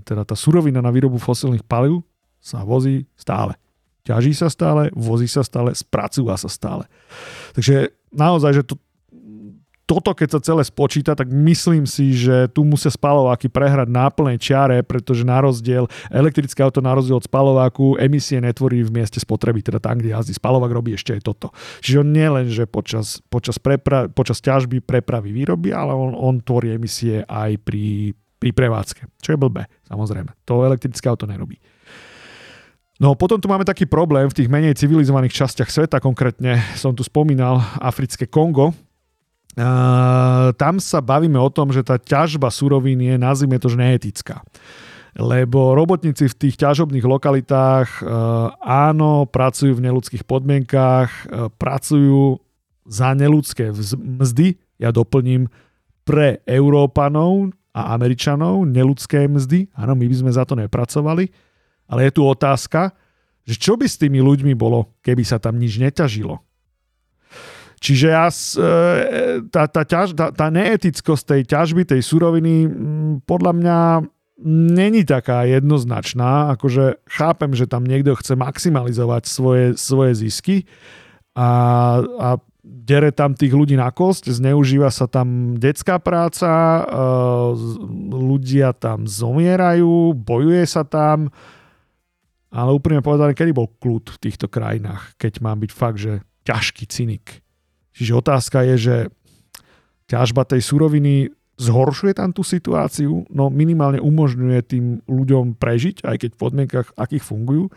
teda 0.00 0.24
tá 0.24 0.32
surovina 0.32 0.80
na 0.80 0.88
výrobu 0.88 1.20
fosílnych 1.20 1.66
palív 1.68 2.00
sa 2.40 2.64
vozí 2.64 3.04
stále. 3.18 3.58
Ťaží 4.02 4.34
sa 4.34 4.50
stále, 4.50 4.90
vozí 4.96 5.30
sa 5.30 5.46
stále, 5.46 5.76
spracúva 5.78 6.34
sa 6.34 6.50
stále. 6.50 6.90
Takže 7.54 7.94
naozaj, 8.10 8.50
že 8.58 8.62
to, 8.66 8.74
toto 9.86 10.10
keď 10.16 10.28
sa 10.38 10.40
celé 10.40 10.62
spočíta, 10.64 11.12
tak 11.12 11.28
myslím 11.30 11.84
si, 11.84 12.16
že 12.16 12.48
tu 12.50 12.64
musia 12.64 12.88
spalováky 12.88 13.52
prehrať 13.52 13.92
na 13.92 14.08
plnej 14.08 14.40
čiare, 14.40 14.80
pretože 14.80 15.22
na 15.22 15.38
rozdiel, 15.38 15.84
elektrické 16.08 16.64
auto 16.64 16.80
na 16.80 16.96
rozdiel 16.96 17.20
od 17.20 17.28
spalováku 17.28 18.00
emisie 18.00 18.40
netvorí 18.40 18.80
v 18.82 18.94
mieste 18.94 19.20
spotreby, 19.20 19.60
teda 19.60 19.78
tam, 19.78 20.00
kde 20.00 20.16
jazdí 20.16 20.32
spalovák 20.32 20.72
robí 20.72 20.96
ešte 20.96 21.18
aj 21.18 21.22
toto. 21.22 21.54
Čiže 21.84 22.00
on 22.00 22.08
nie 22.08 22.24
len, 22.24 22.46
že 22.48 22.64
počas, 22.64 23.20
počas, 23.28 23.60
prepra- 23.60 24.08
počas 24.08 24.40
ťažby 24.40 24.80
prepravy 24.80 25.34
výroby, 25.34 25.70
ale 25.76 25.92
on, 25.92 26.16
on 26.16 26.40
tvorí 26.40 26.72
emisie 26.72 27.26
aj 27.28 27.60
pri 27.60 28.16
pri 28.42 28.50
prevádzke. 28.50 29.06
Čo 29.22 29.28
je 29.30 29.38
blbé, 29.38 29.70
samozrejme. 29.86 30.34
To 30.50 30.66
elektrické 30.66 31.06
auto 31.06 31.30
nerobí. 31.30 31.62
No 32.98 33.14
potom 33.14 33.38
tu 33.38 33.46
máme 33.46 33.62
taký 33.62 33.86
problém 33.86 34.26
v 34.26 34.34
tých 34.34 34.50
menej 34.50 34.74
civilizovaných 34.74 35.30
častiach 35.30 35.70
sveta, 35.70 36.02
konkrétne 36.02 36.58
som 36.74 36.90
tu 36.90 37.06
spomínal 37.06 37.62
africké 37.78 38.26
Kongo. 38.26 38.74
Uh, 39.54 40.50
tam 40.58 40.82
sa 40.82 40.98
bavíme 40.98 41.38
o 41.38 41.50
tom, 41.54 41.70
že 41.70 41.86
tá 41.86 42.02
ťažba 42.02 42.50
surovín 42.50 42.98
je, 42.98 43.14
nazvime 43.14 43.62
to, 43.62 43.70
že 43.70 43.78
neetická. 43.78 44.42
Lebo 45.12 45.76
robotníci 45.76 46.24
v 46.30 46.38
tých 46.46 46.56
ťažobných 46.56 47.04
lokalitách 47.04 48.00
uh, 48.00 48.54
áno, 48.64 49.28
pracujú 49.28 49.76
v 49.76 49.84
neludských 49.86 50.24
podmienkách, 50.24 51.10
uh, 51.10 51.52
pracujú 51.52 52.40
za 52.88 53.12
neludské 53.12 53.70
mzdy, 53.98 54.56
ja 54.80 54.88
doplním, 54.88 55.52
pre 56.02 56.40
Európanov, 56.48 57.52
a 57.72 57.96
Američanov, 57.96 58.68
neludské 58.68 59.24
mzdy. 59.24 59.72
Áno, 59.72 59.96
my 59.96 60.04
by 60.04 60.16
sme 60.16 60.30
za 60.32 60.44
to 60.44 60.54
nepracovali. 60.56 61.32
Ale 61.88 62.08
je 62.08 62.12
tu 62.12 62.22
otázka, 62.24 62.92
že 63.48 63.56
čo 63.58 63.74
by 63.74 63.88
s 63.88 63.98
tými 63.98 64.20
ľuďmi 64.22 64.52
bolo, 64.54 64.96
keby 65.02 65.24
sa 65.24 65.40
tam 65.40 65.58
nič 65.58 65.80
neťažilo. 65.80 66.38
Čiže 67.82 68.06
ja, 68.14 68.30
e, 68.30 68.62
tá, 69.50 69.66
tá, 69.66 69.82
ťaž, 69.82 70.14
tá, 70.14 70.30
tá 70.30 70.46
neetickosť 70.54 71.24
tej 71.34 71.42
ťažby, 71.50 71.82
tej 71.82 72.00
suroviny, 72.06 72.70
podľa 73.26 73.52
mňa 73.58 73.78
není 74.46 75.02
taká 75.02 75.42
jednoznačná. 75.50 76.54
Akože 76.54 77.02
chápem, 77.10 77.50
že 77.58 77.66
tam 77.66 77.82
niekto 77.82 78.14
chce 78.14 78.38
maximalizovať 78.38 79.22
svoje, 79.26 79.66
svoje 79.74 80.12
zisky 80.22 80.56
a, 81.34 81.50
a 82.06 82.28
dere 82.62 83.10
tam 83.10 83.34
tých 83.34 83.50
ľudí 83.50 83.74
na 83.74 83.90
kosť, 83.90 84.30
zneužíva 84.38 84.86
sa 84.94 85.10
tam 85.10 85.58
detská 85.58 85.98
práca, 85.98 86.50
eh, 86.50 86.86
ľudia 88.14 88.70
tam 88.72 89.10
zomierajú, 89.10 90.14
bojuje 90.14 90.62
sa 90.70 90.86
tam, 90.86 91.34
ale 92.54 92.70
úprimne 92.70 93.02
povedané, 93.02 93.34
kedy 93.34 93.50
bol 93.50 93.66
kľud 93.66 94.14
v 94.14 94.20
týchto 94.22 94.46
krajinách, 94.46 95.18
keď 95.18 95.42
mám 95.42 95.58
byť 95.58 95.70
fakt, 95.74 95.98
že 95.98 96.22
ťažký 96.46 96.84
cynik. 96.86 97.42
Čiže 97.98 98.12
otázka 98.18 98.62
je, 98.72 98.76
že 98.78 98.96
ťažba 100.06 100.46
tej 100.46 100.62
suroviny 100.62 101.32
zhoršuje 101.56 102.12
tam 102.16 102.30
tú 102.32 102.44
situáciu, 102.44 103.24
no 103.28 103.48
minimálne 103.52 104.00
umožňuje 104.00 104.60
tým 104.64 104.84
ľuďom 105.04 105.56
prežiť, 105.56 106.04
aj 106.04 106.16
keď 106.18 106.30
v 106.34 106.40
podmienkach, 106.40 106.88
akých 106.96 107.24
fungujú. 107.24 107.68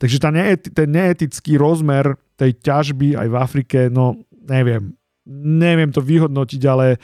Takže 0.00 0.16
tá 0.16 0.32
neeti- 0.32 0.72
ten 0.72 0.88
neetický 0.88 1.60
rozmer 1.60 2.16
tej 2.40 2.56
ťažby 2.56 3.20
aj 3.20 3.28
v 3.28 3.36
Afrike, 3.36 3.78
no 3.92 4.16
neviem, 4.48 4.96
neviem 5.44 5.92
to 5.92 6.00
vyhodnotiť, 6.00 6.62
ale, 6.64 6.96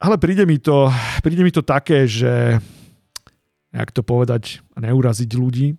ale 0.00 0.16
príde, 0.16 0.48
mi 0.48 0.56
to, 0.56 0.88
príde 1.20 1.44
mi 1.44 1.52
to 1.52 1.60
také, 1.60 2.08
že 2.08 2.56
jak 3.70 3.90
to 3.92 4.00
povedať 4.00 4.64
a 4.72 4.88
neuraziť 4.88 5.30
ľudí, 5.36 5.76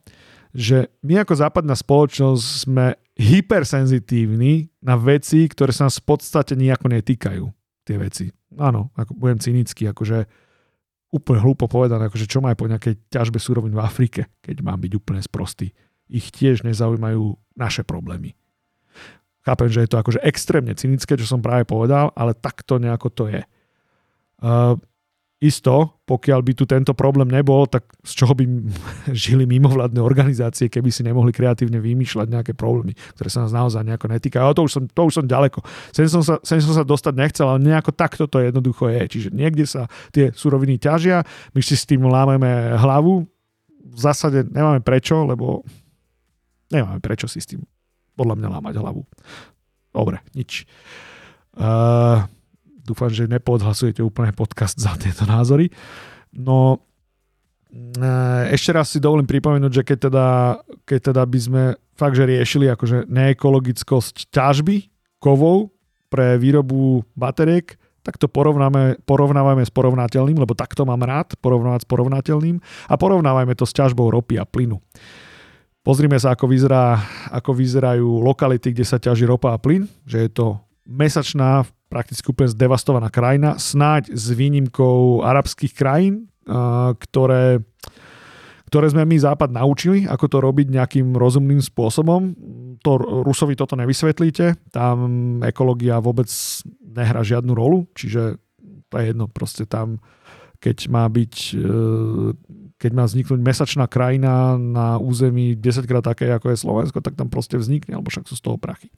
že 0.53 0.93
my 1.01 1.25
ako 1.25 1.33
západná 1.33 1.73
spoločnosť 1.73 2.43
sme 2.45 2.95
hypersenzitívni 3.17 4.69
na 4.85 4.95
veci, 4.95 5.49
ktoré 5.49 5.73
sa 5.73 5.89
nás 5.89 5.99
v 5.99 6.05
podstate 6.13 6.53
nejako 6.53 6.87
netýkajú. 6.93 7.45
Tie 7.81 7.97
veci. 7.97 8.29
Áno, 8.61 8.93
ako 8.93 9.17
budem 9.17 9.41
cynický, 9.41 9.89
akože 9.89 10.29
úplne 11.11 11.43
hlúpo 11.43 11.67
povedané, 11.67 12.07
akože 12.07 12.25
čo 12.25 12.39
má 12.39 12.55
aj 12.55 12.57
po 12.57 12.71
nejakej 12.71 12.93
ťažbe 13.11 13.37
súrovín 13.37 13.75
v 13.75 13.83
Afrike, 13.83 14.31
keď 14.39 14.63
mám 14.63 14.79
byť 14.79 14.91
úplne 14.95 15.19
sprostý. 15.19 15.75
Ich 16.07 16.31
tiež 16.31 16.63
nezaujímajú 16.63 17.35
naše 17.59 17.83
problémy. 17.83 18.35
Chápem, 19.43 19.69
že 19.73 19.83
je 19.83 19.89
to 19.91 19.99
akože 19.99 20.23
extrémne 20.23 20.71
cynické, 20.77 21.17
čo 21.19 21.27
som 21.27 21.43
práve 21.43 21.67
povedal, 21.67 22.15
ale 22.15 22.37
takto 22.37 22.79
nejako 22.79 23.09
to 23.11 23.23
je. 23.27 23.41
Uh, 24.41 24.77
isto, 25.41 25.97
pokiaľ 26.05 26.39
by 26.45 26.53
tu 26.53 26.69
tento 26.69 26.93
problém 26.93 27.25
nebol, 27.25 27.65
tak 27.65 27.89
z 28.05 28.13
čoho 28.13 28.37
by 28.37 28.45
žili 29.25 29.49
mimovládne 29.49 29.97
organizácie, 29.97 30.69
keby 30.69 30.93
si 30.93 31.01
nemohli 31.01 31.33
kreatívne 31.33 31.81
vymýšľať 31.81 32.27
nejaké 32.29 32.53
problémy, 32.53 32.93
ktoré 33.17 33.29
sa 33.33 33.49
nás 33.49 33.51
naozaj 33.51 33.81
nejako 33.81 34.05
netýkajú. 34.05 34.43
Ale 34.45 34.53
to 34.53 34.63
už 34.69 34.71
som, 34.77 34.83
to 34.85 35.01
už 35.01 35.13
som 35.17 35.25
ďaleko. 35.25 35.65
Sem 35.89 36.05
som, 36.05 36.21
sa, 36.21 36.37
sem 36.45 36.61
som 36.61 36.77
sa 36.77 36.85
dostať 36.85 37.13
nechcel, 37.17 37.49
ale 37.49 37.65
nejako 37.65 37.89
takto 37.89 38.29
to 38.29 38.37
jednoducho 38.37 38.93
je. 38.93 39.01
Čiže 39.09 39.29
niekde 39.33 39.65
sa 39.65 39.89
tie 40.13 40.29
suroviny 40.29 40.77
ťažia, 40.77 41.25
my 41.57 41.61
si 41.65 41.73
s 41.73 41.89
tým 41.89 42.05
lámeme 42.05 42.77
hlavu. 42.77 43.25
V 43.91 43.99
zásade 43.99 44.45
nemáme 44.45 44.85
prečo, 44.85 45.25
lebo 45.25 45.65
nemáme 46.69 47.01
prečo 47.01 47.25
si 47.25 47.41
s 47.41 47.49
tým 47.49 47.65
podľa 48.13 48.37
mňa 48.37 48.47
lámať 48.61 48.73
hlavu. 48.77 49.01
Dobre, 49.89 50.21
nič. 50.37 50.69
Uh, 51.57 52.23
dúfam, 52.81 53.09
že 53.09 53.29
nepodhlasujete 53.29 54.01
úplne 54.01 54.33
podcast 54.33 54.77
za 54.77 54.97
tieto 54.97 55.23
názory. 55.29 55.69
No 56.33 56.81
uh, 58.01 58.41
ešte 58.51 58.71
raz 58.73 58.91
si 58.91 58.99
dovolím 58.99 59.29
pripomenúť, 59.29 59.71
že 59.71 59.83
keď 59.85 59.97
teda, 60.09 60.27
keď 60.83 60.99
teda 61.13 61.21
by 61.25 61.39
sme 61.39 61.63
fakt, 61.95 62.17
že 62.17 62.25
riešili 62.27 62.65
akože 62.67 63.07
neekologickosť 63.07 64.33
ťažby 64.33 64.89
kovov 65.21 65.69
pre 66.09 66.35
výrobu 66.41 67.05
bateriek, 67.13 67.77
tak 68.01 68.17
to 68.17 68.25
porovnáme, 68.25 68.97
porovnávame 69.05 69.61
s 69.61 69.69
porovnateľným, 69.69 70.41
lebo 70.41 70.57
takto 70.57 70.83
mám 70.89 71.05
rád 71.05 71.37
porovnávať 71.37 71.85
s 71.85 71.89
porovnateľným 71.89 72.57
a 72.89 72.93
porovnávajme 72.97 73.53
to 73.53 73.65
s 73.69 73.77
ťažbou 73.77 74.09
ropy 74.09 74.41
a 74.41 74.45
plynu. 74.45 74.81
Pozrime 75.81 76.17
sa, 76.17 76.33
ako, 76.33 76.45
vyzerá, 76.49 77.01
ako 77.33 77.57
vyzerajú 77.57 78.21
lokality, 78.21 78.73
kde 78.73 78.85
sa 78.85 79.01
ťaží 79.01 79.25
ropa 79.25 79.53
a 79.53 79.61
plyn, 79.61 79.89
že 80.05 80.25
je 80.25 80.29
to 80.29 80.61
mesačná, 80.87 81.65
prakticky 81.91 82.25
úplne 82.31 82.51
zdevastovaná 82.51 83.11
krajina, 83.11 83.59
snáď 83.59 84.15
s 84.15 84.31
výnimkou 84.31 85.21
arabských 85.27 85.75
krajín, 85.75 86.31
ktoré, 86.97 87.61
ktoré 88.71 88.87
sme 88.89 89.03
my 89.03 89.17
Západ 89.19 89.51
naučili, 89.51 90.07
ako 90.07 90.25
to 90.31 90.37
robiť 90.39 90.67
nejakým 90.71 91.13
rozumným 91.13 91.59
spôsobom. 91.59 92.33
To 92.81 92.91
Rusovi 93.27 93.53
toto 93.53 93.77
nevysvetlíte, 93.77 94.71
tam 94.73 95.37
ekológia 95.43 96.01
vôbec 96.01 96.31
nehrá 96.81 97.21
žiadnu 97.21 97.51
rolu, 97.53 97.85
čiže 97.93 98.39
to 98.91 98.93
je 98.99 99.05
jedno, 99.13 99.27
proste 99.31 99.63
tam 99.67 100.01
keď 100.61 100.77
má 100.93 101.09
byť 101.09 101.35
e, 101.57 101.67
keď 102.81 102.91
má 102.97 103.05
vzniknúť 103.05 103.39
mesačná 103.41 103.85
krajina 103.85 104.57
na 104.57 104.97
území 104.97 105.53
10 105.53 105.85
krát 105.85 106.01
také, 106.01 106.33
ako 106.33 106.49
je 106.49 106.61
Slovensko, 106.65 106.97
tak 107.01 107.13
tam 107.13 107.29
proste 107.29 107.57
vznikne, 107.61 107.97
alebo 107.97 108.09
však 108.09 108.25
sú 108.25 108.33
z 108.33 108.41
toho 108.41 108.57
prachy. 108.57 108.89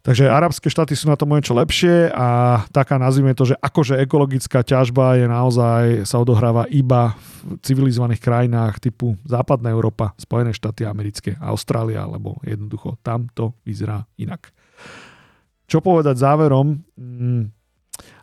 Takže 0.00 0.32
arabské 0.32 0.72
štáty 0.72 0.96
sú 0.96 1.12
na 1.12 1.16
tom 1.20 1.28
niečo 1.28 1.52
lepšie 1.52 2.08
a 2.08 2.60
taká 2.72 2.96
nazvime 2.96 3.36
to, 3.36 3.52
že 3.52 3.56
akože 3.60 4.00
ekologická 4.00 4.64
ťažba 4.64 5.20
je 5.20 5.26
naozaj, 5.28 5.84
sa 6.08 6.16
odohráva 6.16 6.64
iba 6.72 7.12
v 7.44 7.60
civilizovaných 7.60 8.24
krajinách 8.24 8.80
typu 8.80 9.20
Západná 9.28 9.68
Európa, 9.68 10.16
Spojené 10.16 10.56
štáty 10.56 10.88
americké, 10.88 11.36
Austrália, 11.36 12.08
alebo 12.08 12.40
jednoducho 12.48 12.96
tam 13.04 13.28
to 13.36 13.52
vyzerá 13.60 14.08
inak. 14.16 14.48
Čo 15.68 15.84
povedať 15.84 16.16
záverom? 16.16 16.80
Mm, 16.96 17.52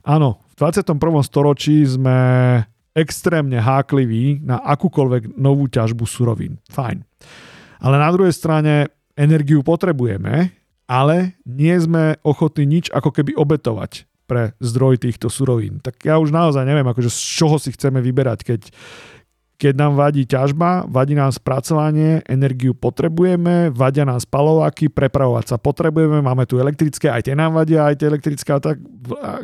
áno, 0.01 0.41
v 0.49 0.53
21. 0.57 0.97
storočí 1.21 1.85
sme 1.85 2.17
extrémne 2.97 3.61
háklivý 3.61 4.41
na 4.41 4.57
akúkoľvek 4.65 5.37
novú 5.37 5.69
ťažbu 5.69 6.09
surovín. 6.09 6.57
Fajn. 6.73 7.05
Ale 7.85 7.95
na 8.01 8.09
druhej 8.09 8.33
strane 8.33 8.89
energiu 9.13 9.61
potrebujeme, 9.61 10.56
ale 10.87 11.35
nie 11.43 11.75
sme 11.77 12.15
ochotní 12.23 12.63
nič 12.63 12.89
ako 12.95 13.11
keby 13.11 13.35
obetovať 13.35 14.07
pre 14.27 14.55
zdroj 14.59 15.03
týchto 15.03 15.31
surovín. 15.31 15.79
Tak 15.79 16.03
ja 16.03 16.19
už 16.19 16.35
naozaj 16.35 16.67
neviem, 16.67 16.87
akože 16.87 17.11
z 17.11 17.19
čoho 17.39 17.55
si 17.59 17.71
chceme 17.71 18.03
vyberať, 18.03 18.43
keď, 18.43 18.61
keď 19.55 19.73
nám 19.79 19.95
vadí 19.95 20.27
ťažba, 20.27 20.87
vadí 20.91 21.15
nám 21.15 21.31
spracovanie, 21.31 22.23
energiu 22.27 22.75
potrebujeme, 22.75 23.71
vadia 23.71 24.03
nám 24.03 24.19
spalováky, 24.19 24.91
prepravovať 24.91 25.55
sa 25.55 25.57
potrebujeme, 25.59 26.19
máme 26.19 26.43
tu 26.43 26.59
elektrické, 26.59 27.07
aj 27.07 27.31
tie 27.31 27.35
nám 27.39 27.55
vadia, 27.55 27.87
aj 27.87 27.95
tie 28.03 28.07
elektrické, 28.11 28.51
tak 28.59 28.83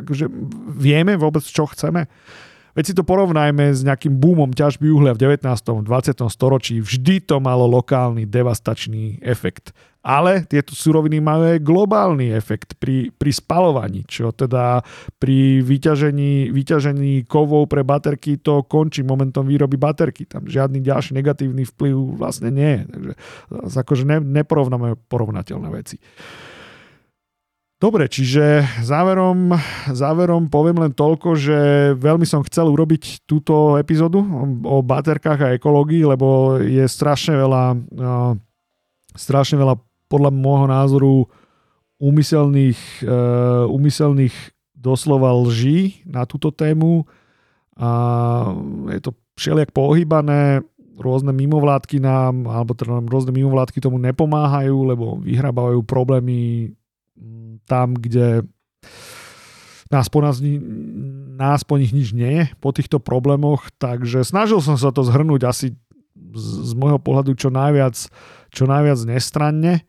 akože 0.04 0.28
vieme 0.76 1.16
vôbec, 1.16 1.44
čo 1.44 1.64
chceme. 1.64 2.04
Veď 2.74 2.84
si 2.90 2.94
to 2.98 3.06
porovnajme 3.06 3.70
s 3.70 3.86
nejakým 3.86 4.18
boomom 4.18 4.50
ťažby 4.50 4.90
uhlia 4.90 5.14
v 5.14 5.38
19. 5.38 5.46
20. 5.46 5.86
storočí. 6.26 6.82
Vždy 6.82 7.22
to 7.22 7.38
malo 7.38 7.70
lokálny 7.70 8.26
devastačný 8.26 9.22
efekt. 9.22 9.70
Ale 10.04 10.44
tieto 10.44 10.76
suroviny 10.76 11.16
majú 11.16 11.56
aj 11.56 11.64
globálny 11.64 12.28
efekt 12.36 12.76
pri, 12.76 13.08
pri 13.08 13.32
spalovaní, 13.32 14.04
čo 14.04 14.36
teda 14.36 14.84
pri 15.16 15.64
vyťažení, 15.64 16.52
vyťažení 16.52 17.24
kovov 17.24 17.72
pre 17.72 17.80
baterky 17.80 18.36
to 18.36 18.68
končí 18.68 19.00
momentom 19.00 19.48
výroby 19.48 19.80
baterky. 19.80 20.28
Tam 20.28 20.44
žiadny 20.44 20.84
ďalší 20.84 21.16
negatívny 21.16 21.64
vplyv 21.64 22.20
vlastne 22.20 22.52
nie 22.52 22.84
je. 22.84 22.84
Takže 22.84 23.12
akože 23.80 24.04
ne, 24.04 24.20
neporovnáme 24.20 25.00
porovnateľné 25.08 25.68
veci. 25.72 25.96
Dobre, 27.84 28.08
čiže 28.08 28.64
záverom, 28.80 29.52
záverom 29.92 30.48
poviem 30.48 30.88
len 30.88 30.92
toľko, 30.96 31.36
že 31.36 31.58
veľmi 31.96 32.24
som 32.24 32.40
chcel 32.46 32.72
urobiť 32.72 33.28
túto 33.28 33.76
epizódu 33.76 34.24
o 34.64 34.80
baterkách 34.80 35.40
a 35.44 35.52
ekológii, 35.56 36.08
lebo 36.08 36.56
je 36.64 36.80
strašne 36.88 37.36
veľa, 37.36 37.64
uh, 37.76 38.32
strašne 39.12 39.60
veľa 39.60 39.76
podľa 40.08 40.30
môjho 40.34 40.66
názoru 40.68 41.14
úmyselných, 41.98 43.06
uh, 43.06 43.64
úmyselných 43.70 44.34
doslova 44.74 45.32
lží 45.48 46.04
na 46.04 46.28
túto 46.28 46.52
tému. 46.52 47.08
A 47.74 47.90
je 48.92 49.00
to 49.00 49.10
všelijak 49.34 49.72
pohýbané, 49.74 50.62
rôzne 50.94 51.34
mimovládky 51.34 51.98
nám, 51.98 52.46
alebo 52.46 52.76
teda 52.76 53.02
rôzne 53.02 53.34
mimovládky 53.34 53.82
tomu 53.82 53.98
nepomáhajú, 53.98 54.76
lebo 54.94 55.18
vyhrábajú 55.18 55.82
problémy 55.82 56.70
tam, 57.66 57.96
kde 57.98 58.46
nás 59.90 60.06
po, 60.10 60.20
nás, 60.22 60.38
nás 61.34 61.62
po 61.62 61.78
nich 61.78 61.94
nič 61.94 62.14
nie 62.14 62.42
je, 62.42 62.44
po 62.58 62.70
týchto 62.70 62.98
problémoch, 62.98 63.70
takže 63.78 64.22
snažil 64.26 64.58
som 64.62 64.78
sa 64.78 64.90
to 64.94 65.02
zhrnúť 65.06 65.42
asi 65.46 65.66
z, 66.34 66.46
z 66.70 66.72
môjho 66.74 66.98
pohľadu 66.98 67.34
čo 67.34 67.50
najviac, 67.50 67.94
čo 68.50 68.64
najviac 68.66 68.98
nestranne, 69.06 69.86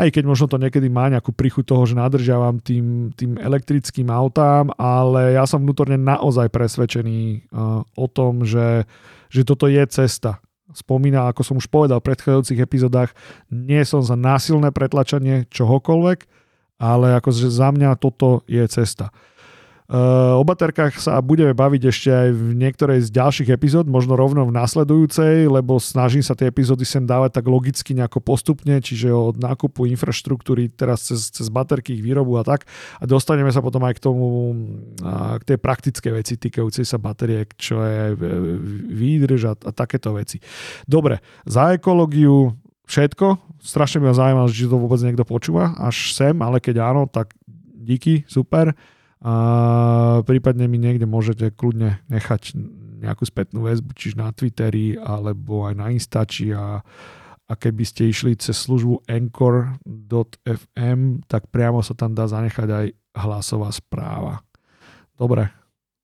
aj 0.00 0.08
keď 0.16 0.24
možno 0.24 0.48
to 0.48 0.56
niekedy 0.56 0.88
má 0.88 1.12
nejakú 1.12 1.36
prichu 1.36 1.60
toho, 1.60 1.84
že 1.84 1.92
nadržiavam 1.92 2.56
tým, 2.64 3.12
tým 3.12 3.36
elektrickým 3.36 4.08
autám, 4.08 4.72
ale 4.80 5.36
ja 5.36 5.44
som 5.44 5.60
vnútorne 5.60 6.00
naozaj 6.00 6.48
presvedčený 6.48 7.52
uh, 7.52 7.84
o 7.84 8.06
tom, 8.08 8.48
že, 8.48 8.88
že 9.28 9.44
toto 9.44 9.68
je 9.68 9.84
cesta. 9.84 10.40
Spomína, 10.72 11.28
ako 11.28 11.42
som 11.44 11.56
už 11.60 11.68
povedal 11.68 12.00
v 12.00 12.08
predchádzajúcich 12.08 12.64
epizodách, 12.64 13.10
nie 13.52 13.84
som 13.84 14.00
za 14.00 14.16
násilné 14.16 14.72
pretlačanie 14.72 15.44
čohokoľvek, 15.52 16.18
ale 16.80 17.20
akože 17.20 17.52
za 17.52 17.68
mňa 17.68 18.00
toto 18.00 18.40
je 18.48 18.64
cesta. 18.72 19.12
Uh, 19.90 20.38
o 20.38 20.46
baterkách 20.46 21.02
sa 21.02 21.18
budeme 21.18 21.50
baviť 21.50 21.82
ešte 21.90 22.08
aj 22.14 22.28
v 22.30 22.54
niektorej 22.54 23.02
z 23.02 23.10
ďalších 23.10 23.50
epizód, 23.50 23.90
možno 23.90 24.14
rovno 24.14 24.46
v 24.46 24.54
následujúcej, 24.54 25.50
lebo 25.50 25.82
snažím 25.82 26.22
sa 26.22 26.38
tie 26.38 26.46
epizódy 26.46 26.86
sem 26.86 27.02
dávať 27.02 27.42
tak 27.42 27.50
logicky 27.50 27.98
nejako 27.98 28.22
postupne, 28.22 28.78
čiže 28.78 29.10
od 29.10 29.42
nákupu 29.42 29.90
infraštruktúry 29.90 30.70
teraz 30.70 31.10
cez, 31.10 31.34
cez 31.34 31.50
baterky, 31.50 31.98
ich 31.98 32.06
výrobu 32.06 32.38
a 32.38 32.46
tak. 32.46 32.70
A 33.02 33.04
dostaneme 33.10 33.50
sa 33.50 33.58
potom 33.58 33.82
aj 33.82 33.98
k 33.98 34.04
tomu, 34.06 34.26
k 35.02 35.42
tej 35.42 35.58
praktické 35.58 36.14
veci 36.14 36.38
týkajúcej 36.38 36.86
sa 36.86 37.02
bateriek, 37.02 37.50
čo 37.58 37.82
je 37.82 38.14
výdrž 38.94 39.42
a, 39.50 39.58
a 39.58 39.70
takéto 39.74 40.14
veci. 40.14 40.38
Dobre, 40.86 41.18
za 41.50 41.74
ekológiu 41.74 42.54
všetko. 42.86 43.58
Strašne 43.58 44.06
ma 44.06 44.14
zaujíma, 44.14 44.46
či 44.54 44.70
to 44.70 44.78
vôbec 44.78 45.02
niekto 45.02 45.26
počúva 45.26 45.74
až 45.82 46.14
sem, 46.14 46.38
ale 46.38 46.62
keď 46.62 46.94
áno, 46.94 47.10
tak 47.10 47.34
díky, 47.74 48.22
super. 48.30 48.70
A 49.20 49.34
prípadne 50.24 50.64
mi 50.64 50.80
niekde 50.80 51.04
môžete 51.04 51.52
kľudne 51.52 52.00
nechať 52.08 52.56
nejakú 53.04 53.28
spätnú 53.28 53.68
väzbu, 53.68 53.92
čiže 53.92 54.16
na 54.16 54.32
Twitteri 54.32 54.96
alebo 54.96 55.68
aj 55.68 55.74
na 55.76 55.92
Instači 55.92 56.52
a, 56.56 56.80
a 57.48 57.52
keby 57.52 57.84
ste 57.84 58.08
išli 58.08 58.36
cez 58.36 58.56
službu 58.64 59.04
anchor.fm, 59.08 61.00
tak 61.28 61.52
priamo 61.52 61.84
sa 61.84 61.92
tam 61.92 62.16
dá 62.16 62.24
zanechať 62.28 62.68
aj 62.68 62.86
hlasová 63.20 63.68
správa. 63.72 64.40
Dobre, 65.16 65.52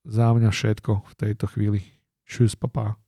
za 0.04 0.32
mňa 0.36 0.52
všetko 0.52 0.92
v 1.08 1.14
tejto 1.16 1.48
chvíli. 1.48 1.80
Čus, 2.28 2.52
papa. 2.52 3.00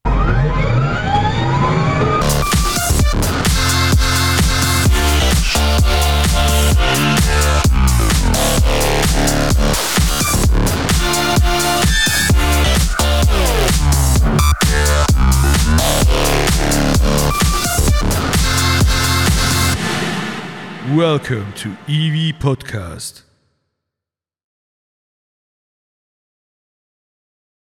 Welcome 20.97 21.53
to 21.57 21.73
EV 21.87 22.39
Podcast. 22.41 23.28